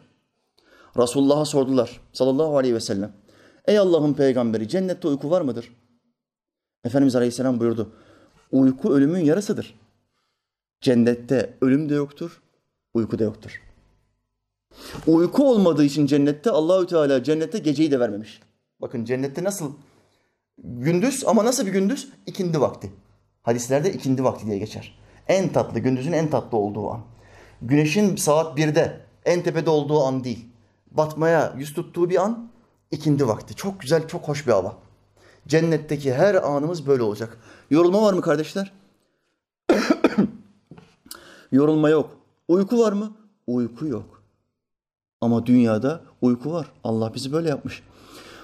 Resulullah'a 0.97 1.45
sordular 1.45 2.01
sallallahu 2.14 2.58
aleyhi 2.58 2.76
ve 2.76 2.80
sellem. 2.80 3.14
Ey 3.66 3.78
Allah'ın 3.80 4.14
peygamberi 4.14 4.68
cennette 4.68 5.08
uyku 5.08 5.32
var 5.32 5.41
mıdır? 5.41 5.72
Efendimiz 6.84 7.16
aleyhisselam 7.16 7.60
buyurdu. 7.60 7.91
Uyku 8.51 8.93
ölümün 8.93 9.20
yarısıdır. 9.20 9.80
Cennette 10.82 11.58
ölüm 11.62 11.89
de 11.89 11.93
yoktur, 11.93 12.41
uyku 12.93 13.19
da 13.19 13.23
yoktur. 13.23 13.61
Uyku 15.07 15.51
olmadığı 15.51 15.83
için 15.83 16.05
cennette 16.05 16.51
Allahü 16.51 16.88
Teala 16.88 17.23
cennette 17.23 17.59
geceyi 17.59 17.91
de 17.91 17.99
vermemiş. 17.99 18.39
Bakın 18.81 19.05
cennette 19.05 19.43
nasıl 19.43 19.73
gündüz 20.57 21.23
ama 21.27 21.45
nasıl 21.45 21.65
bir 21.65 21.71
gündüz? 21.71 22.09
İkindi 22.25 22.61
vakti. 22.61 22.91
Hadislerde 23.43 23.93
ikindi 23.93 24.23
vakti 24.23 24.45
diye 24.45 24.57
geçer. 24.57 24.99
En 25.27 25.49
tatlı, 25.49 25.79
gündüzün 25.79 26.11
en 26.11 26.29
tatlı 26.29 26.57
olduğu 26.57 26.89
an. 26.89 27.01
Güneşin 27.61 28.15
saat 28.15 28.57
birde 28.57 28.99
en 29.25 29.43
tepede 29.43 29.69
olduğu 29.69 30.03
an 30.03 30.23
değil. 30.23 30.45
Batmaya 30.91 31.53
yüz 31.57 31.73
tuttuğu 31.73 32.09
bir 32.09 32.23
an 32.23 32.51
ikindi 32.91 33.27
vakti. 33.27 33.55
Çok 33.55 33.81
güzel, 33.81 34.07
çok 34.07 34.27
hoş 34.27 34.47
bir 34.47 34.51
hava. 34.51 34.77
Cennetteki 35.47 36.13
her 36.13 36.35
anımız 36.35 36.88
böyle 36.88 37.03
olacak. 37.03 37.38
Yorulma 37.69 38.01
var 38.01 38.13
mı 38.13 38.21
kardeşler? 38.21 38.73
Yorulma 41.51 41.89
yok. 41.89 42.17
Uyku 42.48 42.80
var 42.80 42.93
mı? 42.93 43.18
Uyku 43.48 43.88
yok. 43.88 44.24
Ama 45.22 45.45
dünyada 45.45 46.02
uyku 46.22 46.54
var. 46.54 46.68
Allah 46.84 47.14
bizi 47.14 47.32
böyle 47.32 47.50
yapmış. 47.50 47.84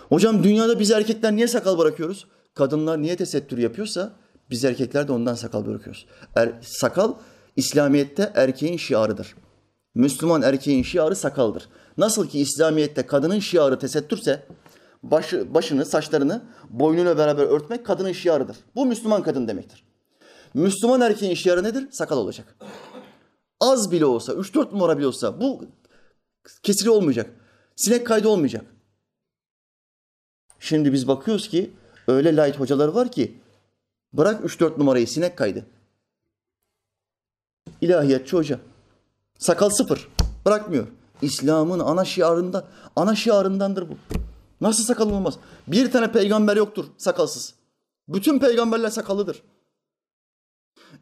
Hocam 0.09 0.43
dünyada 0.43 0.79
biz 0.79 0.91
erkekler 0.91 1.35
niye 1.35 1.47
sakal 1.47 1.77
bırakıyoruz? 1.77 2.27
Kadınlar 2.53 3.01
niye 3.01 3.15
tesettür 3.15 3.57
yapıyorsa 3.57 4.13
biz 4.49 4.65
erkekler 4.65 5.07
de 5.07 5.11
ondan 5.11 5.33
sakal 5.33 5.65
bırakıyoruz. 5.65 6.05
Er, 6.35 6.51
sakal 6.61 7.13
İslamiyet'te 7.55 8.31
erkeğin 8.35 8.77
şiarıdır. 8.77 9.35
Müslüman 9.95 10.41
erkeğin 10.41 10.83
şiarı 10.83 11.15
sakaldır. 11.15 11.69
Nasıl 11.97 12.27
ki 12.27 12.39
İslamiyet'te 12.39 13.05
kadının 13.05 13.39
şiarı 13.39 13.79
tesettürse 13.79 14.45
başı, 15.03 15.53
başını, 15.53 15.85
saçlarını 15.85 16.41
boynuyla 16.69 17.17
beraber 17.17 17.43
örtmek 17.43 17.85
kadının 17.85 18.11
şiarıdır. 18.11 18.57
Bu 18.75 18.85
Müslüman 18.85 19.23
kadın 19.23 19.47
demektir. 19.47 19.83
Müslüman 20.53 21.01
erkeğin 21.01 21.35
şiarı 21.35 21.63
nedir? 21.63 21.87
Sakal 21.91 22.17
olacak. 22.17 22.55
Az 23.63 23.91
bile 23.91 24.05
olsa, 24.05 24.33
3-4 24.33 24.71
numara 24.71 24.97
bile 24.97 25.07
olsa 25.07 25.41
bu 25.41 25.65
kesili 26.63 26.89
olmayacak. 26.89 27.29
Sinek 27.75 28.07
kaydı 28.07 28.27
olmayacak. 28.27 28.65
Şimdi 30.59 30.93
biz 30.93 31.07
bakıyoruz 31.07 31.49
ki 31.49 31.73
öyle 32.07 32.37
light 32.37 32.59
hocalar 32.59 32.87
var 32.87 33.11
ki 33.11 33.41
bırak 34.13 34.45
3-4 34.45 34.79
numarayı 34.79 35.07
sinek 35.07 35.37
kaydı. 35.37 35.65
İlahiyatçı 37.81 38.37
hoca. 38.37 38.59
Sakal 39.39 39.69
sıfır. 39.69 40.07
Bırakmıyor. 40.45 40.87
İslam'ın 41.21 41.79
ana 41.79 42.05
şiarında, 42.05 42.67
ana 42.95 43.15
şiarındandır 43.15 43.89
bu. 43.89 43.97
Nasıl 44.61 44.83
sakal 44.83 45.09
olmaz? 45.09 45.37
Bir 45.67 45.91
tane 45.91 46.11
peygamber 46.11 46.57
yoktur 46.57 46.85
sakalsız. 46.97 47.53
Bütün 48.07 48.39
peygamberler 48.39 48.89
sakallıdır. 48.89 49.43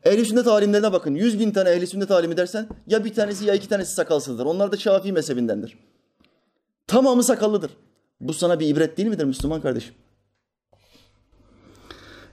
Ehli 0.05 0.25
sünnet 0.25 0.47
alimlerine 0.47 0.93
bakın. 0.93 1.15
Yüz 1.15 1.39
bin 1.39 1.51
tane 1.51 1.69
ehli 1.69 1.87
sünnet 1.87 2.11
alimi 2.11 2.37
dersen 2.37 2.67
ya 2.87 3.05
bir 3.05 3.13
tanesi 3.13 3.45
ya 3.45 3.53
iki 3.53 3.69
tanesi 3.69 3.93
sakalsızdır. 3.93 4.45
Onlar 4.45 4.71
da 4.71 4.77
Şafii 4.77 5.11
mezhebindendir. 5.11 5.77
Tamamı 6.87 7.23
sakallıdır. 7.23 7.71
Bu 8.21 8.33
sana 8.33 8.59
bir 8.59 8.67
ibret 8.67 8.97
değil 8.97 9.09
midir 9.09 9.25
Müslüman 9.25 9.61
kardeşim? 9.61 9.95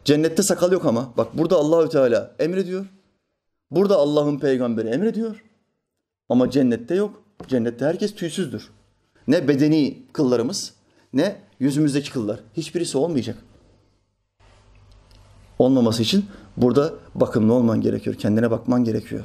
Cennette 0.05 0.43
sakal 0.43 0.73
yok 0.73 0.87
ama. 0.87 1.13
Bak 1.17 1.39
burada 1.39 1.57
Allahü 1.57 1.89
Teala 1.89 2.35
emrediyor. 2.39 2.87
Burada 3.71 3.97
Allah'ın 3.97 4.39
peygamberi 4.39 4.89
emrediyor. 4.89 5.45
Ama 6.29 6.51
cennette 6.51 6.95
yok. 6.95 7.23
Cennette 7.49 7.85
herkes 7.85 8.15
tüysüzdür. 8.15 8.71
Ne 9.29 9.49
bedeni 9.49 10.03
kıllarımız 10.13 10.73
ne 11.13 11.37
yüzümüzdeki 11.61 12.13
kıllar. 12.13 12.41
Hiçbirisi 12.57 12.99
olmayacak. 12.99 13.37
Olmaması 15.59 16.03
için 16.03 16.25
burada 16.63 16.95
bakımlı 17.15 17.53
olman 17.53 17.81
gerekiyor. 17.81 18.17
Kendine 18.17 18.51
bakman 18.51 18.85
gerekiyor. 18.85 19.25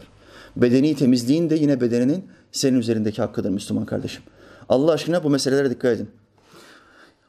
Bedeni 0.55 0.95
temizliğin 0.95 1.49
de 1.49 1.55
yine 1.55 1.81
bedeninin 1.81 2.25
senin 2.51 2.79
üzerindeki 2.79 3.21
hakkıdır 3.21 3.49
Müslüman 3.49 3.85
kardeşim. 3.85 4.23
Allah 4.69 4.91
aşkına 4.91 5.23
bu 5.23 5.29
meselelere 5.29 5.69
dikkat 5.69 5.95
edin. 5.95 6.09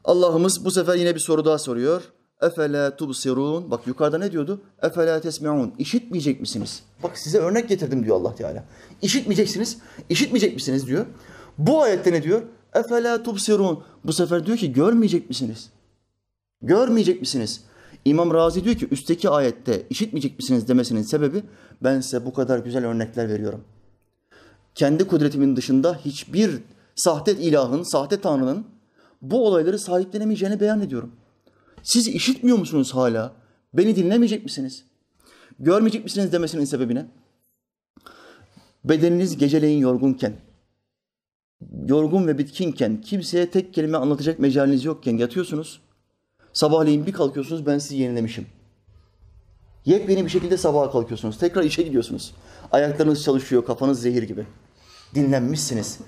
Allah'ımız 0.03 0.65
bu 0.65 0.71
sefer 0.71 0.95
yine 0.95 1.15
bir 1.15 1.19
soru 1.19 1.45
daha 1.45 1.57
soruyor. 1.57 2.01
Efela 2.41 2.95
tubsirun. 2.95 3.71
Bak 3.71 3.87
yukarıda 3.87 4.17
ne 4.17 4.31
diyordu? 4.31 4.61
Efela 4.81 5.21
tesmeun. 5.21 5.73
İşitmeyecek 5.77 6.41
misiniz? 6.41 6.83
Bak 7.03 7.17
size 7.17 7.37
örnek 7.37 7.69
getirdim 7.69 8.03
diyor 8.03 8.15
Allah 8.15 8.35
Teala. 8.35 8.63
İşitmeyeceksiniz. 9.01 9.77
İşitmeyecek 10.09 10.53
misiniz 10.53 10.87
diyor. 10.87 11.05
Bu 11.57 11.81
ayette 11.81 12.11
ne 12.11 12.23
diyor? 12.23 12.41
Efela 12.73 13.23
tubsirun. 13.23 13.83
Bu 14.03 14.13
sefer 14.13 14.45
diyor 14.45 14.57
ki 14.57 14.73
görmeyecek 14.73 15.29
misiniz? 15.29 15.69
Görmeyecek 16.61 17.21
misiniz? 17.21 17.61
İmam 18.05 18.33
Razi 18.33 18.63
diyor 18.63 18.75
ki 18.75 18.87
üstteki 18.91 19.29
ayette 19.29 19.87
işitmeyecek 19.89 20.39
misiniz 20.39 20.67
demesinin 20.67 21.01
sebebi 21.01 21.43
ben 21.83 22.01
size 22.01 22.25
bu 22.25 22.33
kadar 22.33 22.59
güzel 22.59 22.85
örnekler 22.85 23.29
veriyorum. 23.29 23.63
Kendi 24.75 25.07
kudretimin 25.07 25.55
dışında 25.55 25.99
hiçbir 26.05 26.59
sahte 26.95 27.31
ilahın, 27.31 27.83
sahte 27.83 28.21
tanrının 28.21 28.67
bu 29.21 29.47
olayları 29.47 29.79
sahiplenemeyeceğini 29.79 30.59
beyan 30.59 30.81
ediyorum. 30.81 31.11
Siz 31.83 32.07
işitmiyor 32.07 32.57
musunuz 32.57 32.95
hala? 32.95 33.33
Beni 33.73 33.95
dinlemeyecek 33.95 34.43
misiniz? 34.43 34.85
Görmeyecek 35.59 36.03
misiniz 36.03 36.31
demesinin 36.31 36.65
sebebine? 36.65 37.05
Bedeniniz 38.83 39.37
geceleyin 39.37 39.79
yorgunken, 39.79 40.33
yorgun 41.87 42.27
ve 42.27 42.37
bitkinken, 42.37 43.01
kimseye 43.01 43.51
tek 43.51 43.73
kelime 43.73 43.97
anlatacak 43.97 44.39
mecaliniz 44.39 44.85
yokken 44.85 45.17
yatıyorsunuz. 45.17 45.81
Sabahleyin 46.55 47.05
bir 47.05 47.11
kalkıyorsunuz 47.11 47.65
ben 47.65 47.77
sizi 47.77 47.95
yenilemişim. 47.95 48.45
Yepyeni 49.85 50.25
bir 50.25 50.29
şekilde 50.29 50.57
sabaha 50.57 50.91
kalkıyorsunuz. 50.91 51.37
Tekrar 51.37 51.63
işe 51.63 51.83
gidiyorsunuz. 51.83 52.33
Ayaklarınız 52.71 53.23
çalışıyor, 53.23 53.65
kafanız 53.65 54.01
zehir 54.01 54.23
gibi. 54.23 54.45
Dinlenmişsiniz. 55.15 55.99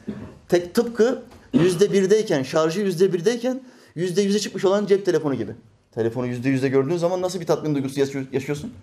Tek 0.50 0.76
tıpkı 0.76 1.24
yüzde 1.54 1.92
birdeyken, 1.92 2.44
şarjı 2.44 2.82
yüzde 2.82 3.14
birdeyken 3.14 3.62
yüzde 3.96 4.22
yüze 4.22 4.40
çıkmış 4.40 4.66
olan 4.66 4.86
cep 4.86 5.06
telefonu 5.06 5.36
gibi. 5.36 5.52
Telefonu 5.92 6.28
yüzde 6.28 6.50
yüzde 6.50 6.70
gördüğün 6.70 6.98
zaman 6.98 7.22
nasıl 7.22 7.40
bir 7.40 7.46
tatmin 7.46 7.76
duygusu 7.76 8.00
yaşıyorsun? 8.32 8.74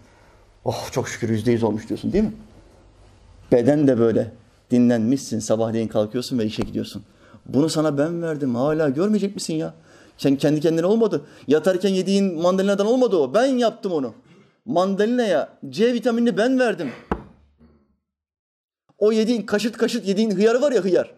Oh 0.65 0.93
çok 0.93 1.09
şükür 1.09 1.29
yüzde 1.29 1.53
yüz 1.53 1.63
olmuş 1.63 1.89
diyorsun 1.89 2.13
değil 2.13 2.25
mi? 2.25 2.33
Beden 3.53 3.87
de 3.89 3.99
böyle. 3.99 4.33
Dinlenmişsin, 4.71 5.39
sabahleyin 5.39 5.89
kalkıyorsun 5.89 6.39
ve 6.39 6.45
işe 6.45 6.63
gidiyorsun. 6.63 7.03
Bunu 7.47 7.69
sana 7.69 7.99
ben 7.99 8.23
verdim. 8.23 8.55
Hala 8.55 8.89
görmeyecek 8.89 9.35
misin 9.35 9.55
ya? 9.55 9.75
Sen 10.19 10.37
kendi 10.37 10.61
kendine 10.61 10.87
olmadı. 10.87 11.25
Yatarken 11.47 11.89
yediğin 11.89 12.43
mandalinadan 12.43 12.87
olmadı 12.87 13.17
o. 13.17 13.35
Ben 13.35 13.47
yaptım 13.47 13.93
onu. 13.93 14.15
Mandalinaya 14.65 15.59
C 15.69 15.93
vitaminini 15.93 16.37
ben 16.37 16.59
verdim. 16.59 16.91
O 18.99 19.13
yediğin 19.13 19.43
kaşıt 19.43 19.77
kaşıt 19.77 20.07
yediğin 20.07 20.31
hıyar 20.31 20.61
var 20.61 20.73
ya 20.73 20.85
hıyar. 20.85 21.15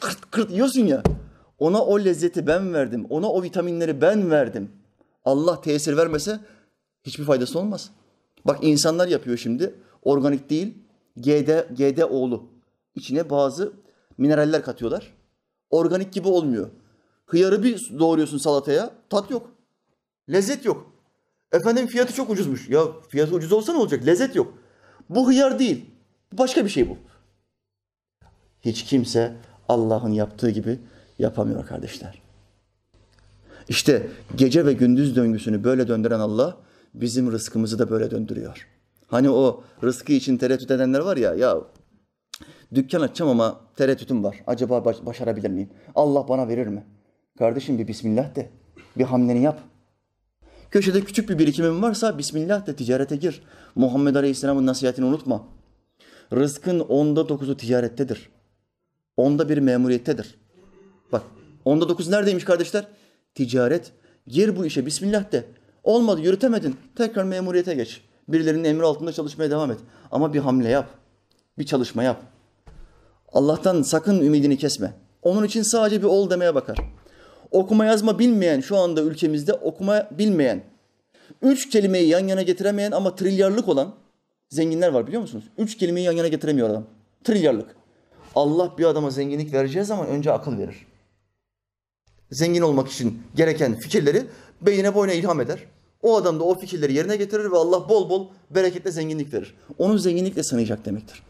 Kırt 0.00 0.30
kırt 0.30 0.50
yiyorsun 0.50 0.86
ya. 0.86 1.02
Ona 1.58 1.84
o 1.84 2.00
lezzeti 2.00 2.46
ben 2.46 2.74
verdim. 2.74 3.06
Ona 3.10 3.32
o 3.32 3.42
vitaminleri 3.42 4.00
ben 4.00 4.30
verdim. 4.30 4.70
Allah 5.24 5.60
tesir 5.60 5.96
vermese 5.96 6.40
hiçbir 7.04 7.24
faydası 7.24 7.58
olmaz. 7.58 7.90
Bak 8.44 8.58
insanlar 8.62 9.08
yapıyor 9.08 9.36
şimdi. 9.36 9.74
Organik 10.02 10.50
değil. 10.50 10.74
GD, 11.16 11.74
GD 11.76 12.02
oğlu. 12.10 12.44
İçine 12.94 13.30
bazı 13.30 13.72
mineraller 14.18 14.62
katıyorlar. 14.62 15.14
Organik 15.70 16.12
gibi 16.12 16.28
olmuyor. 16.28 16.70
Hıyarı 17.32 17.62
bir 17.62 17.98
doğruyorsun 17.98 18.38
salataya, 18.38 18.90
tat 19.10 19.30
yok. 19.30 19.50
Lezzet 20.32 20.64
yok. 20.64 20.92
Efendim 21.52 21.86
fiyatı 21.86 22.14
çok 22.14 22.30
ucuzmuş. 22.30 22.68
Ya 22.68 22.80
fiyatı 23.08 23.34
ucuz 23.34 23.52
olsa 23.52 23.72
ne 23.72 23.78
olacak? 23.78 24.06
Lezzet 24.06 24.36
yok. 24.36 24.58
Bu 25.10 25.28
hıyar 25.28 25.58
değil. 25.58 25.90
Başka 26.32 26.64
bir 26.64 26.70
şey 26.70 26.90
bu. 26.90 26.96
Hiç 28.60 28.84
kimse 28.84 29.36
Allah'ın 29.68 30.12
yaptığı 30.12 30.50
gibi 30.50 30.78
yapamıyor 31.18 31.66
kardeşler. 31.66 32.22
İşte 33.68 34.08
gece 34.36 34.66
ve 34.66 34.72
gündüz 34.72 35.16
döngüsünü 35.16 35.64
böyle 35.64 35.88
döndüren 35.88 36.20
Allah 36.20 36.56
bizim 36.94 37.32
rızkımızı 37.32 37.78
da 37.78 37.90
böyle 37.90 38.10
döndürüyor. 38.10 38.68
Hani 39.06 39.30
o 39.30 39.64
rızkı 39.82 40.12
için 40.12 40.36
tereddüt 40.36 40.70
edenler 40.70 41.00
var 41.00 41.16
ya, 41.16 41.34
ya 41.34 41.58
dükkan 42.74 43.00
açacağım 43.00 43.30
ama 43.30 43.60
tereddütüm 43.76 44.24
var. 44.24 44.42
Acaba 44.46 44.84
başarabilir 44.84 45.50
miyim? 45.50 45.70
Allah 45.94 46.28
bana 46.28 46.48
verir 46.48 46.66
mi? 46.66 46.84
Kardeşim 47.38 47.78
bir 47.78 47.88
Bismillah 47.88 48.34
de. 48.34 48.50
Bir 48.98 49.04
hamleni 49.04 49.42
yap. 49.42 49.60
Köşede 50.70 51.00
küçük 51.00 51.28
bir 51.28 51.38
birikimin 51.38 51.82
varsa 51.82 52.18
Bismillah 52.18 52.66
de 52.66 52.76
ticarete 52.76 53.16
gir. 53.16 53.42
Muhammed 53.74 54.14
Aleyhisselam'ın 54.14 54.66
nasihatini 54.66 55.04
unutma. 55.06 55.44
Rızkın 56.32 56.80
onda 56.80 57.28
dokuzu 57.28 57.56
ticarettedir. 57.56 58.30
Onda 59.16 59.48
bir 59.48 59.58
memuriyettedir. 59.58 60.34
Bak 61.12 61.22
onda 61.64 61.88
dokuz 61.88 62.08
neredeymiş 62.08 62.44
kardeşler? 62.44 62.88
Ticaret. 63.34 63.92
Gir 64.26 64.56
bu 64.56 64.66
işe 64.66 64.86
Bismillah 64.86 65.32
de. 65.32 65.44
Olmadı 65.82 66.20
yürütemedin. 66.20 66.76
Tekrar 66.96 67.24
memuriyete 67.24 67.74
geç. 67.74 68.00
Birilerinin 68.28 68.64
emri 68.64 68.84
altında 68.84 69.12
çalışmaya 69.12 69.50
devam 69.50 69.70
et. 69.70 69.78
Ama 70.10 70.34
bir 70.34 70.38
hamle 70.38 70.68
yap. 70.68 70.88
Bir 71.58 71.66
çalışma 71.66 72.02
yap. 72.02 72.22
Allah'tan 73.32 73.82
sakın 73.82 74.20
ümidini 74.20 74.58
kesme. 74.58 74.94
Onun 75.22 75.44
için 75.44 75.62
sadece 75.62 76.02
bir 76.02 76.06
ol 76.06 76.30
demeye 76.30 76.54
bakar 76.54 76.78
okuma 77.52 77.84
yazma 77.84 78.18
bilmeyen 78.18 78.60
şu 78.60 78.76
anda 78.76 79.02
ülkemizde 79.02 79.52
okuma 79.52 80.08
bilmeyen, 80.10 80.62
üç 81.42 81.70
kelimeyi 81.70 82.08
yan 82.08 82.28
yana 82.28 82.42
getiremeyen 82.42 82.92
ama 82.92 83.14
trilyarlık 83.14 83.68
olan 83.68 83.94
zenginler 84.50 84.88
var 84.88 85.06
biliyor 85.06 85.22
musunuz? 85.22 85.44
Üç 85.58 85.76
kelimeyi 85.76 86.06
yan 86.06 86.12
yana 86.12 86.28
getiremiyor 86.28 86.70
adam. 86.70 86.84
Trilyarlık. 87.24 87.76
Allah 88.34 88.78
bir 88.78 88.84
adama 88.84 89.10
zenginlik 89.10 89.52
vereceği 89.52 89.84
zaman 89.84 90.06
önce 90.06 90.32
akıl 90.32 90.58
verir. 90.58 90.86
Zengin 92.30 92.62
olmak 92.62 92.88
için 92.88 93.22
gereken 93.34 93.74
fikirleri 93.74 94.26
beyine 94.60 94.94
boyuna 94.94 95.12
ilham 95.12 95.40
eder. 95.40 95.58
O 96.02 96.16
adam 96.16 96.40
da 96.40 96.44
o 96.44 96.58
fikirleri 96.58 96.92
yerine 96.92 97.16
getirir 97.16 97.50
ve 97.50 97.56
Allah 97.56 97.88
bol 97.88 98.10
bol 98.10 98.28
bereketle 98.50 98.90
zenginlik 98.90 99.34
verir. 99.34 99.54
Onu 99.78 99.98
zenginlikle 99.98 100.42
sanayacak 100.42 100.84
demektir. 100.84 101.22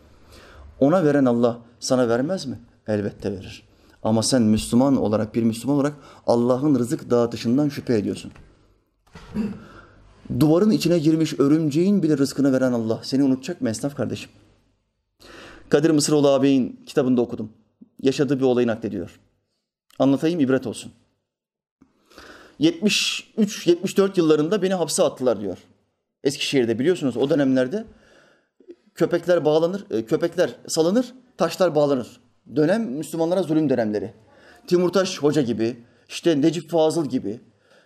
Ona 0.81 1.05
veren 1.05 1.25
Allah 1.25 1.59
sana 1.81 2.09
vermez 2.09 2.47
mi? 2.47 2.59
Elbette 2.89 3.33
verir. 3.33 3.72
Ama 4.03 4.23
sen 4.23 4.43
Müslüman 4.43 4.97
olarak, 4.97 5.35
bir 5.35 5.43
Müslüman 5.43 5.77
olarak 5.77 5.95
Allah'ın 6.27 6.79
rızık 6.79 7.11
dağıtışından 7.11 7.69
şüphe 7.69 7.99
ediyorsun. 7.99 8.33
Duvarın 10.41 10.71
içine 10.71 10.99
girmiş 10.99 11.41
örümceğin 11.41 12.03
bile 12.03 12.19
rızkını 12.19 12.53
veren 12.53 12.73
Allah. 12.73 13.01
Seni 13.03 13.25
unutacak 13.25 13.61
mı 13.61 13.71
esnaf 13.71 13.97
kardeşim? 13.97 14.31
Kadir 15.69 15.91
Mısıroğlu 15.91 16.29
ağabeyin 16.29 16.81
kitabında 16.87 17.21
okudum. 17.21 17.53
Yaşadığı 18.03 18.39
bir 18.39 18.45
olayı 18.45 18.67
naklediyor. 18.67 19.21
Anlatayım 19.99 20.41
ibret 20.41 20.67
olsun. 20.67 20.93
73-74 22.61 24.11
yıllarında 24.17 24.63
beni 24.63 24.75
hapse 24.75 25.03
attılar 25.03 25.41
diyor. 25.41 25.59
Eskişehir'de 26.25 26.79
biliyorsunuz 26.79 27.17
o 27.17 27.31
dönemlerde 27.31 27.85
köpekler 28.95 29.45
bağlanır, 29.45 29.87
e, 29.91 30.05
köpekler 30.05 30.57
salınır, 30.67 31.15
taşlar 31.37 31.75
bağlanır 31.75 32.22
dönem 32.57 32.83
Müslümanlara 32.83 33.43
zulüm 33.43 33.71
dönemleri. 33.71 34.15
Timurtaş 34.67 35.19
Hoca 35.19 35.43
gibi, 35.43 35.77
işte 36.09 36.41
Necip 36.41 36.71
Fazıl 36.71 37.07
gibi, 37.07 37.41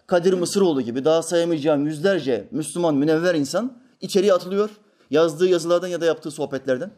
Kadir 0.07 0.33
Mısıroğlu 0.33 0.83
gibi 0.83 1.05
daha 1.05 1.23
sayamayacağım 1.23 1.87
yüzlerce 1.87 2.49
Müslüman 2.51 2.95
münevver 2.95 3.35
insan 3.35 3.79
içeriye 4.01 4.33
atılıyor. 4.33 4.71
Yazdığı 5.11 5.49
yazılardan 5.49 5.89
ya 5.89 6.01
da 6.01 6.05
yaptığı 6.05 6.31
sohbetlerden. 6.31 6.91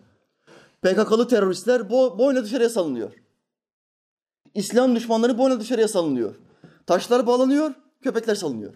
PKK'lı 0.82 1.28
teröristler 1.28 1.90
bo 1.90 2.18
boyuna 2.18 2.44
dışarıya 2.44 2.68
salınıyor. 2.68 3.12
İslam 4.54 4.96
düşmanları 4.96 5.38
boyuna 5.38 5.60
dışarıya 5.60 5.88
salınıyor. 5.88 6.34
Taşlar 6.86 7.26
bağlanıyor, 7.26 7.74
köpekler 8.02 8.34
salınıyor. 8.34 8.74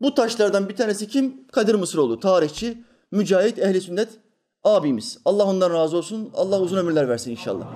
Bu 0.00 0.14
taşlardan 0.14 0.68
bir 0.68 0.76
tanesi 0.76 1.08
kim? 1.08 1.46
Kadir 1.46 1.74
Mısıroğlu, 1.74 2.20
tarihçi, 2.20 2.84
mücahit, 3.10 3.58
ehli 3.58 3.80
sünnet 3.80 4.08
abimiz. 4.64 5.18
Allah 5.24 5.44
ondan 5.44 5.70
razı 5.70 5.96
olsun. 5.96 6.30
Allah 6.34 6.60
uzun 6.60 6.76
ömürler 6.76 7.08
versin 7.08 7.30
inşallah. 7.30 7.66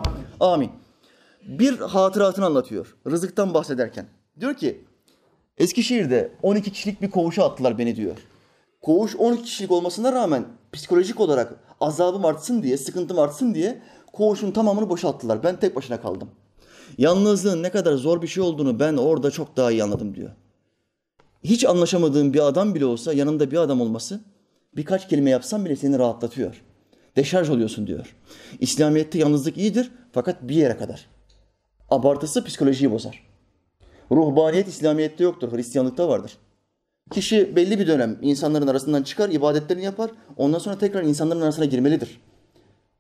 Amin. 0.41 0.71
Bir 1.43 1.79
hatıratını 1.79 2.47
anlatıyor. 2.47 2.97
Rızıktan 3.11 3.55
bahsederken. 3.55 4.07
Diyor 4.41 4.55
ki 4.55 4.85
Eskişehir'de 5.59 6.33
12 6.43 6.73
kişilik 6.73 7.03
bir 7.03 7.11
koğuşa 7.11 7.45
attılar 7.45 7.79
beni 7.79 7.97
diyor. 7.97 8.17
Koğuş 8.83 9.17
12 9.17 9.43
kişilik 9.43 9.71
olmasına 9.71 10.13
rağmen 10.13 10.45
psikolojik 10.73 11.21
olarak 11.21 11.55
azabım 11.81 12.25
artsın 12.25 12.63
diye, 12.63 12.77
sıkıntım 12.77 13.19
artsın 13.19 13.55
diye 13.55 13.83
koğuşun 14.13 14.51
tamamını 14.51 14.89
boşalttılar. 14.89 15.43
Ben 15.43 15.61
tek 15.61 15.77
başına 15.77 16.01
kaldım. 16.01 16.31
Yalnızlığın 16.99 17.63
ne 17.63 17.71
kadar 17.71 17.95
zor 17.95 18.23
bir 18.23 18.27
şey 18.27 18.43
olduğunu 18.43 18.81
ben 18.81 18.97
orada 18.97 19.31
çok 19.31 19.57
daha 19.57 19.71
iyi 19.71 19.83
anladım 19.83 20.15
diyor. 20.15 20.31
Hiç 21.45 21.65
anlaşamadığım 21.65 22.35
bir 22.35 22.47
adam 22.47 22.75
bile 22.75 22.85
olsa 22.85 23.13
yanında 23.13 23.51
bir 23.51 23.57
adam 23.57 23.81
olması 23.81 24.21
birkaç 24.77 25.09
kelime 25.09 25.31
yapsam 25.31 25.65
bile 25.65 25.77
seni 25.77 25.99
rahatlatıyor 25.99 26.63
deşarj 27.17 27.51
oluyorsun 27.51 27.87
diyor. 27.87 28.17
İslamiyet'te 28.61 29.19
yalnızlık 29.19 29.57
iyidir 29.57 29.91
fakat 30.13 30.43
bir 30.43 30.55
yere 30.55 30.77
kadar. 30.77 31.07
Abartısı 31.91 32.45
psikolojiyi 32.45 32.91
bozar. 32.91 33.27
Ruhbaniyet 34.11 34.69
İslamiyet'te 34.69 35.25
yoktur, 35.25 35.53
Hristiyanlıkta 35.53 36.09
vardır. 36.09 36.39
Kişi 37.11 37.57
belli 37.57 37.79
bir 37.79 37.87
dönem 37.87 38.19
insanların 38.23 38.67
arasından 38.67 39.03
çıkar, 39.03 39.29
ibadetlerini 39.29 39.85
yapar. 39.85 40.11
Ondan 40.37 40.59
sonra 40.59 40.79
tekrar 40.79 41.03
insanların 41.03 41.41
arasına 41.41 41.65
girmelidir. 41.65 42.21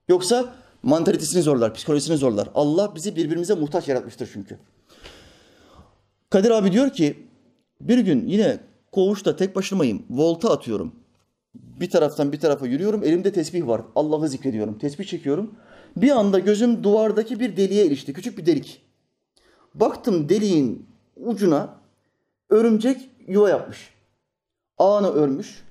Yoksa 0.09 0.55
mantalitesini 0.83 1.43
zorlar, 1.43 1.75
psikolojisini 1.75 2.17
zorlar. 2.17 2.49
Allah 2.55 2.95
bizi 2.95 3.17
birbirimize 3.17 3.55
muhtaç 3.55 3.89
yaratmıştır 3.89 4.31
çünkü. 4.33 4.59
Kadir 6.31 6.51
abi 6.51 6.73
diyor 6.73 6.91
ki 6.91 7.27
bir 7.81 7.99
gün 7.99 8.29
yine 8.29 8.61
koğuşta 8.93 9.37
tek 9.37 9.57
başımayım. 9.57 10.07
Volta 10.11 10.53
atıyorum. 10.53 10.95
Bir 11.83 11.91
taraftan 11.91 12.33
bir 12.33 12.41
tarafa 12.41 12.67
yürüyorum. 12.67 13.05
Elimde 13.05 13.33
tesbih 13.33 13.67
var. 13.67 13.83
Allah'ı 13.97 14.29
zikrediyorum. 14.29 14.79
Tesbih 14.79 15.05
çekiyorum. 15.05 15.55
Bir 15.97 16.11
anda 16.11 16.39
gözüm 16.39 16.85
duvardaki 16.85 17.41
bir 17.41 17.57
deliğe 17.57 17.87
ilişti. 17.87 18.13
Küçük 18.13 18.39
bir 18.39 18.47
delik. 18.47 18.83
Baktım 19.75 20.29
deliğin 20.29 20.87
ucuna 21.17 21.75
örümcek 22.51 23.11
yuva 23.27 23.49
yapmış. 23.49 23.91
Ağını 24.79 25.13
örmüş. 25.13 25.65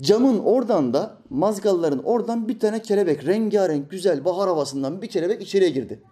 Camın 0.00 0.38
oradan 0.38 0.94
da 0.94 1.16
mazgalların 1.30 2.02
oradan 2.02 2.48
bir 2.48 2.58
tane 2.58 2.82
kelebek 2.82 3.26
rengarenk 3.26 3.90
güzel 3.90 4.24
bahar 4.24 4.48
havasından 4.48 5.02
bir 5.02 5.08
kelebek 5.08 5.42
içeriye 5.42 5.70
girdi. 5.70 6.02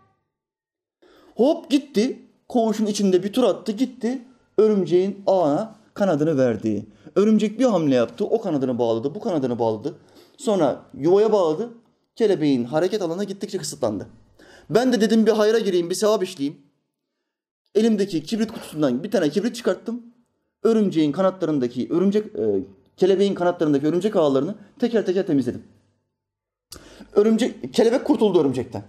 Hop 1.37 1.71
gitti. 1.71 2.19
Koğuşun 2.49 2.87
içinde 2.87 3.23
bir 3.23 3.33
tur 3.33 3.45
attı 3.45 3.73
gitti. 3.73 4.23
Örümceğin 4.59 5.23
ağına 5.27 5.80
kanadını 6.01 6.39
verdi. 6.39 6.87
Örümcek 7.15 7.59
bir 7.59 7.65
hamle 7.65 7.95
yaptı. 7.95 8.25
O 8.25 8.41
kanadını 8.41 8.79
bağladı. 8.79 9.15
Bu 9.15 9.21
kanadını 9.21 9.59
bağladı. 9.59 9.95
Sonra 10.37 10.83
yuvaya 10.99 11.33
bağladı. 11.33 11.71
Kelebeğin 12.17 12.65
hareket 12.65 13.03
alanı 13.03 13.25
gittikçe 13.25 13.59
kısıtlandı. 13.59 14.07
Ben 14.71 14.93
de 14.93 15.01
dedim 15.01 15.27
bir 15.27 15.33
hayra 15.33 15.59
gireyim, 15.59 15.91
bir 15.91 15.95
sevap 15.95 16.23
işleyeyim. 16.23 16.59
Elimdeki 17.75 18.23
kibrit 18.23 18.53
kutusundan 18.53 19.05
bir 19.05 19.11
tane 19.11 19.29
kibrit 19.29 19.57
çıkarttım. 19.57 20.03
Örümceğin 20.63 21.13
kanatlarındaki, 21.13 21.89
örümcek 21.91 22.27
e, 22.27 22.65
kelebeğin 22.97 23.35
kanatlarındaki 23.35 23.87
örümcek 23.87 24.17
ağlarını 24.17 24.55
teker 24.79 25.07
teker 25.07 25.27
temizledim. 25.27 25.63
Örümcek, 27.13 27.75
kelebek 27.75 28.05
kurtuldu 28.05 28.41
örümcekten. 28.41 28.83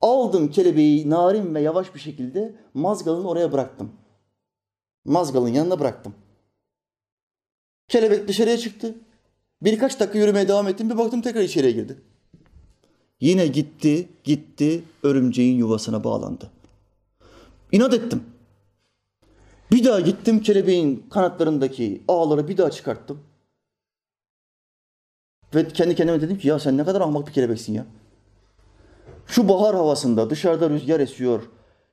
Aldım 0.00 0.50
kelebeği 0.50 1.10
narin 1.10 1.54
ve 1.54 1.60
yavaş 1.60 1.94
bir 1.94 2.00
şekilde 2.00 2.54
mazgalın 2.74 3.24
oraya 3.24 3.52
bıraktım. 3.52 3.92
Mazgalın 5.04 5.48
yanına 5.48 5.80
bıraktım. 5.80 6.14
Kelebek 7.88 8.28
dışarıya 8.28 8.58
çıktı. 8.58 8.94
Birkaç 9.62 10.00
dakika 10.00 10.18
yürümeye 10.18 10.48
devam 10.48 10.68
ettim. 10.68 10.90
Bir 10.90 10.98
baktım 10.98 11.22
tekrar 11.22 11.40
içeriye 11.40 11.72
girdi. 11.72 11.96
Yine 13.20 13.46
gitti, 13.46 14.08
gitti, 14.24 14.84
örümceğin 15.02 15.56
yuvasına 15.56 16.04
bağlandı. 16.04 16.50
İnat 17.72 17.94
ettim. 17.94 18.22
Bir 19.72 19.84
daha 19.84 20.00
gittim 20.00 20.42
kelebeğin 20.42 21.06
kanatlarındaki 21.10 22.02
ağları 22.08 22.48
bir 22.48 22.56
daha 22.56 22.70
çıkarttım. 22.70 23.20
Ve 25.54 25.68
kendi 25.68 25.94
kendime 25.94 26.20
dedim 26.20 26.38
ki 26.38 26.48
ya 26.48 26.58
sen 26.58 26.78
ne 26.78 26.84
kadar 26.84 27.00
ahmak 27.00 27.28
bir 27.28 27.32
kelebeksin 27.32 27.74
ya. 27.74 27.86
Şu 29.26 29.48
bahar 29.48 29.74
havasında 29.74 30.30
dışarıda 30.30 30.70
rüzgar 30.70 31.00
esiyor. 31.00 31.42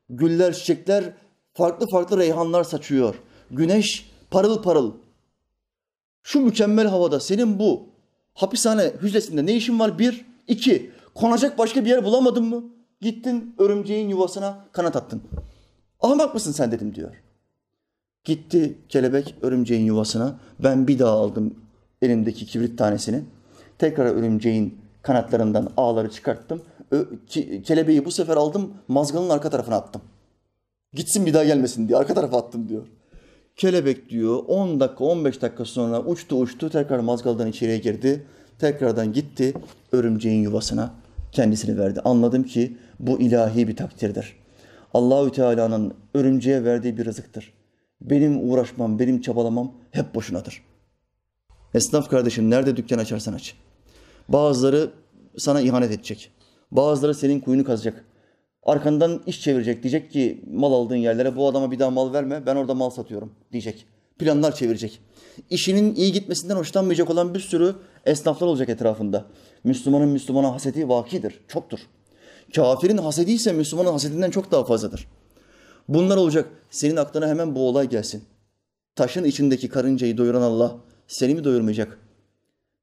Güller, 0.10 0.54
çiçekler 0.54 1.14
farklı 1.54 1.86
farklı 1.92 2.18
reyhanlar 2.18 2.64
saçıyor. 2.64 3.16
Güneş 3.52 4.12
parıl 4.32 4.62
parıl. 4.62 4.94
Şu 6.24 6.40
mükemmel 6.40 6.88
havada 6.88 7.20
senin 7.20 7.60
bu 7.60 7.90
hapishane 8.34 8.92
hücresinde 9.02 9.46
ne 9.46 9.54
işin 9.54 9.80
var? 9.80 10.00
Bir, 10.00 10.26
iki. 10.48 10.92
Konacak 11.16 11.58
başka 11.58 11.86
bir 11.86 11.90
yer 11.90 12.04
bulamadın 12.04 12.46
mı? 12.46 12.64
Gittin 13.02 13.56
örümceğin 13.58 14.10
yuvasına 14.10 14.66
kanat 14.72 14.96
attın. 14.96 15.22
Ahmak 16.00 16.34
mısın 16.34 16.52
sen 16.52 16.72
dedim 16.72 16.96
diyor. 16.96 17.16
Gitti 18.24 18.78
kelebek 18.90 19.36
örümceğin 19.42 19.86
yuvasına. 19.86 20.40
Ben 20.60 20.88
bir 20.88 21.00
daha 21.00 21.12
aldım 21.12 21.56
elimdeki 22.02 22.46
kibrit 22.46 22.78
tanesini. 22.78 23.24
Tekrar 23.78 24.06
örümceğin 24.06 24.82
kanatlarından 25.02 25.72
ağları 25.78 26.12
çıkarttım. 26.12 26.62
Ö- 26.92 27.06
kelebeği 27.64 28.06
bu 28.06 28.12
sefer 28.12 28.38
aldım 28.38 28.74
mazgalın 28.88 29.30
arka 29.30 29.50
tarafına 29.50 29.76
attım. 29.76 30.02
Gitsin 30.94 31.26
bir 31.26 31.34
daha 31.34 31.44
gelmesin 31.44 31.88
diye 31.88 31.98
arka 31.98 32.14
tarafa 32.14 32.38
attım 32.38 32.70
diyor. 32.70 32.88
Kelebek 33.60 34.10
diyor 34.10 34.44
10 34.48 34.80
dakika 34.80 35.04
15 35.04 35.42
dakika 35.42 35.66
sonra 35.66 36.04
uçtu 36.04 36.36
uçtu 36.36 36.70
tekrar 36.70 37.00
mazgaldan 37.00 37.48
içeriye 37.48 37.78
girdi. 37.78 38.26
Tekrardan 38.60 39.14
gitti 39.14 39.54
örümceğin 39.92 40.42
yuvasına 40.42 40.94
kendisini 41.32 41.78
verdi. 41.78 42.02
Anladım 42.06 42.44
ki 42.44 42.78
bu 43.00 43.20
ilahi 43.20 43.68
bir 43.68 43.76
takdirdir. 43.76 44.36
Allahü 44.94 45.32
Teala'nın 45.32 45.94
örümceğe 46.14 46.64
verdiği 46.64 46.98
bir 46.98 47.06
rızıktır. 47.06 47.54
Benim 48.02 48.52
uğraşmam, 48.52 49.00
benim 49.00 49.22
çabalamam 49.22 49.74
hep 49.92 50.16
boşunadır. 50.16 50.64
Esnaf 51.74 52.10
kardeşim 52.10 52.50
nerede 52.50 52.78
dükkan 52.78 52.98
açarsan 52.98 53.34
aç. 53.34 53.56
Bazıları 54.30 54.92
sana 55.38 55.62
ihanet 55.62 55.92
edecek. 55.92 56.32
Bazıları 56.72 57.16
senin 57.16 57.40
kuyunu 57.40 57.64
kazacak. 57.64 58.06
Arkandan 58.64 59.24
iş 59.28 59.42
çevirecek. 59.42 59.84
Diyecek 59.84 60.12
ki 60.12 60.44
mal 60.52 60.74
aldığın 60.74 60.96
yerlere 60.96 61.36
bu 61.36 61.48
adama 61.48 61.72
bir 61.72 61.80
daha 61.80 61.90
mal 61.90 62.14
verme. 62.14 62.46
Ben 62.46 62.56
orada 62.56 62.74
mal 62.74 62.90
satıyorum 62.90 63.34
diyecek. 63.52 63.86
Planlar 64.20 64.56
çevirecek. 64.56 65.02
İşinin 65.50 65.96
iyi 65.96 66.12
gitmesinden 66.12 66.56
hoşlanmayacak 66.56 67.10
olan 67.10 67.34
bir 67.34 67.40
sürü 67.40 67.76
esnaflar 68.06 68.48
olacak 68.48 68.70
etrafında. 68.70 69.26
Müslümanın 69.64 70.10
Müslümana 70.10 70.54
hasedi 70.54 70.90
vakidir. 70.90 71.40
Çoktur. 71.48 71.80
Kafirin 72.56 72.98
hasedi 72.98 73.32
ise 73.32 73.54
Müslümanın 73.54 73.92
hasedinden 73.92 74.32
çok 74.32 74.52
daha 74.52 74.64
fazladır. 74.64 75.08
Bunlar 75.88 76.18
olacak. 76.18 76.50
Senin 76.70 76.96
aklına 76.96 77.28
hemen 77.28 77.56
bu 77.56 77.68
olay 77.68 77.90
gelsin. 77.90 78.24
Taşın 78.96 79.24
içindeki 79.24 79.70
karıncayı 79.70 80.18
doyuran 80.18 80.42
Allah 80.42 80.76
seni 81.08 81.36
mi 81.36 81.44
doyurmayacak? 81.44 82.09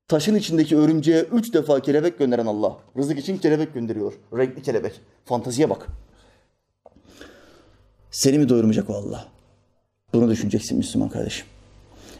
Taşın 0.09 0.35
içindeki 0.35 0.77
örümceğe 0.77 1.23
üç 1.23 1.55
defa 1.55 1.81
kelebek 1.81 2.19
gönderen 2.19 2.47
Allah. 2.47 2.77
Rızık 2.99 3.19
için 3.19 3.39
kelebek 3.39 3.75
gönderiyor. 3.75 4.13
Renkli 4.37 4.63
kelebek. 4.63 5.01
Fantaziye 5.25 5.71
bak. 5.71 5.87
Seni 8.11 8.39
mi 8.39 8.49
doyurmayacak 8.49 8.91
o 8.91 8.95
Allah? 8.95 9.29
Bunu 10.15 10.31
düşüneceksin 10.31 10.79
Müslüman 10.79 11.09
kardeşim. 11.09 11.47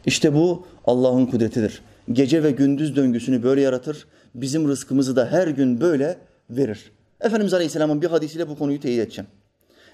İşte 0.07 0.35
bu 0.35 0.67
Allah'ın 0.85 1.27
kudretidir. 1.27 1.83
Gece 2.13 2.43
ve 2.43 2.51
gündüz 2.51 2.97
döngüsünü 2.97 3.43
böyle 3.43 3.61
yaratır. 3.61 4.07
Bizim 4.35 4.69
rızkımızı 4.69 5.17
da 5.17 5.33
her 5.33 5.49
gün 5.49 5.81
böyle 5.81 6.19
verir. 6.51 6.93
Efendimiz 7.21 7.55
Aleyhisselam'ın 7.55 8.03
bir 8.03 8.07
hadisiyle 8.07 8.49
bu 8.49 8.59
konuyu 8.59 8.81
teyit 8.81 9.01
edeceğim. 9.01 9.31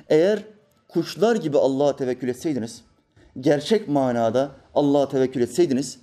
Eğer 0.08 0.42
kuşlar 0.88 1.36
gibi 1.36 1.58
Allah'a 1.58 1.96
tevekkül 1.96 2.28
etseydiniz, 2.28 2.82
gerçek 3.40 3.88
manada 3.88 4.50
Allah'a 4.74 5.08
tevekkül 5.08 5.40
etseydiniz, 5.40 5.98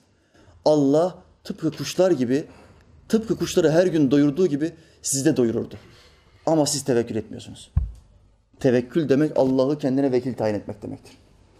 Allah 0.65 1.23
tıpkı 1.49 1.71
kuşlar 1.71 2.11
gibi, 2.11 2.45
tıpkı 3.07 3.37
kuşları 3.37 3.71
her 3.71 3.87
gün 3.87 4.11
doyurduğu 4.11 4.47
gibi 4.47 4.71
sizi 5.01 5.25
de 5.25 5.37
doyururdu. 5.37 5.75
Ama 6.45 6.65
siz 6.65 6.83
tevekkül 6.83 7.15
etmiyorsunuz. 7.15 7.71
Tevekkül 8.59 9.09
demek 9.09 9.37
Allah'ı 9.37 9.79
kendine 9.79 10.11
vekil 10.11 10.33
tayin 10.33 10.55
etmek 10.55 10.81
demektir. 10.81 11.13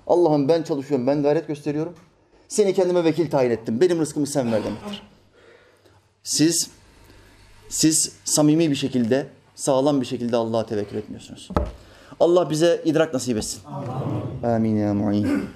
Allah'ım 0.08 0.48
ben 0.48 0.64
çalışıyorum, 0.64 1.08
ben 1.08 1.24
gayret 1.24 1.48
gösteriyorum. 1.48 1.96
Seni 2.48 2.74
kendime 2.74 3.04
vekil 3.04 3.30
tayin 3.30 3.52
ettim. 3.52 3.82
Benim 3.82 4.00
rızkımı 4.00 4.28
sen 4.28 4.52
ver 4.52 4.64
demektir. 4.64 5.04
Siz 6.24 6.70
siz 7.70 8.12
samimi 8.24 8.70
bir 8.70 8.76
şekilde, 8.76 9.28
sağlam 9.56 10.02
bir 10.02 10.06
şekilde 10.06 10.36
Allah'a 10.36 10.66
tevekkül 10.66 10.98
etmiyorsunuz. 10.98 11.50
Allah 12.20 12.50
bize 12.50 12.82
idrak 12.86 13.14
nasip 13.14 13.38
etsin. 13.38 13.62
Amin 14.44 14.76
ya 14.76 14.94
mu'in. 14.94 15.50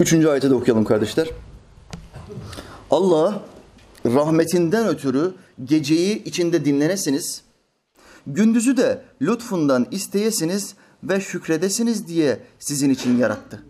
Üçüncü 0.00 0.28
ayeti 0.28 0.50
de 0.50 0.54
okuyalım 0.54 0.84
kardeşler. 0.84 1.28
Allah 2.90 3.42
rahmetinden 4.06 4.86
ötürü 4.86 5.34
geceyi 5.64 6.24
içinde 6.24 6.64
dinlenesiniz, 6.64 7.42
gündüzü 8.34 8.76
de 8.76 9.02
lütfundan 9.22 9.86
isteyesiniz 9.90 10.74
ve 11.02 11.20
şükredesiniz 11.20 12.08
diye 12.08 12.40
sizin 12.58 12.90
için 12.90 13.18
yarattı. 13.18 13.62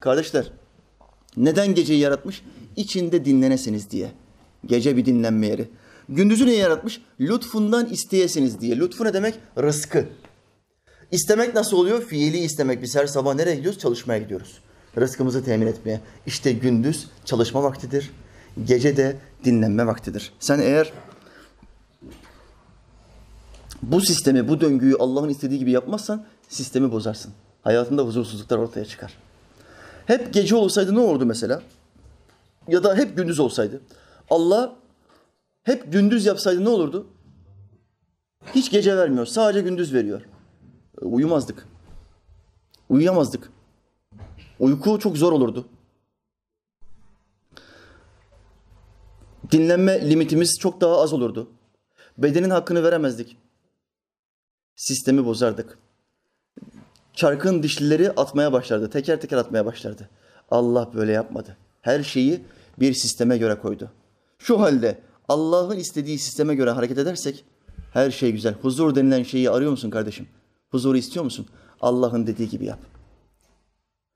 Kardeşler, 0.00 0.52
neden 1.36 1.74
geceyi 1.74 2.00
yaratmış? 2.00 2.42
İçinde 2.76 3.24
dinlenesiniz 3.24 3.90
diye. 3.90 4.12
Gece 4.66 4.96
bir 4.96 5.06
dinlenme 5.06 5.46
yeri. 5.46 5.68
Gündüzü 6.08 6.46
niye 6.46 6.56
yaratmış? 6.56 7.02
Lütfundan 7.20 7.86
isteyesiniz 7.86 8.60
diye. 8.60 8.78
Lütfu 8.78 9.04
ne 9.04 9.14
demek? 9.14 9.34
Rızkı. 9.58 10.06
İstemek 11.10 11.54
nasıl 11.54 11.76
oluyor? 11.76 12.02
Fiili 12.02 12.38
istemek. 12.38 12.82
Biz 12.82 12.96
her 12.96 13.06
sabah 13.06 13.34
nereye 13.34 13.56
gidiyoruz? 13.56 13.80
Çalışmaya 13.80 14.18
gidiyoruz. 14.18 14.58
Rızkımızı 14.98 15.44
temin 15.44 15.66
etmeye. 15.66 16.00
İşte 16.26 16.52
gündüz 16.52 17.08
çalışma 17.24 17.62
vaktidir. 17.62 18.10
Gece 18.64 18.96
de 18.96 19.16
dinlenme 19.44 19.86
vaktidir. 19.86 20.32
Sen 20.40 20.58
eğer 20.58 20.92
bu 23.82 24.00
sistemi, 24.00 24.48
bu 24.48 24.60
döngüyü 24.60 24.96
Allah'ın 24.96 25.28
istediği 25.28 25.58
gibi 25.58 25.70
yapmazsan 25.70 26.24
sistemi 26.48 26.92
bozarsın. 26.92 27.32
Hayatında 27.62 28.02
huzursuzluklar 28.02 28.58
ortaya 28.58 28.84
çıkar. 28.84 29.18
Hep 30.06 30.34
gece 30.34 30.56
olsaydı 30.56 30.94
ne 30.94 31.00
olurdu 31.00 31.26
mesela? 31.26 31.62
Ya 32.68 32.84
da 32.84 32.96
hep 32.96 33.16
gündüz 33.16 33.40
olsaydı. 33.40 33.80
Allah 34.30 34.76
hep 35.62 35.92
gündüz 35.92 36.26
yapsaydı 36.26 36.64
ne 36.64 36.68
olurdu? 36.68 37.06
Hiç 38.54 38.70
gece 38.70 38.96
vermiyor, 38.96 39.26
sadece 39.26 39.60
gündüz 39.60 39.94
veriyor. 39.94 40.22
Uyumazdık. 41.00 41.68
Uyuyamazdık. 42.88 43.52
Uyku 44.58 44.98
çok 44.98 45.16
zor 45.16 45.32
olurdu. 45.32 45.66
Dinlenme 49.50 50.10
limitimiz 50.10 50.58
çok 50.58 50.80
daha 50.80 51.00
az 51.00 51.12
olurdu. 51.12 51.50
Bedenin 52.18 52.50
hakkını 52.50 52.82
veremezdik. 52.82 53.36
Sistemi 54.82 55.24
bozardık. 55.24 55.78
Çarkın 57.14 57.62
dişlileri 57.62 58.10
atmaya 58.10 58.52
başlardı. 58.52 58.90
Teker 58.90 59.20
teker 59.20 59.36
atmaya 59.36 59.66
başlardı. 59.66 60.08
Allah 60.50 60.90
böyle 60.94 61.12
yapmadı. 61.12 61.56
Her 61.80 62.02
şeyi 62.02 62.44
bir 62.80 62.94
sisteme 62.94 63.38
göre 63.38 63.58
koydu. 63.58 63.90
Şu 64.38 64.60
halde 64.60 64.98
Allah'ın 65.28 65.76
istediği 65.76 66.18
sisteme 66.18 66.54
göre 66.54 66.70
hareket 66.70 66.98
edersek 66.98 67.44
her 67.92 68.10
şey 68.10 68.32
güzel. 68.32 68.54
Huzur 68.54 68.94
denilen 68.94 69.22
şeyi 69.22 69.50
arıyor 69.50 69.70
musun 69.70 69.90
kardeşim? 69.90 70.28
Huzuru 70.70 70.96
istiyor 70.96 71.24
musun? 71.24 71.46
Allah'ın 71.80 72.26
dediği 72.26 72.48
gibi 72.48 72.64
yap. 72.64 72.80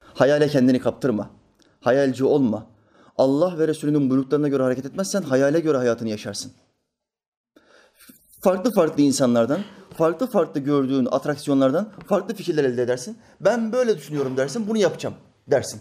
Hayale 0.01 0.49
kendini 0.49 0.81
kaptırma. 0.81 1.31
Hayalci 1.81 2.25
olma. 2.25 2.67
Allah 3.19 3.59
ve 3.59 3.69
Resulünün 3.69 4.11
buyruklarına 4.11 4.49
göre 4.49 4.63
hareket 4.63 4.87
etmezsen 4.87 5.23
hayale 5.23 5.61
göre 5.61 5.77
hayatını 5.77 6.09
yaşarsın. 6.09 6.53
Farklı 8.47 8.73
farklı 8.73 9.03
insanlardan, 9.03 9.61
farklı 9.97 10.27
farklı 10.27 10.61
gördüğün 10.61 11.09
atraksiyonlardan 11.11 11.93
farklı 12.07 12.35
fikirler 12.35 12.65
elde 12.65 12.83
edersin. 12.83 13.19
Ben 13.41 13.73
böyle 13.73 13.97
düşünüyorum 13.97 14.37
dersin, 14.37 14.69
bunu 14.69 14.79
yapacağım 14.79 15.15
dersin. 15.51 15.81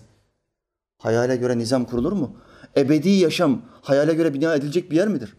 Hayale 0.97 1.36
göre 1.36 1.57
nizam 1.57 1.86
kurulur 1.86 2.11
mu? 2.11 2.38
Ebedi 2.78 3.09
yaşam 3.09 3.61
hayale 3.82 4.13
göre 4.13 4.34
bina 4.34 4.55
edilecek 4.55 4.91
bir 4.91 4.95
yer 4.95 5.07
midir? 5.07 5.34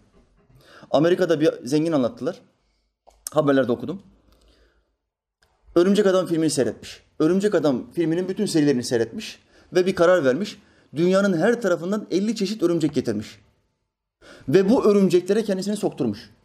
Amerika'da 0.90 1.40
bir 1.40 1.50
zengin 1.64 1.92
anlattılar. 1.92 2.40
Haberlerde 3.32 3.72
okudum. 3.72 4.02
Örümcek 5.74 6.06
Adam 6.06 6.26
filmini 6.26 6.50
seyretmiş. 6.50 7.02
Örümcek 7.18 7.54
Adam 7.54 7.90
filminin 7.92 8.28
bütün 8.28 8.46
serilerini 8.46 8.84
seyretmiş 8.84 9.38
ve 9.72 9.86
bir 9.86 9.94
karar 9.94 10.24
vermiş. 10.24 10.58
Dünyanın 10.96 11.38
her 11.38 11.60
tarafından 11.60 12.06
50 12.10 12.36
çeşit 12.36 12.62
örümcek 12.62 12.94
getirmiş. 12.94 13.40
Ve 14.48 14.68
bu 14.70 14.84
örümceklere 14.84 15.44
kendisini 15.44 15.76
sokturmuş. 15.76 16.35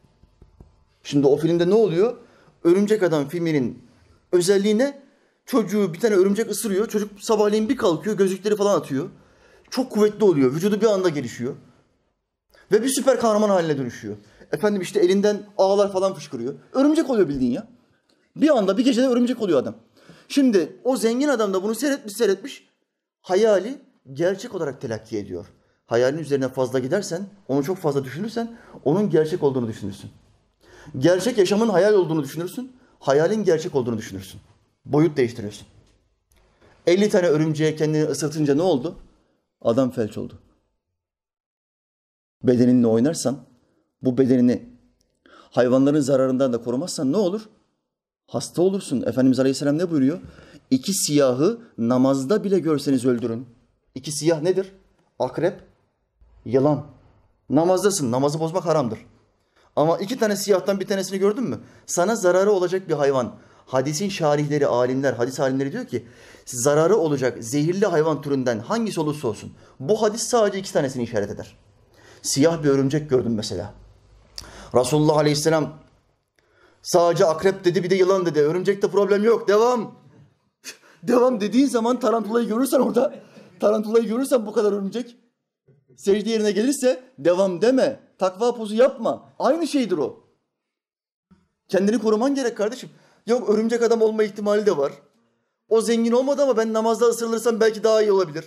Şimdi 1.04 1.28
o 1.28 1.38
filmde 1.38 1.70
ne 1.70 1.74
oluyor? 1.74 2.18
Örümcek 2.64 3.04
Adam 3.04 3.28
filminin 3.28 3.84
özelliği 4.32 4.78
ne? 4.78 5.02
Çocuğu 5.45 5.93
bir 5.93 5.99
tane 5.99 6.16
örümcek 6.16 6.52
ısırıyor. 6.52 6.88
Çocuk 6.88 7.22
sabahleyin 7.22 7.70
bir 7.70 7.78
kalkıyor, 7.78 8.18
gözlükleri 8.18 8.56
falan 8.56 8.80
atıyor. 8.80 9.10
Çok 9.70 9.91
kuvvetli 9.91 10.24
oluyor. 10.24 10.54
Vücudu 10.54 10.82
bir 10.82 10.86
anda 10.86 11.10
gelişiyor. 11.10 11.56
Ve 12.72 12.84
bir 12.84 12.89
süper 12.89 13.20
kahraman 13.20 13.49
haline 13.49 13.78
dönüşüyor. 13.78 14.18
Efendim 14.52 14.82
işte 14.82 14.99
elinden 14.99 15.43
ağlar 15.58 15.91
falan 15.91 16.14
fışkırıyor. 16.14 16.54
Örümcek 16.74 17.10
oluyor 17.10 17.30
bildiğin 17.30 17.52
ya. 17.52 17.68
Bir 18.36 18.58
anda 18.58 18.78
bir 18.78 18.86
gecede 18.86 19.08
örümcek 19.08 19.41
oluyor 19.41 19.60
adam. 19.60 19.76
Şimdi 20.28 20.80
o 20.84 20.97
zengin 20.97 21.28
adam 21.28 21.54
da 21.54 21.64
bunu 21.64 21.76
seyretmiş 21.76 22.14
seyretmiş. 22.14 22.68
Hayali 23.22 23.82
gerçek 24.14 24.56
olarak 24.56 24.82
telakki 24.82 25.18
ediyor. 25.18 25.45
Hayalin 25.86 26.18
üzerine 26.18 26.47
fazla 26.47 26.80
gidersen, 26.80 27.30
onu 27.47 27.64
çok 27.64 27.78
fazla 27.78 28.04
düşünürsen 28.04 28.58
onun 28.86 29.10
gerçek 29.10 29.43
olduğunu 29.43 29.68
düşünürsün. 29.68 30.10
Gerçek 30.99 31.38
yaşamın 31.38 31.69
hayal 31.69 31.93
olduğunu 31.93 32.23
düşünürsün. 32.23 32.71
Hayalin 32.99 33.43
gerçek 33.43 33.75
olduğunu 33.75 33.97
düşünürsün. 33.97 34.41
Boyut 34.86 35.17
değiştiriyorsun. 35.17 35.67
50 36.88 37.09
tane 37.09 37.27
örümceğe 37.27 37.75
kendini 37.75 38.03
ısırtınca 38.03 38.55
ne 38.55 38.61
oldu? 38.61 38.95
Adam 39.61 39.91
felç 39.91 40.17
oldu. 40.17 40.39
Bedeninle 42.43 42.88
oynarsan, 42.88 43.38
bu 44.01 44.17
bedenini 44.17 44.69
hayvanların 45.34 45.99
zararından 45.99 46.53
da 46.53 46.61
korumazsan 46.61 47.11
ne 47.11 47.17
olur? 47.17 47.49
Hasta 48.27 48.61
olursun. 48.61 49.01
Efendimiz 49.01 49.39
Aleyhisselam 49.39 49.77
ne 49.77 49.91
buyuruyor? 49.91 50.19
İki 50.71 50.93
siyahı 50.93 51.61
namazda 51.77 52.43
bile 52.43 52.59
görseniz 52.59 53.05
öldürün. 53.05 53.47
İki 53.95 54.11
siyah 54.11 54.41
nedir? 54.41 54.71
Akrep, 55.19 55.61
yılan. 56.45 56.86
Namazdasın. 57.49 58.11
Namazı 58.11 58.39
bozmak 58.39 58.65
haramdır. 58.65 58.99
Ama 59.76 59.97
iki 59.97 60.19
tane 60.19 60.36
siyahtan 60.36 60.80
bir 60.80 60.88
tanesini 60.88 61.19
gördün 61.19 61.43
mü? 61.43 61.59
Sana 61.86 62.15
zararı 62.15 62.51
olacak 62.51 62.89
bir 62.89 62.93
hayvan. 62.93 63.36
Hadisin 63.65 64.09
şarihleri, 64.09 64.67
alimler, 64.67 65.13
hadis 65.13 65.39
alimleri 65.39 65.72
diyor 65.72 65.86
ki 65.86 66.05
zararı 66.45 66.97
olacak 66.97 67.43
zehirli 67.43 67.86
hayvan 67.86 68.22
türünden 68.22 68.59
hangisi 68.59 68.99
olursa 68.99 69.28
olsun. 69.28 69.53
Bu 69.80 70.01
hadis 70.01 70.24
sadece 70.24 70.59
iki 70.59 70.74
tanesini 70.74 71.03
işaret 71.03 71.30
eder. 71.30 71.57
Siyah 72.22 72.63
bir 72.63 72.69
örümcek 72.69 73.09
gördüm 73.09 73.34
mesela. 73.36 73.74
Resulullah 74.76 75.17
Aleyhisselam 75.17 75.74
sadece 76.82 77.26
akrep 77.26 77.65
dedi 77.65 77.84
bir 77.84 77.89
de 77.89 77.95
yılan 77.95 78.26
dedi. 78.26 78.39
Örümcekte 78.39 78.88
problem 78.88 79.24
yok. 79.24 79.47
Devam. 79.47 79.95
Devam 81.03 81.41
dediğin 81.41 81.67
zaman 81.67 81.99
tarantulayı 81.99 82.47
görürsen 82.47 82.80
orada 82.80 83.15
tarantulayı 83.59 84.07
görürsen 84.07 84.45
bu 84.45 84.53
kadar 84.53 84.72
örümcek 84.72 85.15
secde 85.97 86.30
yerine 86.30 86.51
gelirse 86.51 87.03
devam 87.19 87.61
deme. 87.61 87.99
Takva 88.22 88.55
pozu 88.55 88.76
yapma. 88.76 89.30
Aynı 89.39 89.67
şeydir 89.67 89.97
o. 89.97 90.24
Kendini 91.67 91.99
koruman 91.99 92.36
gerek 92.36 92.57
kardeşim. 92.57 92.89
Yok 93.28 93.49
örümcek 93.49 93.82
adam 93.82 94.01
olma 94.01 94.24
ihtimali 94.24 94.65
de 94.65 94.78
var. 94.78 94.93
O 95.69 95.82
zengin 95.82 96.11
olmadı 96.11 96.43
ama 96.43 96.57
ben 96.57 96.74
namazda 96.74 97.05
ısırılırsam 97.05 97.59
belki 97.59 97.84
daha 97.84 98.01
iyi 98.01 98.11
olabilir. 98.11 98.45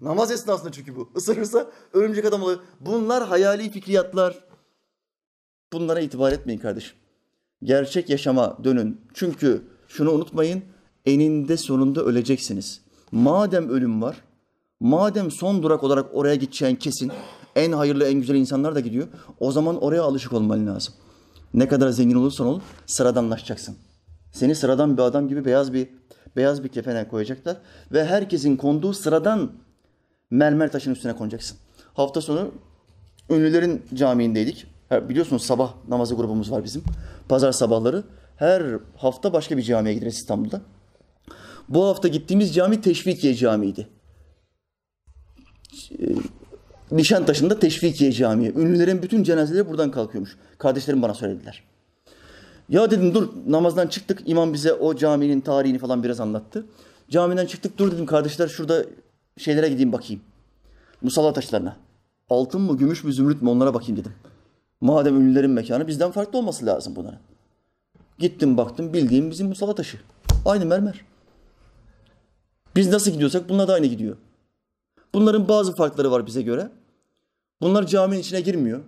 Namaz 0.00 0.30
esnasında 0.30 0.72
çünkü 0.72 0.96
bu. 0.96 1.10
Isırırsa 1.16 1.70
örümcek 1.92 2.24
adam 2.24 2.42
oluyor. 2.42 2.58
Bunlar 2.80 3.26
hayali 3.28 3.70
fikriyatlar. 3.70 4.44
Bunlara 5.72 6.00
itibar 6.00 6.32
etmeyin 6.32 6.60
kardeşim. 6.60 6.96
Gerçek 7.62 8.10
yaşama 8.10 8.58
dönün. 8.64 9.00
Çünkü 9.14 9.62
şunu 9.88 10.10
unutmayın. 10.12 10.64
Eninde 11.06 11.56
sonunda 11.56 12.02
öleceksiniz. 12.02 12.80
Madem 13.10 13.68
ölüm 13.68 14.02
var, 14.02 14.24
madem 14.80 15.30
son 15.30 15.62
durak 15.62 15.84
olarak 15.84 16.06
oraya 16.12 16.34
gideceğin 16.34 16.76
kesin, 16.76 17.12
en 17.56 17.72
hayırlı, 17.72 18.04
en 18.04 18.14
güzel 18.14 18.34
insanlar 18.34 18.74
da 18.74 18.80
gidiyor. 18.80 19.08
O 19.40 19.52
zaman 19.52 19.82
oraya 19.82 20.02
alışık 20.02 20.32
olman 20.32 20.66
lazım. 20.66 20.94
Ne 21.54 21.68
kadar 21.68 21.88
zengin 21.88 22.16
olursan 22.16 22.46
ol, 22.46 22.60
sıradanlaşacaksın. 22.86 23.76
Seni 24.32 24.54
sıradan 24.54 24.96
bir 24.96 25.02
adam 25.02 25.28
gibi 25.28 25.44
beyaz 25.44 25.72
bir 25.72 25.88
beyaz 26.36 26.64
bir 26.64 26.68
kefene 26.68 27.08
koyacaklar 27.08 27.56
ve 27.92 28.04
herkesin 28.04 28.56
konduğu 28.56 28.92
sıradan 28.92 29.52
mermer 30.30 30.72
taşın 30.72 30.92
üstüne 30.92 31.16
konacaksın. 31.16 31.58
Hafta 31.94 32.20
sonu 32.20 32.50
ünlülerin 33.30 33.82
camiindeydik. 33.94 34.66
Biliyorsunuz 34.90 35.42
sabah 35.42 35.74
namazı 35.88 36.14
grubumuz 36.14 36.50
var 36.50 36.64
bizim. 36.64 36.82
Pazar 37.28 37.52
sabahları 37.52 38.04
her 38.36 38.62
hafta 38.96 39.32
başka 39.32 39.56
bir 39.56 39.62
camiye 39.62 39.94
gideriz 39.94 40.14
İstanbul'da. 40.14 40.60
Bu 41.68 41.84
hafta 41.84 42.08
gittiğimiz 42.08 42.54
cami 42.54 42.80
Teşvikiye 42.80 43.34
Camii'ydi. 43.34 43.88
Nişantaşı'nda 46.92 47.58
Teşvikiye 47.58 48.12
Camii. 48.12 48.52
Ünlülerin 48.56 49.02
bütün 49.02 49.22
cenazeleri 49.22 49.68
buradan 49.68 49.90
kalkıyormuş. 49.90 50.36
Kardeşlerim 50.58 51.02
bana 51.02 51.14
söylediler. 51.14 51.62
Ya 52.68 52.90
dedim 52.90 53.14
dur 53.14 53.28
namazdan 53.46 53.86
çıktık. 53.86 54.22
İmam 54.26 54.52
bize 54.52 54.72
o 54.72 54.96
caminin 54.96 55.40
tarihini 55.40 55.78
falan 55.78 56.02
biraz 56.02 56.20
anlattı. 56.20 56.66
Camiden 57.10 57.46
çıktık 57.46 57.78
dur 57.78 57.92
dedim 57.92 58.06
kardeşler 58.06 58.48
şurada 58.48 58.84
şeylere 59.38 59.68
gideyim 59.68 59.92
bakayım. 59.92 60.22
Musalla 61.02 61.32
taşlarına. 61.32 61.76
Altın 62.30 62.60
mı, 62.60 62.76
gümüş 62.76 63.04
mü, 63.04 63.12
zümrüt 63.12 63.42
mü 63.42 63.50
onlara 63.50 63.74
bakayım 63.74 63.96
dedim. 63.96 64.12
Madem 64.80 65.20
ünlülerin 65.20 65.50
mekanı 65.50 65.86
bizden 65.86 66.10
farklı 66.10 66.38
olması 66.38 66.66
lazım 66.66 66.96
bunların. 66.96 67.18
Gittim 68.18 68.56
baktım 68.56 68.92
bildiğim 68.92 69.30
bizim 69.30 69.46
musalla 69.46 69.74
taşı. 69.74 69.98
Aynı 70.44 70.66
mermer. 70.66 71.04
Biz 72.76 72.88
nasıl 72.88 73.10
gidiyorsak 73.10 73.48
bunlar 73.48 73.68
da 73.68 73.72
aynı 73.72 73.86
gidiyor. 73.86 74.16
Bunların 75.14 75.48
bazı 75.48 75.74
farkları 75.74 76.10
var 76.10 76.26
bize 76.26 76.42
göre. 76.42 76.70
Bunlar 77.62 77.86
caminin 77.86 78.20
içine 78.20 78.40
girmiyor. 78.40 78.80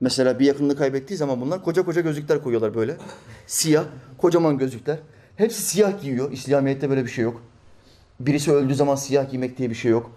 Mesela 0.00 0.38
bir 0.38 0.46
yakınını 0.46 0.76
kaybettiği 0.76 1.18
zaman 1.18 1.40
bunlar 1.40 1.64
koca 1.64 1.84
koca 1.84 2.00
gözlükler 2.00 2.42
koyuyorlar 2.42 2.74
böyle. 2.74 2.96
Siyah, 3.46 3.84
kocaman 4.18 4.58
gözlükler. 4.58 4.98
Hepsi 5.36 5.62
siyah 5.62 6.02
giyiyor. 6.02 6.32
İslamiyet'te 6.32 6.90
böyle 6.90 7.04
bir 7.04 7.10
şey 7.10 7.24
yok. 7.24 7.42
Birisi 8.20 8.52
öldüğü 8.52 8.74
zaman 8.74 8.94
siyah 8.94 9.30
giymek 9.30 9.58
diye 9.58 9.70
bir 9.70 9.74
şey 9.74 9.90
yok. 9.90 10.10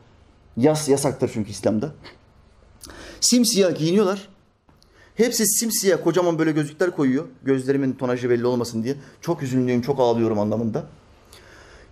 Yas 0.57 0.89
yasaktır 0.89 1.31
çünkü 1.33 1.51
İslam'da. 1.51 1.91
Simsiyah 3.19 3.77
giyiniyorlar. 3.77 4.29
Hepsi 5.15 5.45
simsiyah 5.45 6.03
kocaman 6.03 6.39
böyle 6.39 6.51
gözlükler 6.51 6.91
koyuyor. 6.91 7.25
Gözlerimin 7.43 7.93
tonajı 7.93 8.29
belli 8.29 8.45
olmasın 8.45 8.83
diye. 8.83 8.95
Çok 9.21 9.43
üzünlüyüm, 9.43 9.81
çok 9.81 9.99
ağlıyorum 9.99 10.39
anlamında. 10.39 10.83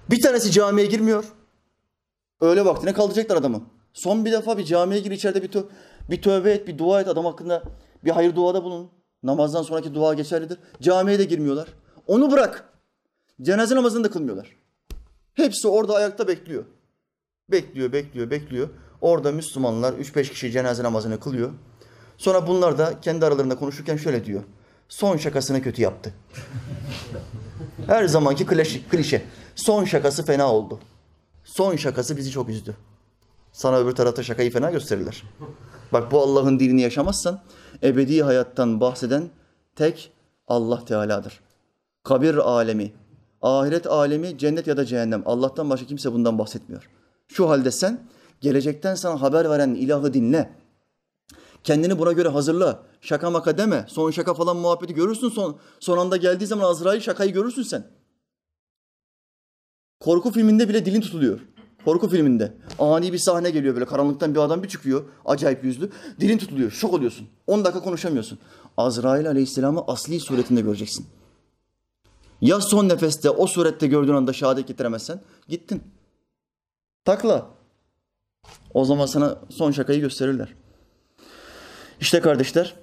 Bir 0.09 0.21
tanesi 0.21 0.51
camiye 0.51 0.87
girmiyor. 0.87 1.23
Öğle 2.41 2.65
vaktine 2.65 2.93
kaldıracaklar 2.93 3.37
adamı. 3.37 3.61
Son 3.93 4.25
bir 4.25 4.31
defa 4.31 4.57
bir 4.57 4.65
camiye 4.65 5.01
gir 5.01 5.11
içeride 5.11 5.43
bir 5.43 5.51
to 5.51 5.69
Bir 6.09 6.21
tövbe 6.21 6.51
et, 6.51 6.67
bir 6.67 6.77
dua 6.77 7.01
et 7.01 7.07
adam 7.07 7.25
hakkında. 7.25 7.63
Bir 8.05 8.11
hayır 8.11 8.35
duada 8.35 8.63
bulun. 8.63 8.91
Namazdan 9.23 9.61
sonraki 9.61 9.93
dua 9.93 10.13
geçerlidir. 10.13 10.57
Camiye 10.81 11.19
de 11.19 11.23
girmiyorlar. 11.23 11.67
Onu 12.07 12.31
bırak. 12.31 12.69
Cenaze 13.41 13.75
namazını 13.75 14.03
da 14.03 14.11
kılmıyorlar. 14.11 14.55
Hepsi 15.33 15.67
orada 15.67 15.95
ayakta 15.95 16.27
bekliyor. 16.27 16.65
Bekliyor, 17.51 17.91
bekliyor, 17.91 18.29
bekliyor. 18.29 18.69
Orada 19.01 19.31
Müslümanlar 19.31 19.93
3-5 19.93 20.29
kişi 20.29 20.51
cenaze 20.51 20.83
namazını 20.83 21.19
kılıyor. 21.19 21.51
Sonra 22.17 22.47
bunlar 22.47 22.77
da 22.77 23.01
kendi 23.01 23.25
aralarında 23.25 23.55
konuşurken 23.55 23.97
şöyle 23.97 24.25
diyor. 24.25 24.43
Son 24.89 25.17
şakasını 25.17 25.61
kötü 25.61 25.81
yaptı. 25.81 26.13
Her 27.87 28.05
zamanki 28.05 28.45
klişe. 28.91 29.21
Son 29.55 29.85
şakası 29.85 30.25
fena 30.25 30.53
oldu. 30.53 30.79
Son 31.43 31.75
şakası 31.75 32.17
bizi 32.17 32.31
çok 32.31 32.49
üzdü. 32.49 32.75
Sana 33.51 33.77
öbür 33.77 33.91
tarafta 33.91 34.23
şakayı 34.23 34.51
fena 34.51 34.71
gösterirler. 34.71 35.23
Bak 35.93 36.11
bu 36.11 36.21
Allah'ın 36.21 36.59
dinini 36.59 36.81
yaşamazsan 36.81 37.41
ebedi 37.83 38.23
hayattan 38.23 38.79
bahseden 38.79 39.29
tek 39.75 40.11
Allah 40.47 40.85
Teala'dır. 40.85 41.41
Kabir 42.03 42.35
alemi, 42.35 42.93
ahiret 43.41 43.87
alemi, 43.87 44.37
cennet 44.37 44.67
ya 44.67 44.77
da 44.77 44.85
cehennem. 44.85 45.23
Allah'tan 45.25 45.69
başka 45.69 45.87
kimse 45.87 46.13
bundan 46.13 46.39
bahsetmiyor. 46.39 46.89
Şu 47.27 47.49
halde 47.49 47.71
sen 47.71 47.99
gelecekten 48.41 48.95
sana 48.95 49.21
haber 49.21 49.49
veren 49.49 49.73
ilahı 49.73 50.13
dinle. 50.13 50.55
Kendini 51.63 51.99
buna 51.99 52.11
göre 52.11 52.29
hazırla. 52.29 52.83
Şaka 53.01 53.29
maka 53.29 53.57
deme. 53.57 53.85
Son 53.87 54.11
şaka 54.11 54.33
falan 54.33 54.57
muhabbeti 54.57 54.93
görürsün 54.93 55.29
son, 55.29 55.57
son 55.79 55.97
anda 55.97 56.17
geldiği 56.17 56.45
zaman 56.45 56.69
Azrail 56.69 57.01
şakayı 57.01 57.33
görürsün 57.33 57.63
sen. 57.63 57.87
Korku 59.99 60.31
filminde 60.31 60.69
bile 60.69 60.85
dilin 60.85 61.01
tutuluyor. 61.01 61.39
Korku 61.85 62.09
filminde. 62.09 62.53
Ani 62.79 63.13
bir 63.13 63.17
sahne 63.17 63.49
geliyor 63.49 63.73
böyle 63.73 63.85
karanlıktan 63.85 64.35
bir 64.35 64.39
adam 64.39 64.63
bir 64.63 64.67
çıkıyor. 64.67 65.03
Acayip 65.25 65.63
yüzlü. 65.63 65.91
Dilin 66.19 66.37
tutuluyor. 66.37 66.71
Şok 66.71 66.93
oluyorsun. 66.93 67.27
10 67.47 67.65
dakika 67.65 67.83
konuşamıyorsun. 67.83 68.39
Azrail 68.77 69.27
aleyhisselamı 69.27 69.83
asli 69.87 70.19
suretinde 70.19 70.61
göreceksin. 70.61 71.05
Ya 72.41 72.61
son 72.61 72.89
nefeste 72.89 73.29
o 73.29 73.47
surette 73.47 73.87
gördüğün 73.87 74.13
anda 74.13 74.33
şehadet 74.33 74.67
getiremezsen 74.67 75.21
gittin. 75.47 75.83
Takla. 77.05 77.47
O 78.73 78.85
zaman 78.85 79.05
sana 79.05 79.37
son 79.49 79.71
şakayı 79.71 79.99
gösterirler. 79.99 80.53
İşte 81.99 82.19
kardeşler. 82.19 82.75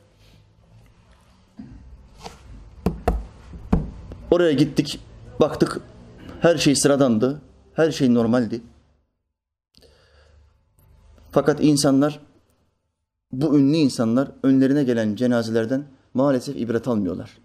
Oraya 4.30 4.52
gittik. 4.52 5.00
Baktık 5.40 5.80
her 6.40 6.56
şey 6.56 6.76
sıradandı. 6.76 7.40
Her 7.74 7.90
şey 7.90 8.14
normaldi. 8.14 8.60
Fakat 11.32 11.60
insanlar, 11.64 12.20
bu 13.32 13.58
ünlü 13.58 13.76
insanlar 13.76 14.30
önlerine 14.42 14.84
gelen 14.84 15.16
cenazelerden 15.16 15.84
maalesef 16.14 16.56
ibret 16.56 16.88
almıyorlar. 16.88 17.38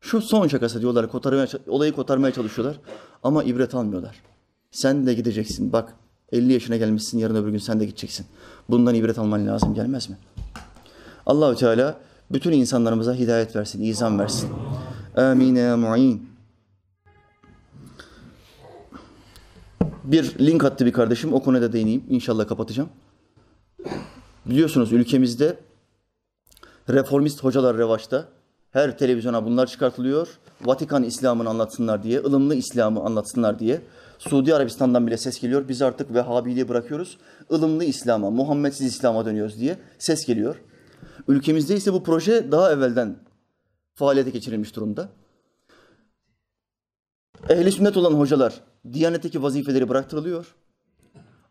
Şu 0.00 0.20
son 0.20 0.48
şakası 0.48 0.80
diyorlar, 0.80 1.10
kotarmaya, 1.10 1.46
olayı 1.66 1.92
kotarmaya 1.92 2.32
çalışıyorlar 2.32 2.80
ama 3.22 3.44
ibret 3.44 3.74
almıyorlar. 3.74 4.22
Sen 4.70 5.06
de 5.06 5.14
gideceksin. 5.14 5.72
Bak 5.72 5.94
50 6.32 6.52
yaşına 6.52 6.76
gelmişsin, 6.76 7.18
yarın 7.18 7.34
öbür 7.34 7.50
gün 7.50 7.58
sen 7.58 7.80
de 7.80 7.84
gideceksin. 7.84 8.26
Bundan 8.68 8.94
ibret 8.94 9.18
alman 9.18 9.46
lazım, 9.46 9.74
gelmez 9.74 10.10
mi? 10.10 10.16
Allahü 11.26 11.56
Teala 11.56 11.98
bütün 12.32 12.52
insanlarımıza 12.52 13.14
hidayet 13.14 13.56
versin, 13.56 13.82
izan 13.82 14.18
versin. 14.18 14.50
Amin 15.16 15.54
ya 15.54 15.76
mu'in. 15.76 16.32
Bir 20.04 20.38
link 20.38 20.64
attı 20.64 20.86
bir 20.86 20.92
kardeşim. 20.92 21.32
O 21.32 21.42
konuda 21.42 21.72
değineyim. 21.72 22.04
İnşallah 22.08 22.48
kapatacağım. 22.48 22.88
Biliyorsunuz 24.46 24.92
ülkemizde 24.92 25.56
reformist 26.88 27.44
hocalar 27.44 27.76
revaçta. 27.76 28.28
Her 28.70 28.98
televizyona 28.98 29.44
bunlar 29.44 29.66
çıkartılıyor. 29.66 30.28
Vatikan 30.60 31.02
İslam'ını 31.02 31.48
anlatsınlar 31.48 32.02
diye, 32.02 32.20
ılımlı 32.20 32.54
İslam'ı 32.54 33.00
anlatsınlar 33.00 33.58
diye. 33.58 33.80
Suudi 34.18 34.54
Arabistan'dan 34.54 35.06
bile 35.06 35.16
ses 35.16 35.40
geliyor. 35.40 35.68
Biz 35.68 35.82
artık 35.82 36.14
Vehhabiliği 36.14 36.68
bırakıyoruz. 36.68 37.18
ılımlı 37.52 37.84
İslam'a, 37.84 38.30
Muhammedsiz 38.30 38.86
İslam'a 38.86 39.26
dönüyoruz 39.26 39.60
diye 39.60 39.78
ses 39.98 40.26
geliyor. 40.26 40.56
Ülkemizde 41.28 41.76
ise 41.76 41.92
bu 41.92 42.02
proje 42.02 42.52
daha 42.52 42.72
evvelden 42.72 43.16
faaliyete 43.94 44.30
geçirilmiş 44.30 44.76
durumda. 44.76 45.08
Ehli 47.48 47.72
sünnet 47.72 47.96
olan 47.96 48.12
hocalar 48.12 48.60
Diyanetteki 48.92 49.42
vazifeleri 49.42 49.88
bıraktırılıyor. 49.88 50.54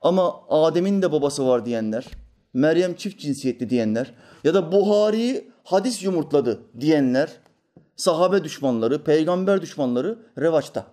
Ama 0.02 0.48
Adem'in 0.50 1.02
de 1.02 1.12
babası 1.12 1.48
var 1.48 1.66
diyenler, 1.66 2.06
Meryem 2.54 2.96
çift 2.96 3.20
cinsiyetli 3.20 3.70
diyenler 3.70 4.14
ya 4.44 4.54
da 4.54 4.72
Buhari 4.72 5.52
hadis 5.64 6.04
yumurtladı 6.04 6.60
diyenler, 6.80 7.30
sahabe 7.96 8.44
düşmanları, 8.44 9.04
peygamber 9.04 9.62
düşmanları 9.62 10.20
revaçta. 10.38 10.86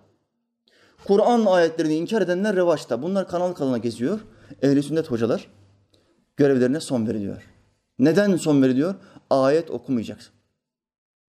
Kur'an 1.07 1.45
ayetlerini 1.45 1.95
inkar 1.95 2.21
edenler 2.21 2.55
revaçta. 2.55 3.01
Bunlar 3.01 3.27
kanal 3.27 3.53
kanala 3.53 3.77
geziyor. 3.77 4.19
Ehli 4.61 4.83
sünnet 4.83 5.11
hocalar 5.11 5.47
görevlerine 6.37 6.79
son 6.79 7.07
veriliyor. 7.07 7.43
Neden 7.99 8.35
son 8.35 8.61
veriliyor? 8.61 8.95
Ayet 9.29 9.71
okumayacaksın. 9.71 10.33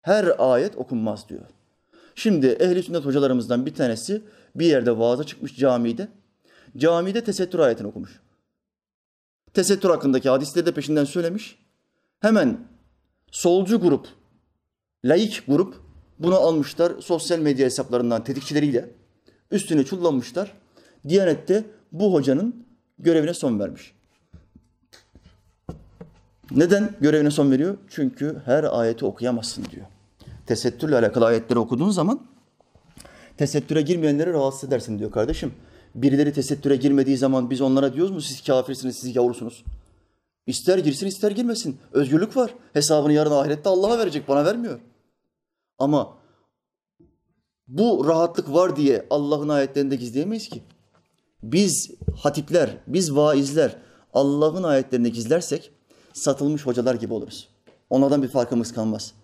Her 0.03 0.33
ayet 0.39 0.77
okunmaz 0.77 1.29
diyor. 1.29 1.47
Şimdi 2.15 2.47
ehli 2.47 2.83
sünnet 2.83 3.05
hocalarımızdan 3.05 3.67
bir 3.67 3.75
tanesi 3.75 4.23
bir 4.55 4.67
yerde 4.67 4.99
vaaza 4.99 5.25
çıkmış 5.25 5.57
camide. 5.57 6.09
Camide 6.77 7.25
tesettür 7.25 7.59
ayetini 7.59 7.87
okumuş. 7.87 8.21
Tesettür 9.55 9.91
hakkındaki 9.91 10.29
hadisleri 10.29 10.67
de 10.67 10.75
peşinden 10.75 11.05
söylemiş. 11.05 11.59
Hemen 12.21 12.59
solcu 13.31 13.81
grup, 13.81 14.09
laik 15.05 15.45
grup 15.47 15.75
bunu 16.19 16.35
almışlar 16.35 16.93
sosyal 17.01 17.39
medya 17.39 17.67
hesaplarından 17.67 18.25
tetikçileriyle 18.25 18.91
üstüne 19.51 19.85
çullanmışlar. 19.85 20.53
Diyanette 21.09 21.65
bu 21.93 22.15
hocanın 22.15 22.67
görevine 22.99 23.35
son 23.35 23.61
vermiş. 23.61 23.93
Neden 26.51 26.97
görevine 27.01 27.31
son 27.31 27.51
veriyor? 27.51 27.77
Çünkü 27.89 28.43
her 28.45 28.65
ayeti 28.65 29.05
okuyamazsın 29.05 29.65
diyor. 29.65 29.87
Tesettürle 30.47 30.97
alakalı 30.97 31.27
ayetleri 31.27 31.59
okuduğun 31.59 31.91
zaman 31.91 32.21
tesettüre 33.37 33.83
girmeyenleri 33.83 34.33
rahatsız 34.33 34.69
edersin 34.69 34.99
diyor 34.99 35.11
kardeşim. 35.11 35.53
Birileri 35.97 36.33
tesettüre 36.33 36.77
girmediği 36.77 37.17
zaman 37.17 37.51
biz 37.51 37.61
onlara 37.61 37.95
diyoruz 37.95 38.13
mu 38.13 38.21
siz 38.21 38.45
kafirsiniz, 38.45 38.97
siz 38.97 39.17
yavrusunuz. 39.17 39.65
İster 40.47 40.79
girsin 40.79 41.07
ister 41.07 41.31
girmesin. 41.31 41.79
Özgürlük 41.93 42.37
var. 42.37 42.55
Hesabını 42.73 43.13
yarın 43.13 43.31
ahirette 43.31 43.69
Allah'a 43.69 43.99
verecek, 43.99 44.29
bana 44.29 44.45
vermiyor. 44.45 44.81
Ama 45.79 46.17
bu 47.69 48.09
rahatlık 48.09 48.53
var 48.53 48.77
diye 48.77 49.07
Allah'ın 49.11 49.49
ayetlerinde 49.49 49.97
gizleyemeyiz 49.97 50.49
ki. 50.49 50.63
Biz 51.43 51.91
hatipler, 52.23 52.77
biz 52.87 53.17
vaizler 53.17 53.77
Allah'ın 54.15 54.63
ayetlerini 54.63 55.13
gizlersek 55.13 55.71
satılmış 56.13 56.67
hocalar 56.67 56.95
gibi 56.95 57.15
oluruz. 57.15 57.49
Onlardan 57.91 58.23
bir 58.23 58.29
farkımız 58.29 58.73
kalmaz. 58.73 59.15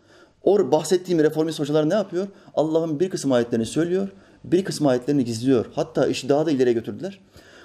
O 0.42 0.72
bahsettiğim 0.72 1.22
reformist 1.22 1.60
hocalar 1.60 1.90
ne 1.90 1.94
yapıyor? 1.94 2.26
Allah'ın 2.54 3.00
bir 3.00 3.10
kısım 3.10 3.32
ayetlerini 3.32 3.66
söylüyor, 3.66 4.08
bir 4.44 4.64
kısım 4.64 4.86
ayetlerini 4.86 5.24
gizliyor. 5.24 5.66
Hatta 5.74 6.06
işi 6.06 6.28
daha 6.28 6.46
da 6.46 6.50
ileriye 6.50 6.74
götürdüler. 6.74 7.20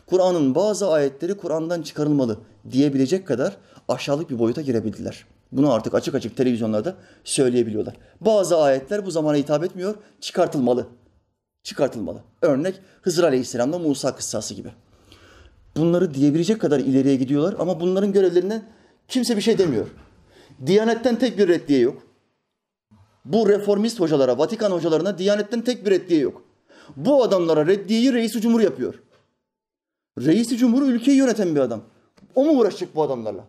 Kur'an'ın 0.05 0.55
bazı 0.55 0.89
ayetleri 0.89 1.38
Kur'an'dan 1.38 1.82
çıkarılmalı 1.82 2.38
diyebilecek 2.71 3.28
kadar 3.28 3.57
aşağılık 3.88 4.30
bir 4.30 4.39
boyuta 4.39 4.61
girebildiler. 4.61 5.25
Bunu 5.51 5.73
artık 5.73 5.93
açık 5.93 6.15
açık 6.15 6.38
televizyonlarda 6.38 6.95
söyleyebiliyorlar. 7.23 7.95
Bazı 8.21 8.57
ayetler 8.57 9.05
bu 9.05 9.11
zamana 9.11 9.38
hitap 9.38 9.63
etmiyor, 9.63 9.95
çıkartılmalı. 10.21 10.88
Çıkartılmalı. 11.63 12.19
Örnek 12.41 12.75
Hızır 13.01 13.23
Aleyhisselam'la 13.23 13.80
Musa 13.80 14.15
kıssası 14.15 14.53
gibi. 14.53 14.69
Bunları 15.78 16.13
diyebilecek 16.13 16.61
kadar 16.61 16.80
ileriye 16.80 17.15
gidiyorlar 17.15 17.55
ama 17.59 17.80
bunların 17.80 18.13
görevlerinden 18.13 18.63
kimse 19.07 19.38
bir 19.38 19.41
şey 19.41 19.57
demiyor. 19.57 19.88
Diyanetten 20.65 21.19
tek 21.19 21.38
bir 21.38 21.47
reddiye 21.47 21.80
yok. 21.80 22.03
Bu 23.25 23.49
reformist 23.49 23.99
hocalara, 23.99 24.38
Vatikan 24.38 24.71
hocalarına 24.71 25.17
Diyanetten 25.17 25.61
tek 25.61 25.86
bir 25.86 25.91
reddiye 25.91 26.19
yok. 26.19 26.47
Bu 26.95 27.23
adamlara 27.23 27.67
reddiyeyi 27.67 28.13
reisi 28.13 28.41
cumhur 28.41 28.61
yapıyor. 28.61 29.03
Reisi 30.19 30.57
cumhur 30.57 30.81
ülkeyi 30.81 31.17
yöneten 31.17 31.55
bir 31.55 31.59
adam. 31.59 31.81
O 32.35 32.45
mu 32.45 32.59
uğraşacak 32.59 32.95
bu 32.95 33.03
adamlarla? 33.03 33.47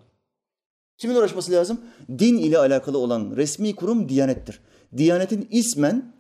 Kimin 0.99 1.15
uğraşması 1.15 1.53
lazım? 1.53 1.81
Din 2.19 2.39
ile 2.39 2.59
alakalı 2.59 2.99
olan 2.99 3.37
resmi 3.37 3.75
kurum 3.75 4.09
Diyanettir. 4.09 4.61
Diyanetin 4.97 5.49
ismen 5.51 6.13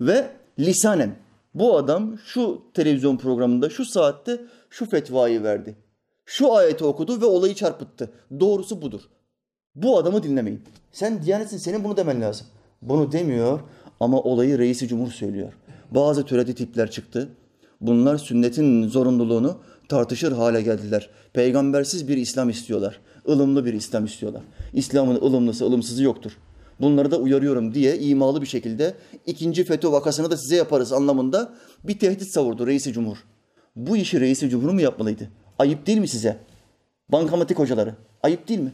ve 0.00 0.30
lisanen 0.58 1.16
bu 1.54 1.76
adam 1.76 2.18
şu 2.18 2.62
televizyon 2.74 3.16
programında 3.16 3.70
şu 3.70 3.84
saatte 3.84 4.40
şu 4.70 4.90
fetvayı 4.90 5.42
verdi. 5.42 5.76
Şu 6.24 6.54
ayeti 6.54 6.84
okudu 6.84 7.20
ve 7.20 7.26
olayı 7.26 7.54
çarpıttı. 7.54 8.10
Doğrusu 8.40 8.82
budur. 8.82 9.00
Bu 9.74 9.98
adamı 9.98 10.22
dinlemeyin. 10.22 10.62
Sen 10.92 11.22
Diyanetsin 11.22 11.58
senin 11.58 11.84
bunu 11.84 11.96
demen 11.96 12.20
lazım. 12.20 12.46
Bunu 12.82 13.12
demiyor 13.12 13.60
ama 14.00 14.20
olayı 14.20 14.58
reisi 14.58 14.88
cumhur 14.88 15.10
söylüyor. 15.12 15.52
Bazı 15.90 16.24
türedi 16.24 16.54
tipler 16.54 16.90
çıktı. 16.90 17.28
Bunlar 17.80 18.18
sünnetin 18.18 18.88
zorunluluğunu 18.88 19.58
tartışır 19.88 20.32
hale 20.32 20.62
geldiler. 20.62 21.10
Peygambersiz 21.32 22.08
bir 22.08 22.16
İslam 22.16 22.50
istiyorlar. 22.50 23.00
ılımlı 23.28 23.64
bir 23.64 23.74
İslam 23.74 24.04
istiyorlar. 24.04 24.42
İslam'ın 24.72 25.16
ılımlısı, 25.16 25.64
ılımsızı 25.64 26.02
yoktur. 26.02 26.32
Bunları 26.80 27.10
da 27.10 27.16
uyarıyorum 27.16 27.74
diye 27.74 27.98
imalı 27.98 28.42
bir 28.42 28.46
şekilde 28.46 28.94
ikinci 29.26 29.64
FETÖ 29.64 29.92
vakasını 29.92 30.30
da 30.30 30.36
size 30.36 30.56
yaparız 30.56 30.92
anlamında 30.92 31.52
bir 31.84 31.98
tehdit 31.98 32.28
savurdu 32.28 32.66
reisi 32.66 32.92
cumhur. 32.92 33.16
Bu 33.76 33.96
işi 33.96 34.20
reisi 34.20 34.48
cumhur 34.48 34.70
mu 34.70 34.80
yapmalıydı? 34.80 35.28
Ayıp 35.58 35.86
değil 35.86 35.98
mi 35.98 36.08
size? 36.08 36.38
Bankamatik 37.08 37.58
hocaları. 37.58 37.94
Ayıp 38.22 38.48
değil 38.48 38.60
mi? 38.60 38.72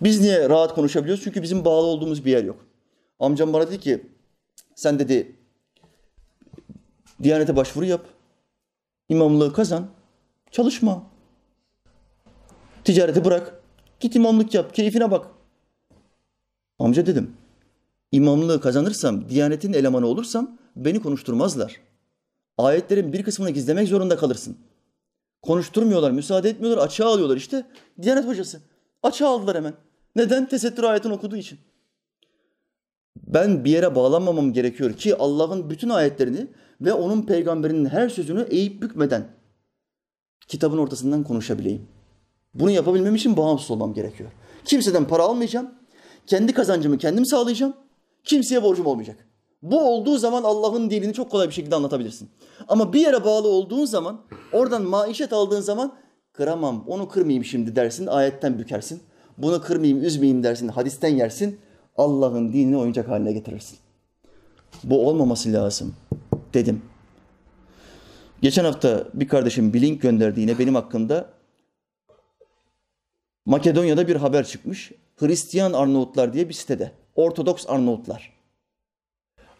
Biz 0.00 0.20
niye 0.20 0.48
rahat 0.48 0.74
konuşabiliyoruz? 0.74 1.24
Çünkü 1.24 1.42
bizim 1.42 1.64
bağlı 1.64 1.86
olduğumuz 1.86 2.24
bir 2.24 2.30
yer 2.30 2.44
yok. 2.44 2.66
Amcam 3.20 3.52
bana 3.52 3.66
dedi 3.66 3.80
ki 3.80 4.06
sen 4.78 4.98
dedi 4.98 5.36
Diyanete 7.22 7.56
başvuru 7.56 7.84
yap. 7.84 8.06
İmamlığı 9.08 9.52
kazan. 9.52 9.86
Çalışma. 10.50 11.02
Ticareti 12.84 13.24
bırak. 13.24 13.62
Git 14.00 14.16
imamlık 14.16 14.54
yap. 14.54 14.74
Keyfine 14.74 15.10
bak. 15.10 15.26
Amca 16.78 17.06
dedim. 17.06 17.36
İmamlığı 18.12 18.60
kazanırsam, 18.60 19.28
Diyanetin 19.28 19.72
elemanı 19.72 20.06
olursam 20.06 20.58
beni 20.76 21.02
konuşturmazlar. 21.02 21.80
Ayetlerin 22.58 23.12
bir 23.12 23.22
kısmını 23.22 23.50
gizlemek 23.50 23.88
zorunda 23.88 24.16
kalırsın. 24.16 24.56
Konuşturmuyorlar, 25.42 26.10
müsaade 26.10 26.48
etmiyorlar, 26.48 26.84
açığa 26.84 27.08
alıyorlar 27.08 27.36
işte. 27.36 27.66
Diyanet 28.02 28.26
hocası. 28.26 28.60
Açığa 29.02 29.28
aldılar 29.28 29.56
hemen. 29.56 29.74
Neden? 30.16 30.48
Tesettür 30.48 30.82
ayetini 30.82 31.12
okuduğu 31.12 31.36
için. 31.36 31.58
Ben 33.26 33.64
bir 33.64 33.70
yere 33.70 33.94
bağlanmamam 33.94 34.52
gerekiyor 34.52 34.92
ki 34.92 35.16
Allah'ın 35.16 35.70
bütün 35.70 35.88
ayetlerini 35.88 36.46
ve 36.80 36.92
onun 36.92 37.22
peygamberinin 37.22 37.84
her 37.84 38.08
sözünü 38.08 38.46
eğip 38.50 38.82
bükmeden 38.82 39.26
kitabın 40.48 40.78
ortasından 40.78 41.24
konuşabileyim. 41.24 41.82
Bunu 42.54 42.70
yapabilmem 42.70 43.14
için 43.14 43.36
bağımsız 43.36 43.70
olmam 43.70 43.94
gerekiyor. 43.94 44.30
Kimseden 44.64 45.04
para 45.04 45.22
almayacağım. 45.22 45.70
Kendi 46.26 46.52
kazancımı 46.52 46.98
kendim 46.98 47.26
sağlayacağım. 47.26 47.74
Kimseye 48.24 48.62
borcum 48.62 48.86
olmayacak. 48.86 49.28
Bu 49.62 49.80
olduğu 49.80 50.18
zaman 50.18 50.42
Allah'ın 50.42 50.90
dinini 50.90 51.14
çok 51.14 51.30
kolay 51.30 51.48
bir 51.48 51.54
şekilde 51.54 51.74
anlatabilirsin. 51.74 52.28
Ama 52.68 52.92
bir 52.92 53.00
yere 53.00 53.24
bağlı 53.24 53.48
olduğun 53.48 53.84
zaman, 53.84 54.20
oradan 54.52 54.82
maişet 54.82 55.32
aldığın 55.32 55.60
zaman 55.60 55.92
kıramam, 56.32 56.84
onu 56.86 57.08
kırmayayım 57.08 57.44
şimdi 57.44 57.76
dersin, 57.76 58.06
ayetten 58.06 58.58
bükersin. 58.58 59.00
Bunu 59.38 59.62
kırmayayım, 59.62 60.04
üzmeyeyim 60.04 60.42
dersin, 60.42 60.68
hadisten 60.68 61.08
yersin. 61.08 61.58
Allah'ın 61.98 62.52
dinini 62.52 62.76
oyuncak 62.76 63.08
haline 63.08 63.32
getirirsin. 63.32 63.78
Bu 64.84 65.08
olmaması 65.08 65.52
lazım 65.52 65.94
dedim. 66.54 66.82
Geçen 68.42 68.64
hafta 68.64 69.08
bir 69.14 69.28
kardeşim 69.28 69.72
bir 69.72 69.80
link 69.80 70.02
gönderdi 70.02 70.40
yine 70.40 70.58
benim 70.58 70.74
hakkında. 70.74 71.30
Makedonya'da 73.46 74.08
bir 74.08 74.16
haber 74.16 74.46
çıkmış. 74.46 74.92
Hristiyan 75.16 75.72
Arnavutlar 75.72 76.32
diye 76.32 76.48
bir 76.48 76.54
sitede. 76.54 76.92
Ortodoks 77.16 77.64
Arnavutlar. 77.68 78.32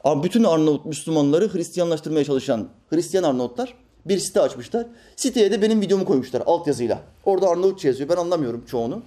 Bütün 0.07 0.45
Arnavut 0.45 0.87
Müslümanları 0.87 1.55
Hristiyanlaştırmaya 1.55 2.25
çalışan 2.25 2.69
Hristiyan 2.91 3.25
Arnavutlar 3.25 3.75
bir 4.07 4.19
site 4.19 4.41
açmışlar. 4.41 4.87
Siteye 5.17 5.51
de 5.51 5.63
benim 5.63 5.81
videomu 5.81 6.05
koymuşlar 6.05 6.43
altyazıyla. 6.47 7.01
Orada 7.25 7.49
Arnavutça 7.49 7.89
yazıyor. 7.89 8.09
Ben 8.09 8.17
anlamıyorum 8.17 8.65
çoğunu. 8.67 9.03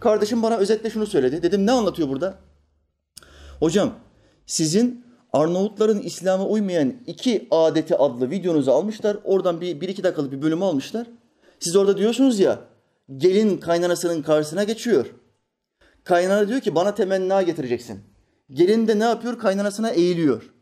Kardeşim 0.00 0.42
bana 0.42 0.56
özetle 0.56 0.90
şunu 0.90 1.06
söyledi. 1.06 1.42
Dedim 1.42 1.66
ne 1.66 1.72
anlatıyor 1.72 2.08
burada? 2.08 2.38
Hocam 3.60 3.94
sizin 4.46 5.04
Arnavutların 5.32 5.98
İslam'a 5.98 6.46
uymayan 6.46 6.94
iki 7.06 7.48
adeti 7.50 7.96
adlı 7.96 8.30
videonuzu 8.30 8.70
almışlar. 8.70 9.16
Oradan 9.24 9.60
bir, 9.60 9.80
bir 9.80 9.88
iki 9.88 10.04
dakikalık 10.04 10.32
bir 10.32 10.42
bölümü 10.42 10.64
almışlar. 10.64 11.06
Siz 11.60 11.76
orada 11.76 11.96
diyorsunuz 11.96 12.40
ya 12.40 12.60
gelin 13.16 13.58
kaynanasının 13.58 14.22
karşısına 14.22 14.64
geçiyor. 14.64 15.14
Kaynana 16.04 16.48
diyor 16.48 16.60
ki 16.60 16.74
bana 16.74 16.94
temenna 16.94 17.42
getireceksin. 17.42 18.00
Gelin 18.50 18.88
de 18.88 18.98
ne 18.98 19.04
yapıyor? 19.04 19.38
Kaynanasına 19.38 19.90
eğiliyor. 19.90 20.54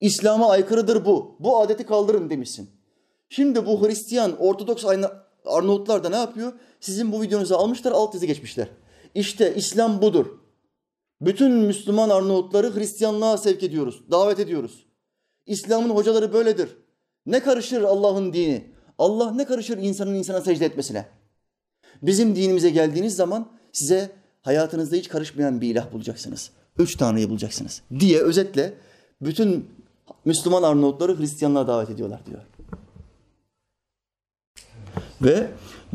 İslam'a 0.00 0.50
aykırıdır 0.50 1.04
bu. 1.04 1.36
Bu 1.40 1.60
adeti 1.60 1.86
kaldırın 1.86 2.30
demişsin. 2.30 2.70
Şimdi 3.28 3.66
bu 3.66 3.86
Hristiyan, 3.86 4.36
Ortodoks 4.40 4.84
Arnavutlar 5.44 6.04
da 6.04 6.08
ne 6.08 6.16
yapıyor? 6.16 6.52
Sizin 6.80 7.12
bu 7.12 7.22
videonuzu 7.22 7.54
almışlar, 7.54 7.92
alt 7.92 8.14
yazı 8.14 8.26
geçmişler. 8.26 8.68
İşte 9.14 9.54
İslam 9.54 10.02
budur. 10.02 10.26
Bütün 11.20 11.52
Müslüman 11.52 12.10
Arnavutları 12.10 12.74
Hristiyanlığa 12.74 13.36
sevk 13.36 13.62
ediyoruz, 13.62 14.02
davet 14.10 14.38
ediyoruz. 14.40 14.86
İslam'ın 15.46 15.90
hocaları 15.90 16.32
böyledir. 16.32 16.76
Ne 17.26 17.40
karışır 17.40 17.82
Allah'ın 17.82 18.32
dini? 18.32 18.64
Allah 18.98 19.32
ne 19.32 19.44
karışır 19.44 19.78
insanın 19.78 20.14
insana 20.14 20.40
secde 20.40 20.64
etmesine? 20.64 21.06
Bizim 22.02 22.36
dinimize 22.36 22.70
geldiğiniz 22.70 23.16
zaman 23.16 23.48
size 23.72 24.10
hayatınızda 24.42 24.96
hiç 24.96 25.08
karışmayan 25.08 25.60
bir 25.60 25.70
ilah 25.70 25.92
bulacaksınız. 25.92 26.50
Üç 26.78 26.96
Tanrı'yı 26.96 27.30
bulacaksınız 27.30 27.82
diye 28.00 28.20
özetle 28.20 28.74
bütün 29.20 29.70
Müslüman 30.24 30.62
Arnavutları 30.62 31.18
Hristiyanlığa 31.18 31.66
davet 31.66 31.90
ediyorlar 31.90 32.20
diyor. 32.26 32.42
Ve 35.22 35.50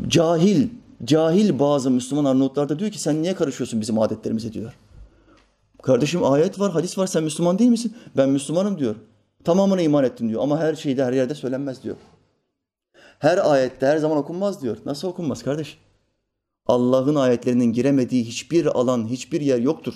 cahil, 0.08 0.68
cahil 1.04 1.58
bazı 1.58 1.90
Müslüman 1.90 2.24
Arnavutlar 2.24 2.68
da 2.68 2.78
diyor 2.78 2.90
ki 2.90 2.98
sen 2.98 3.22
niye 3.22 3.34
karışıyorsun 3.34 3.80
bizim 3.80 3.98
adetlerimize 3.98 4.52
diyor. 4.52 4.74
Kardeşim 5.84 6.24
ayet 6.24 6.60
var, 6.60 6.72
hadis 6.72 6.98
var. 6.98 7.06
Sen 7.06 7.24
Müslüman 7.24 7.58
değil 7.58 7.70
misin? 7.70 7.96
Ben 8.16 8.28
Müslümanım 8.28 8.78
diyor. 8.78 8.96
Tamamına 9.44 9.82
iman 9.82 10.04
ettim 10.04 10.28
diyor. 10.28 10.42
Ama 10.42 10.60
her 10.60 10.74
şeyde, 10.74 11.04
her 11.04 11.12
yerde 11.12 11.34
söylenmez 11.34 11.82
diyor. 11.82 11.96
Her 13.18 13.50
ayette 13.50 13.86
her 13.86 13.98
zaman 13.98 14.18
okunmaz 14.18 14.62
diyor. 14.62 14.76
Nasıl 14.86 15.08
okunmaz 15.08 15.42
kardeş? 15.42 15.78
Allah'ın 16.66 17.14
ayetlerinin 17.14 17.72
giremediği 17.72 18.24
hiçbir 18.24 18.66
alan, 18.66 19.08
hiçbir 19.08 19.40
yer 19.40 19.58
yoktur. 19.58 19.94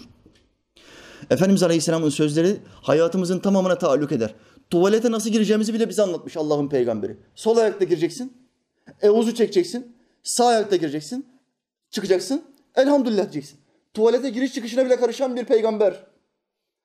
Efendimiz 1.31 1.63
Aleyhisselam'ın 1.63 2.11
sözleri 2.11 2.57
hayatımızın 2.83 3.39
tamamına 3.39 3.79
taalluk 3.79 4.13
eder. 4.13 4.35
Tuvalete 4.71 5.11
nasıl 5.11 5.31
gireceğimizi 5.31 5.75
bile 5.75 5.89
bize 5.89 6.03
anlatmış 6.03 6.37
Allah'ın 6.37 6.69
peygamberi. 6.69 7.17
Sol 7.35 7.57
ayakta 7.57 7.85
gireceksin, 7.85 8.33
evuzu 9.03 9.35
çekeceksin, 9.35 9.97
sağ 10.23 10.47
ayakta 10.47 10.77
gireceksin, 10.77 11.27
çıkacaksın, 11.91 12.43
elhamdülillah 12.77 13.23
diyeceksin 13.33 13.59
tuvalete 13.95 14.31
giriş 14.31 14.55
çıkışına 14.55 14.85
bile 14.85 14.97
karışan 14.97 15.37
bir 15.37 15.45
peygamber. 15.45 16.05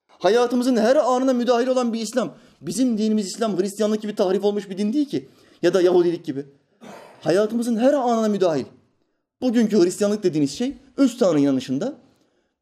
Hayatımızın 0.08 0.78
her 0.78 0.96
anına 0.96 1.34
müdahil 1.34 1.68
olan 1.68 1.94
bir 1.94 2.00
İslam. 2.00 2.36
Bizim 2.62 2.98
dinimiz 2.98 3.28
İslam, 3.28 3.60
Hristiyanlık 3.60 4.02
gibi 4.02 4.16
tahrif 4.16 4.44
olmuş 4.44 4.70
bir 4.70 4.78
din 4.78 4.94
değil 4.94 5.10
ki. 5.10 5.30
Ya 5.62 5.74
da 5.74 5.82
Yahudilik 5.82 6.26
gibi. 6.26 6.46
Hayatımızın 7.22 7.78
her 7.78 7.94
anına 7.94 8.28
müdahil. 8.28 8.66
Bugünkü 9.42 9.84
Hristiyanlık 9.84 10.24
dediğiniz 10.24 10.52
şey 10.52 10.74
üç 10.98 11.18
tanrı 11.18 11.40
inanışında 11.40 11.94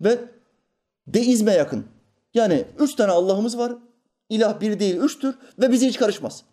ve 0.02 0.20
deizme 1.08 1.52
yakın. 1.54 1.86
Yani 2.34 2.66
üç 2.80 2.96
tane 2.96 3.12
Allah'ımız 3.12 3.58
var. 3.58 3.74
İlah 4.30 4.62
bir 4.62 4.80
değil, 4.80 4.98
üçtür 4.98 5.36
ve 5.60 5.72
bize 5.72 5.88
hiç 5.88 5.98
karışmaz. 5.98 6.44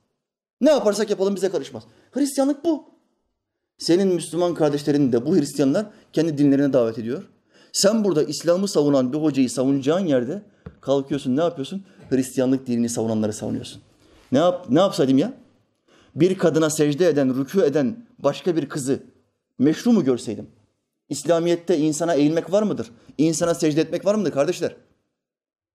Ne 0.60 0.70
yaparsak 0.70 1.10
yapalım 1.10 1.36
bize 1.36 1.50
karışmaz. 1.50 1.82
Hristiyanlık 2.10 2.64
bu. 2.64 2.84
Senin 3.78 4.08
Müslüman 4.08 4.54
kardeşlerin 4.54 5.12
de 5.12 5.26
bu 5.26 5.36
Hristiyanlar 5.36 5.86
kendi 6.12 6.38
dinlerine 6.38 6.72
davet 6.72 6.98
ediyor. 6.98 7.28
Sen 7.78 8.04
burada 8.04 8.22
İslam'ı 8.22 8.68
savunan 8.68 9.12
bir 9.12 9.18
hocayı 9.18 9.50
savunacağın 9.50 10.06
yerde 10.06 10.42
kalkıyorsun 10.80 11.36
ne 11.36 11.40
yapıyorsun? 11.40 11.84
Hristiyanlık 12.10 12.66
dinini 12.66 12.88
savunanları 12.88 13.32
savunuyorsun. 13.32 13.82
Ne 14.32 14.38
yap 14.38 14.66
ne 14.70 14.78
yapsaydım 14.78 15.18
ya? 15.18 15.32
Bir 16.14 16.38
kadına 16.38 16.70
secde 16.70 17.08
eden, 17.08 17.28
rükû 17.28 17.64
eden 17.64 18.06
başka 18.18 18.56
bir 18.56 18.68
kızı 18.68 19.02
meşru 19.58 19.92
mu 19.92 20.04
görseydim? 20.04 20.50
İslamiyet'te 21.08 21.78
insana 21.78 22.14
eğilmek 22.14 22.52
var 22.52 22.62
mıdır? 22.62 22.90
İnsana 23.18 23.54
secde 23.54 23.80
etmek 23.80 24.04
var 24.04 24.14
mıdır 24.14 24.32
kardeşler? 24.32 24.76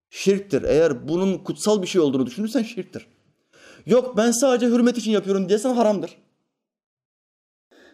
Şirktir. 0.10 0.64
Eğer 0.64 1.08
bunun 1.08 1.38
kutsal 1.38 1.82
bir 1.82 1.88
şey 1.88 2.02
olduğunu 2.02 2.26
düşünürsen 2.26 2.64
şirktir. 2.64 3.08
Yok 3.86 4.18
ben 4.18 4.32
sadece 4.32 4.68
hürmet 4.68 4.98
için 4.98 5.12
yapıyorum 5.12 5.50
diyesen 5.50 5.74
haramdır. 5.74 6.18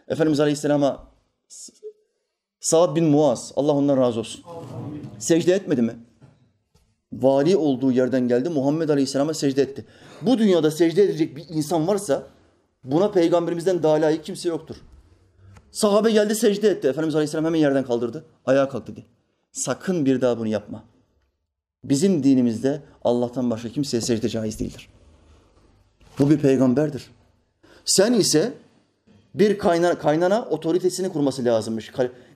Efendimiz 0.08 0.40
Aleyhisselam'a 0.40 1.08
Sa'd 2.60 2.96
bin 2.96 3.06
Muaz, 3.06 3.52
Allah 3.56 3.72
ondan 3.72 3.98
razı 3.98 4.20
olsun. 4.20 4.44
Secde 5.20 5.54
etmedi 5.54 5.82
mi? 5.82 5.96
Vali 7.14 7.58
olduğu 7.58 7.92
yerden 7.92 8.28
geldi, 8.28 8.50
Muhammed 8.50 8.90
Aleyhisselam'a 8.90 9.34
secde 9.34 9.62
etti. 9.62 9.86
Bu 10.22 10.38
dünyada 10.38 10.72
secde 10.72 11.04
edecek 11.04 11.36
bir 11.36 11.46
insan 11.50 11.88
varsa 11.88 12.28
buna 12.84 13.12
peygamberimizden 13.12 13.84
daha 13.84 13.94
layık 13.94 14.26
kimse 14.26 14.50
yoktur. 14.50 14.76
Sahabe 15.72 16.12
geldi 16.12 16.36
secde 16.36 16.70
etti. 16.70 16.88
Efendimiz 16.88 17.16
Aleyhisselam 17.16 17.46
hemen 17.46 17.60
yerden 17.60 17.86
kaldırdı. 17.86 18.26
Ayağa 18.46 18.70
kalk 18.70 18.88
dedi. 18.88 19.06
Sakın 19.52 20.06
bir 20.06 20.22
daha 20.22 20.38
bunu 20.38 20.48
yapma. 20.48 20.84
Bizim 21.84 22.24
dinimizde 22.24 22.82
Allah'tan 23.04 23.50
başka 23.50 23.70
kimseye 23.70 24.02
secde 24.02 24.30
caiz 24.30 24.60
değildir. 24.60 24.90
Bu 26.20 26.30
bir 26.30 26.40
peygamberdir. 26.40 27.12
Sen 27.86 28.14
ise 28.14 28.54
bir 29.40 29.58
kaynana, 29.58 29.98
kaynana 29.98 30.46
otoritesini 30.50 31.10
kurması 31.10 31.46
lazımmış. 31.46 31.92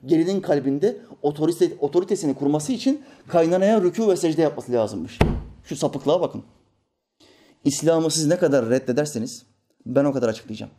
Gelinin 0.06 0.40
kalbinde 0.40 0.96
otorite, 1.22 1.72
otoritesini 1.80 2.34
kurması 2.34 2.72
için 2.72 3.02
kaynanaya 3.28 3.78
rükû 3.78 4.10
ve 4.10 4.16
secde 4.16 4.42
yapması 4.42 4.72
lazımmış. 4.72 5.18
Şu 5.64 5.76
sapıklığa 5.76 6.20
bakın. 6.20 6.42
İslam'ı 7.64 8.10
siz 8.10 8.26
ne 8.26 8.36
kadar 8.36 8.70
reddederseniz 8.70 9.46
ben 9.86 10.04
o 10.04 10.12
kadar 10.12 10.28
açıklayacağım. 10.28 10.72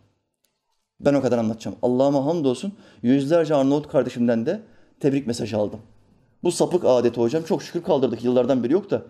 Ben 1.00 1.14
o 1.14 1.22
kadar 1.22 1.38
anlatacağım. 1.38 1.78
Allah'ıma 1.82 2.26
hamdolsun 2.26 2.74
yüzlerce 3.02 3.56
Arnavut 3.56 3.88
kardeşimden 3.88 4.46
de 4.46 4.62
tebrik 5.00 5.28
mesajı 5.28 5.58
aldım. 5.58 5.80
Bu 6.44 6.52
sapık 6.52 6.86
adeti 6.86 7.22
hocam 7.22 7.44
çok 7.44 7.64
şükür 7.64 7.84
kaldırdık. 7.84 8.24
Yıllardan 8.24 8.64
beri 8.64 8.74
yok 8.74 8.92
da 8.92 9.02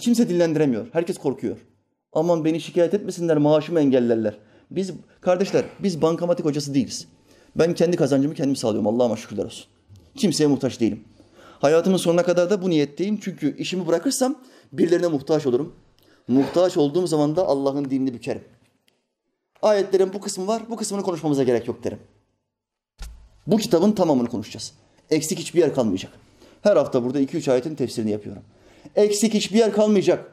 kimse 0.00 0.28
dillendiremiyor. 0.28 0.86
Herkes 0.92 1.18
korkuyor. 1.18 1.56
Aman 2.12 2.44
beni 2.44 2.60
şikayet 2.60 2.94
etmesinler, 2.94 3.36
maaşımı 3.36 3.80
engellerler. 3.80 4.34
Biz 4.70 4.92
kardeşler, 5.20 5.64
biz 5.78 6.02
bankamatik 6.02 6.44
hocası 6.44 6.74
değiliz. 6.74 7.06
Ben 7.56 7.74
kendi 7.74 7.96
kazancımı 7.96 8.34
kendim 8.34 8.56
sağlıyorum. 8.56 8.86
Allah'ıma 8.86 9.16
şükürler 9.16 9.44
olsun. 9.44 9.66
Kimseye 10.16 10.46
muhtaç 10.46 10.80
değilim. 10.80 11.04
Hayatımın 11.60 11.96
sonuna 11.96 12.22
kadar 12.22 12.50
da 12.50 12.62
bu 12.62 12.70
niyetteyim. 12.70 13.20
Çünkü 13.20 13.56
işimi 13.56 13.86
bırakırsam 13.86 14.38
birilerine 14.72 15.06
muhtaç 15.06 15.46
olurum. 15.46 15.74
Muhtaç 16.28 16.76
olduğum 16.76 17.06
zaman 17.06 17.36
da 17.36 17.46
Allah'ın 17.46 17.90
dinini 17.90 18.14
bükerim. 18.14 18.44
Ayetlerin 19.62 20.12
bu 20.12 20.20
kısmı 20.20 20.46
var, 20.46 20.62
bu 20.70 20.76
kısmını 20.76 21.02
konuşmamıza 21.02 21.42
gerek 21.42 21.68
yok 21.68 21.84
derim. 21.84 21.98
Bu 23.46 23.56
kitabın 23.56 23.92
tamamını 23.92 24.28
konuşacağız. 24.28 24.72
Eksik 25.10 25.38
hiçbir 25.38 25.60
yer 25.60 25.74
kalmayacak. 25.74 26.12
Her 26.62 26.76
hafta 26.76 27.04
burada 27.04 27.20
iki 27.20 27.36
üç 27.36 27.48
ayetin 27.48 27.74
tefsirini 27.74 28.10
yapıyorum. 28.10 28.42
Eksik 28.96 29.34
hiçbir 29.34 29.58
yer 29.58 29.72
kalmayacak. 29.72 30.32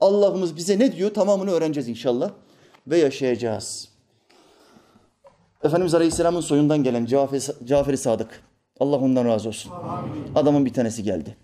Allah'ımız 0.00 0.56
bize 0.56 0.78
ne 0.78 0.96
diyor 0.96 1.14
tamamını 1.14 1.50
öğreneceğiz 1.50 1.88
inşallah 1.88 2.30
ve 2.86 2.98
yaşayacağız. 2.98 3.88
Efendimiz 5.64 5.94
Aleyhisselam'ın 5.94 6.40
soyundan 6.40 6.82
gelen 6.82 7.06
Cafer, 7.06 7.42
Cafer-i 7.64 7.96
Sadık. 7.96 8.42
Allah 8.80 8.96
ondan 8.96 9.24
razı 9.24 9.48
olsun. 9.48 9.72
Adamın 10.34 10.66
bir 10.66 10.72
tanesi 10.72 11.02
geldi. 11.02 11.36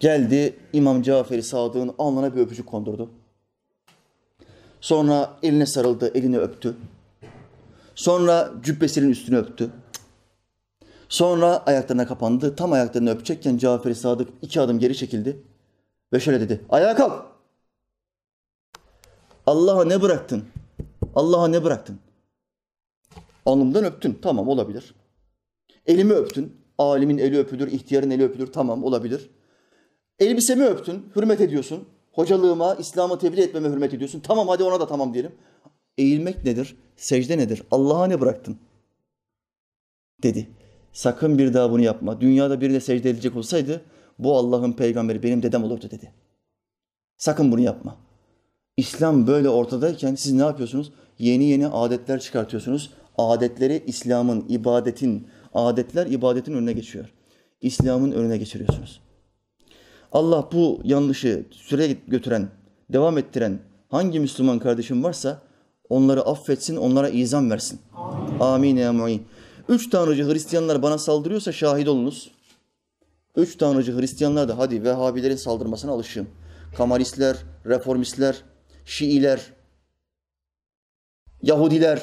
Geldi 0.00 0.56
İmam 0.72 1.02
Cafer-i 1.02 1.42
Sadık'ın 1.42 1.94
alnına 1.98 2.36
bir 2.36 2.40
öpücük 2.40 2.66
kondurdu. 2.66 3.10
Sonra 4.80 5.30
eline 5.42 5.66
sarıldı, 5.66 6.10
elini 6.14 6.38
öptü. 6.38 6.76
Sonra 7.94 8.50
cübbesinin 8.62 9.10
üstünü 9.10 9.36
öptü. 9.36 9.70
Sonra 11.08 11.56
ayaklarına 11.66 12.06
kapandı. 12.06 12.56
Tam 12.56 12.72
ayaklarını 12.72 13.10
öpecekken 13.10 13.58
Cafer-i 13.58 13.94
Sadık 13.94 14.28
iki 14.42 14.60
adım 14.60 14.78
geri 14.78 14.96
çekildi. 14.96 15.42
Ve 16.12 16.20
şöyle 16.20 16.40
dedi. 16.40 16.60
Ayağa 16.68 16.96
kalk. 16.96 17.31
Allah'a 19.46 19.84
ne 19.84 20.02
bıraktın? 20.02 20.44
Allah'a 21.14 21.48
ne 21.48 21.64
bıraktın? 21.64 21.98
Alnımdan 23.46 23.84
öptün. 23.84 24.18
Tamam 24.22 24.48
olabilir. 24.48 24.94
Elimi 25.86 26.12
öptün. 26.12 26.56
Alimin 26.78 27.18
eli 27.18 27.38
öpülür, 27.38 27.72
ihtiyarın 27.72 28.10
eli 28.10 28.24
öpülür. 28.24 28.52
Tamam 28.52 28.84
olabilir. 28.84 29.30
Elbisemi 30.18 30.64
öptün. 30.64 31.06
Hürmet 31.16 31.40
ediyorsun. 31.40 31.88
Hocalığıma, 32.12 32.74
İslam'ı 32.74 33.18
tebliğ 33.18 33.40
etmeme 33.40 33.68
hürmet 33.68 33.94
ediyorsun. 33.94 34.20
Tamam 34.20 34.48
hadi 34.48 34.62
ona 34.62 34.80
da 34.80 34.86
tamam 34.86 35.14
diyelim. 35.14 35.32
Eğilmek 35.98 36.44
nedir? 36.44 36.76
Secde 36.96 37.38
nedir? 37.38 37.62
Allah'a 37.70 38.06
ne 38.06 38.20
bıraktın? 38.20 38.58
Dedi. 40.22 40.48
Sakın 40.92 41.38
bir 41.38 41.54
daha 41.54 41.70
bunu 41.70 41.82
yapma. 41.82 42.20
Dünyada 42.20 42.60
birine 42.60 42.80
secde 42.80 43.10
edecek 43.10 43.36
olsaydı 43.36 43.82
bu 44.18 44.36
Allah'ın 44.36 44.72
peygamberi 44.72 45.22
benim 45.22 45.42
dedem 45.42 45.64
olurdu 45.64 45.90
dedi. 45.90 46.12
Sakın 47.16 47.52
bunu 47.52 47.60
yapma. 47.60 47.96
İslam 48.76 49.26
böyle 49.26 49.48
ortadayken 49.48 50.14
siz 50.14 50.32
ne 50.32 50.42
yapıyorsunuz? 50.42 50.92
Yeni 51.18 51.44
yeni 51.44 51.66
adetler 51.66 52.20
çıkartıyorsunuz. 52.20 52.90
Adetleri 53.18 53.84
İslam'ın, 53.86 54.44
ibadetin, 54.48 55.28
adetler 55.54 56.06
ibadetin 56.06 56.54
önüne 56.54 56.72
geçiyor. 56.72 57.12
İslam'ın 57.60 58.12
önüne 58.12 58.38
geçiriyorsunuz. 58.38 59.00
Allah 60.12 60.48
bu 60.52 60.80
yanlışı 60.84 61.44
süre 61.50 61.96
götüren, 62.08 62.48
devam 62.92 63.18
ettiren 63.18 63.58
hangi 63.88 64.20
Müslüman 64.20 64.58
kardeşim 64.58 65.04
varsa 65.04 65.42
onları 65.88 66.22
affetsin, 66.22 66.76
onlara 66.76 67.08
izan 67.08 67.50
versin. 67.50 67.80
Amin, 67.94 68.40
Amin 68.40 68.76
ya 68.76 68.92
mu'in. 68.92 69.22
Üç 69.68 69.90
tanrıcı 69.90 70.32
Hristiyanlar 70.32 70.82
bana 70.82 70.98
saldırıyorsa 70.98 71.52
şahit 71.52 71.88
olunuz. 71.88 72.30
Üç 73.36 73.56
tanrıcı 73.56 74.00
Hristiyanlar 74.00 74.48
da 74.48 74.58
hadi 74.58 74.84
Vehhabilerin 74.84 75.36
saldırmasına 75.36 75.92
alışın. 75.92 76.28
Kamalistler, 76.76 77.36
Reformistler, 77.66 78.42
Şiiler, 78.84 79.52
Yahudiler 81.42 82.02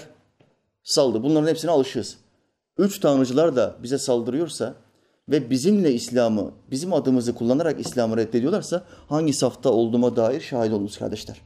saldı. 0.84 1.24
Bunların 1.24 1.48
hepsine 1.48 1.72
alışığız. 1.72 2.18
Üç 2.78 3.00
tanrıcılar 3.00 3.56
da 3.56 3.76
bize 3.84 3.98
saldırıyorsa 3.98 4.76
ve 5.30 5.50
bizimle 5.50 5.94
İslam'ı, 5.94 6.52
bizim 6.72 6.94
adımızı 6.94 7.36
kullanarak 7.36 7.80
İslam'ı 7.80 8.18
reddediyorlarsa 8.18 8.84
hangi 9.10 9.34
safta 9.34 9.70
olduğuma 9.70 10.16
dair 10.16 10.42
şahit 10.42 10.74
olunuz 10.74 10.98
kardeşler. 10.98 11.42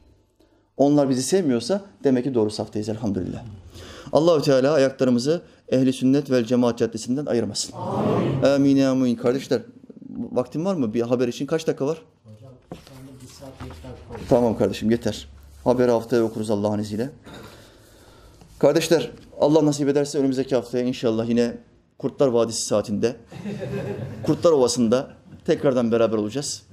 Onlar 0.78 1.10
bizi 1.10 1.24
sevmiyorsa 1.24 1.82
demek 2.04 2.24
ki 2.24 2.34
doğru 2.34 2.50
saftayız 2.50 2.90
elhamdülillah. 2.90 3.44
Allahü 4.12 4.44
Teala 4.44 4.74
ayaklarımızı 4.74 5.42
ehli 5.70 5.94
sünnet 5.94 6.32
ve 6.32 6.46
cemaat 6.46 6.78
caddesinden 6.78 7.26
ayırmasın. 7.26 7.74
Amin. 8.44 8.84
Amin. 8.84 9.16
Kardeşler 9.16 9.62
vaktin 10.32 10.66
var 10.66 10.76
mı? 10.76 10.94
Bir 10.94 11.02
haber 11.02 11.28
için 11.28 11.46
kaç 11.46 11.68
dakika 11.68 11.88
var? 11.88 12.02
Hocam 12.24 12.52
şu 12.72 12.76
anda 12.76 13.22
bir 13.22 13.28
saat 13.28 13.60
dakika 13.62 14.13
Tamam 14.30 14.58
kardeşim 14.58 14.92
yeter. 14.92 15.28
Haberi 15.64 15.92
haftaya 15.92 16.24
okuruz 16.24 16.50
Allah'ın 16.50 16.80
izniyle. 16.80 17.10
Kardeşler 18.60 19.12
Allah 19.40 19.66
nasip 19.66 19.90
ederse 19.90 20.18
önümüzdeki 20.18 20.56
haftaya 20.56 20.84
inşallah 20.84 21.30
yine 21.30 21.58
Kurtlar 21.98 22.28
Vadisi 22.28 22.66
saatinde 22.66 23.16
Kurtlar 24.26 24.52
Ovası'nda 24.52 25.14
tekrardan 25.46 25.92
beraber 25.92 26.18
olacağız. 26.18 26.64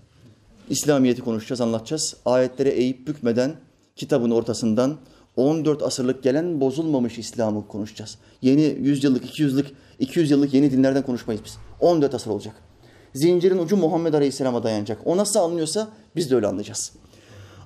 İslamiyet'i 0.69 1.23
konuşacağız, 1.23 1.61
anlatacağız. 1.61 2.17
Ayetlere 2.25 2.69
eğip 2.69 3.07
bükmeden 3.07 3.55
kitabın 3.97 4.31
ortasından 4.31 4.97
14 5.37 5.83
asırlık 5.83 6.23
gelen 6.23 6.61
bozulmamış 6.61 7.19
İslam'ı 7.19 7.69
konuşacağız. 7.69 8.19
Yeni 8.43 8.63
100 8.63 9.05
yıllık, 9.05 9.25
200 9.25 9.53
yıllık, 9.53 9.67
200 9.99 10.31
yıllık 10.31 10.55
yeni 10.55 10.71
dinlerden 10.71 11.03
konuşmayız 11.03 11.43
biz. 11.45 11.57
14 11.81 12.15
asır 12.15 12.31
olacak. 12.31 12.55
Zincirin 13.15 13.59
ucu 13.59 13.77
Muhammed 13.77 14.15
Aleyhisselam'a 14.15 14.63
dayanacak. 14.63 14.99
O 15.05 15.17
nasıl 15.17 15.41
anlıyorsa 15.41 15.89
biz 16.17 16.31
de 16.31 16.35
öyle 16.35 16.47
anlayacağız. 16.47 16.93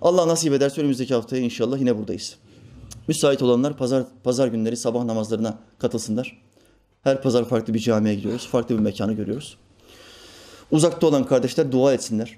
Allah 0.04 0.28
nasip 0.28 0.52
ederse 0.52 0.80
önümüzdeki 0.80 1.14
haftaya 1.14 1.42
inşallah 1.42 1.78
yine 1.78 1.98
buradayız. 1.98 2.36
Müsait 3.08 3.42
olanlar 3.42 3.76
pazar, 3.76 4.04
pazar 4.24 4.48
günleri 4.48 4.76
sabah 4.76 5.04
namazlarına 5.04 5.58
katılsınlar. 5.78 6.42
Her 7.02 7.22
pazar 7.22 7.44
farklı 7.44 7.74
bir 7.74 7.78
camiye 7.78 8.14
gidiyoruz. 8.14 8.46
Farklı 8.46 8.74
bir 8.74 8.80
mekanı 8.80 9.12
görüyoruz. 9.12 9.56
Uzakta 10.70 11.06
olan 11.06 11.26
kardeşler 11.26 11.72
dua 11.72 11.94
etsinler. 11.94 12.36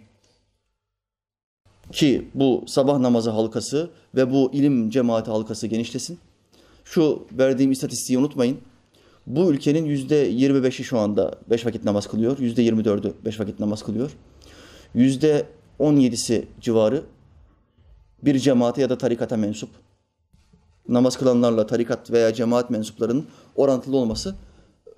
Ki 1.92 2.28
bu 2.34 2.64
sabah 2.66 2.98
namazı 2.98 3.30
halkası 3.30 3.90
ve 4.14 4.32
bu 4.32 4.50
ilim 4.52 4.90
cemaati 4.90 5.30
halkası 5.30 5.66
genişlesin. 5.66 6.18
Şu 6.84 7.26
verdiğim 7.32 7.72
istatistiği 7.72 8.18
unutmayın. 8.18 8.58
Bu 9.26 9.50
ülkenin 9.50 9.84
yüzde 9.84 10.32
25'i 10.32 10.84
şu 10.84 10.98
anda 10.98 11.34
beş 11.50 11.66
vakit 11.66 11.84
namaz 11.84 12.06
kılıyor. 12.06 12.38
Yüzde 12.38 12.64
24'ü 12.64 13.12
beş 13.24 13.40
vakit 13.40 13.60
namaz 13.60 13.82
kılıyor. 13.82 14.10
Yüzde 14.94 15.46
17'si 15.80 16.44
civarı 16.60 17.02
bir 18.22 18.38
cemaate 18.38 18.82
ya 18.82 18.90
da 18.90 18.98
tarikata 18.98 19.36
mensup. 19.36 19.70
Namaz 20.88 21.16
kılanlarla 21.16 21.66
tarikat 21.66 22.10
veya 22.10 22.34
cemaat 22.34 22.70
mensuplarının 22.70 23.26
orantılı 23.56 23.96
olması 23.96 24.34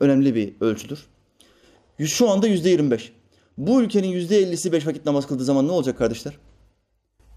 önemli 0.01 0.35
bir 0.35 0.55
ölçüdür. 0.61 1.07
Şu 1.99 2.31
anda 2.31 2.47
yüzde 2.47 2.69
25. 2.69 3.12
Bu 3.59 3.82
ülkenin 3.82 4.09
yüzde 4.09 4.43
50'si 4.43 4.73
beş 4.73 4.86
vakit 4.86 5.07
namaz 5.07 5.27
kıldığı 5.27 5.45
zaman 5.45 5.69
ne 5.69 5.73
olacak 5.73 5.99
kardeşler? 5.99 6.39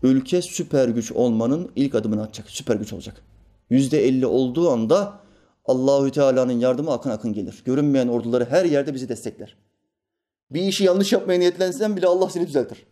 Ülke 0.03 0.41
süper 0.41 0.87
güç 0.87 1.11
olmanın 1.11 1.71
ilk 1.75 1.95
adımını 1.95 2.23
atacak. 2.23 2.49
Süper 2.49 2.75
güç 2.75 2.93
olacak. 2.93 3.21
Yüzde 3.69 4.07
50 4.07 4.25
olduğu 4.25 4.69
anda 4.69 5.19
Allahü 5.65 6.11
Teala'nın 6.11 6.59
yardımı 6.59 6.91
akın 6.91 7.09
akın 7.09 7.33
gelir. 7.33 7.61
Görünmeyen 7.65 8.07
orduları 8.07 8.45
her 8.45 8.65
yerde 8.65 8.93
bizi 8.93 9.09
destekler. 9.09 9.57
Bir 10.51 10.61
işi 10.61 10.83
yanlış 10.83 11.13
yapmaya 11.13 11.39
niyetlensen 11.39 11.97
bile 11.97 12.07
Allah 12.07 12.29
seni 12.29 12.47
düzeltir. 12.47 12.85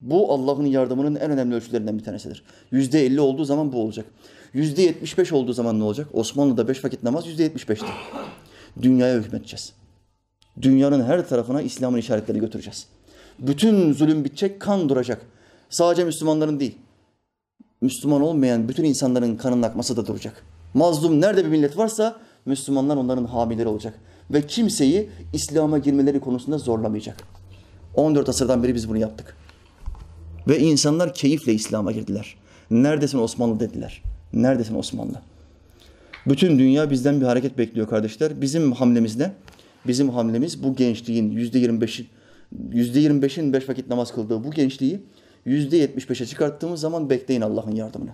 Bu 0.00 0.32
Allah'ın 0.32 0.64
yardımının 0.64 1.14
en 1.14 1.30
önemli 1.30 1.54
ölçülerinden 1.54 1.98
bir 1.98 2.04
tanesidir. 2.04 2.44
Yüzde 2.70 3.06
elli 3.06 3.20
olduğu 3.20 3.44
zaman 3.44 3.72
bu 3.72 3.82
olacak. 3.82 4.06
Yüzde 4.52 4.82
yetmiş 4.82 5.18
beş 5.18 5.32
olduğu 5.32 5.52
zaman 5.52 5.78
ne 5.80 5.84
olacak? 5.84 6.08
Osmanlı'da 6.12 6.68
beş 6.68 6.84
vakit 6.84 7.02
namaz 7.02 7.26
yüzde 7.26 7.42
yetmiş 7.42 7.68
beşti. 7.68 7.86
Dünyaya 8.82 9.18
hükmeteceğiz. 9.18 9.72
Dünyanın 10.62 11.04
her 11.04 11.28
tarafına 11.28 11.62
İslam'ın 11.62 11.98
işaretleri 11.98 12.38
götüreceğiz. 12.40 12.86
Bütün 13.38 13.92
zulüm 13.92 14.24
bitecek, 14.24 14.60
kan 14.60 14.88
duracak. 14.88 15.22
Sadece 15.70 16.04
Müslümanların 16.04 16.60
değil, 16.60 16.78
Müslüman 17.80 18.22
olmayan 18.22 18.68
bütün 18.68 18.84
insanların 18.84 19.36
kanının 19.36 19.62
akması 19.62 19.96
da 19.96 20.06
duracak. 20.06 20.42
Mazlum 20.74 21.20
nerede 21.20 21.44
bir 21.44 21.48
millet 21.48 21.76
varsa 21.76 22.16
Müslümanlar 22.44 22.96
onların 22.96 23.24
hamileri 23.24 23.68
olacak. 23.68 23.94
Ve 24.30 24.46
kimseyi 24.46 25.10
İslam'a 25.32 25.78
girmeleri 25.78 26.20
konusunda 26.20 26.58
zorlamayacak. 26.58 27.16
14 27.94 28.28
asırdan 28.28 28.62
beri 28.62 28.74
biz 28.74 28.88
bunu 28.88 28.98
yaptık. 28.98 29.36
Ve 30.48 30.58
insanlar 30.58 31.14
keyifle 31.14 31.54
İslam'a 31.54 31.92
girdiler. 31.92 32.36
Neredesin 32.70 33.18
Osmanlı 33.18 33.60
dediler. 33.60 34.02
Neredesin 34.32 34.74
Osmanlı? 34.74 35.22
Bütün 36.26 36.58
dünya 36.58 36.90
bizden 36.90 37.20
bir 37.20 37.26
hareket 37.26 37.58
bekliyor 37.58 37.88
kardeşler. 37.88 38.40
Bizim 38.40 38.72
hamlemiz 38.72 39.16
ne? 39.16 39.32
Bizim 39.86 40.10
hamlemiz 40.10 40.62
bu 40.62 40.74
gençliğin 40.74 41.30
yüzde 41.30 41.58
yirmi 41.58 41.80
beşin 41.80 42.06
yüzde 42.70 43.00
yirmi 43.00 43.22
beşin 43.22 43.52
beş 43.52 43.68
vakit 43.68 43.88
namaz 43.88 44.14
kıldığı 44.14 44.44
bu 44.44 44.50
gençliği 44.50 45.02
yüzde 45.44 45.76
yetmiş 45.76 46.10
beşe 46.10 46.26
çıkarttığımız 46.26 46.80
zaman 46.80 47.10
bekleyin 47.10 47.40
Allah'ın 47.40 47.70
yardımını. 47.72 48.10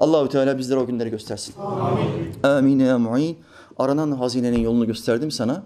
Allahü 0.00 0.28
Teala 0.28 0.58
bizlere 0.58 0.78
o 0.78 0.86
günleri 0.86 1.10
göstersin. 1.10 1.54
Amin. 1.58 2.42
Amin 2.42 2.78
ya 2.78 2.98
mu'in. 2.98 3.36
Aranan 3.78 4.12
hazinenin 4.12 4.60
yolunu 4.60 4.86
gösterdim 4.86 5.30
sana. 5.30 5.62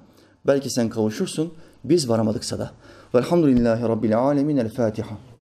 Belki 0.47 0.71
sen 0.71 0.89
kavuşursun. 0.89 1.53
Biz 1.85 2.09
varamadıksa 2.09 2.59
da. 2.59 2.71
Velhamdülillahi 3.15 3.83
Rabbil 3.83 4.19
alemin. 4.19 4.57
El 4.57 4.69
Fatiha. 4.69 5.19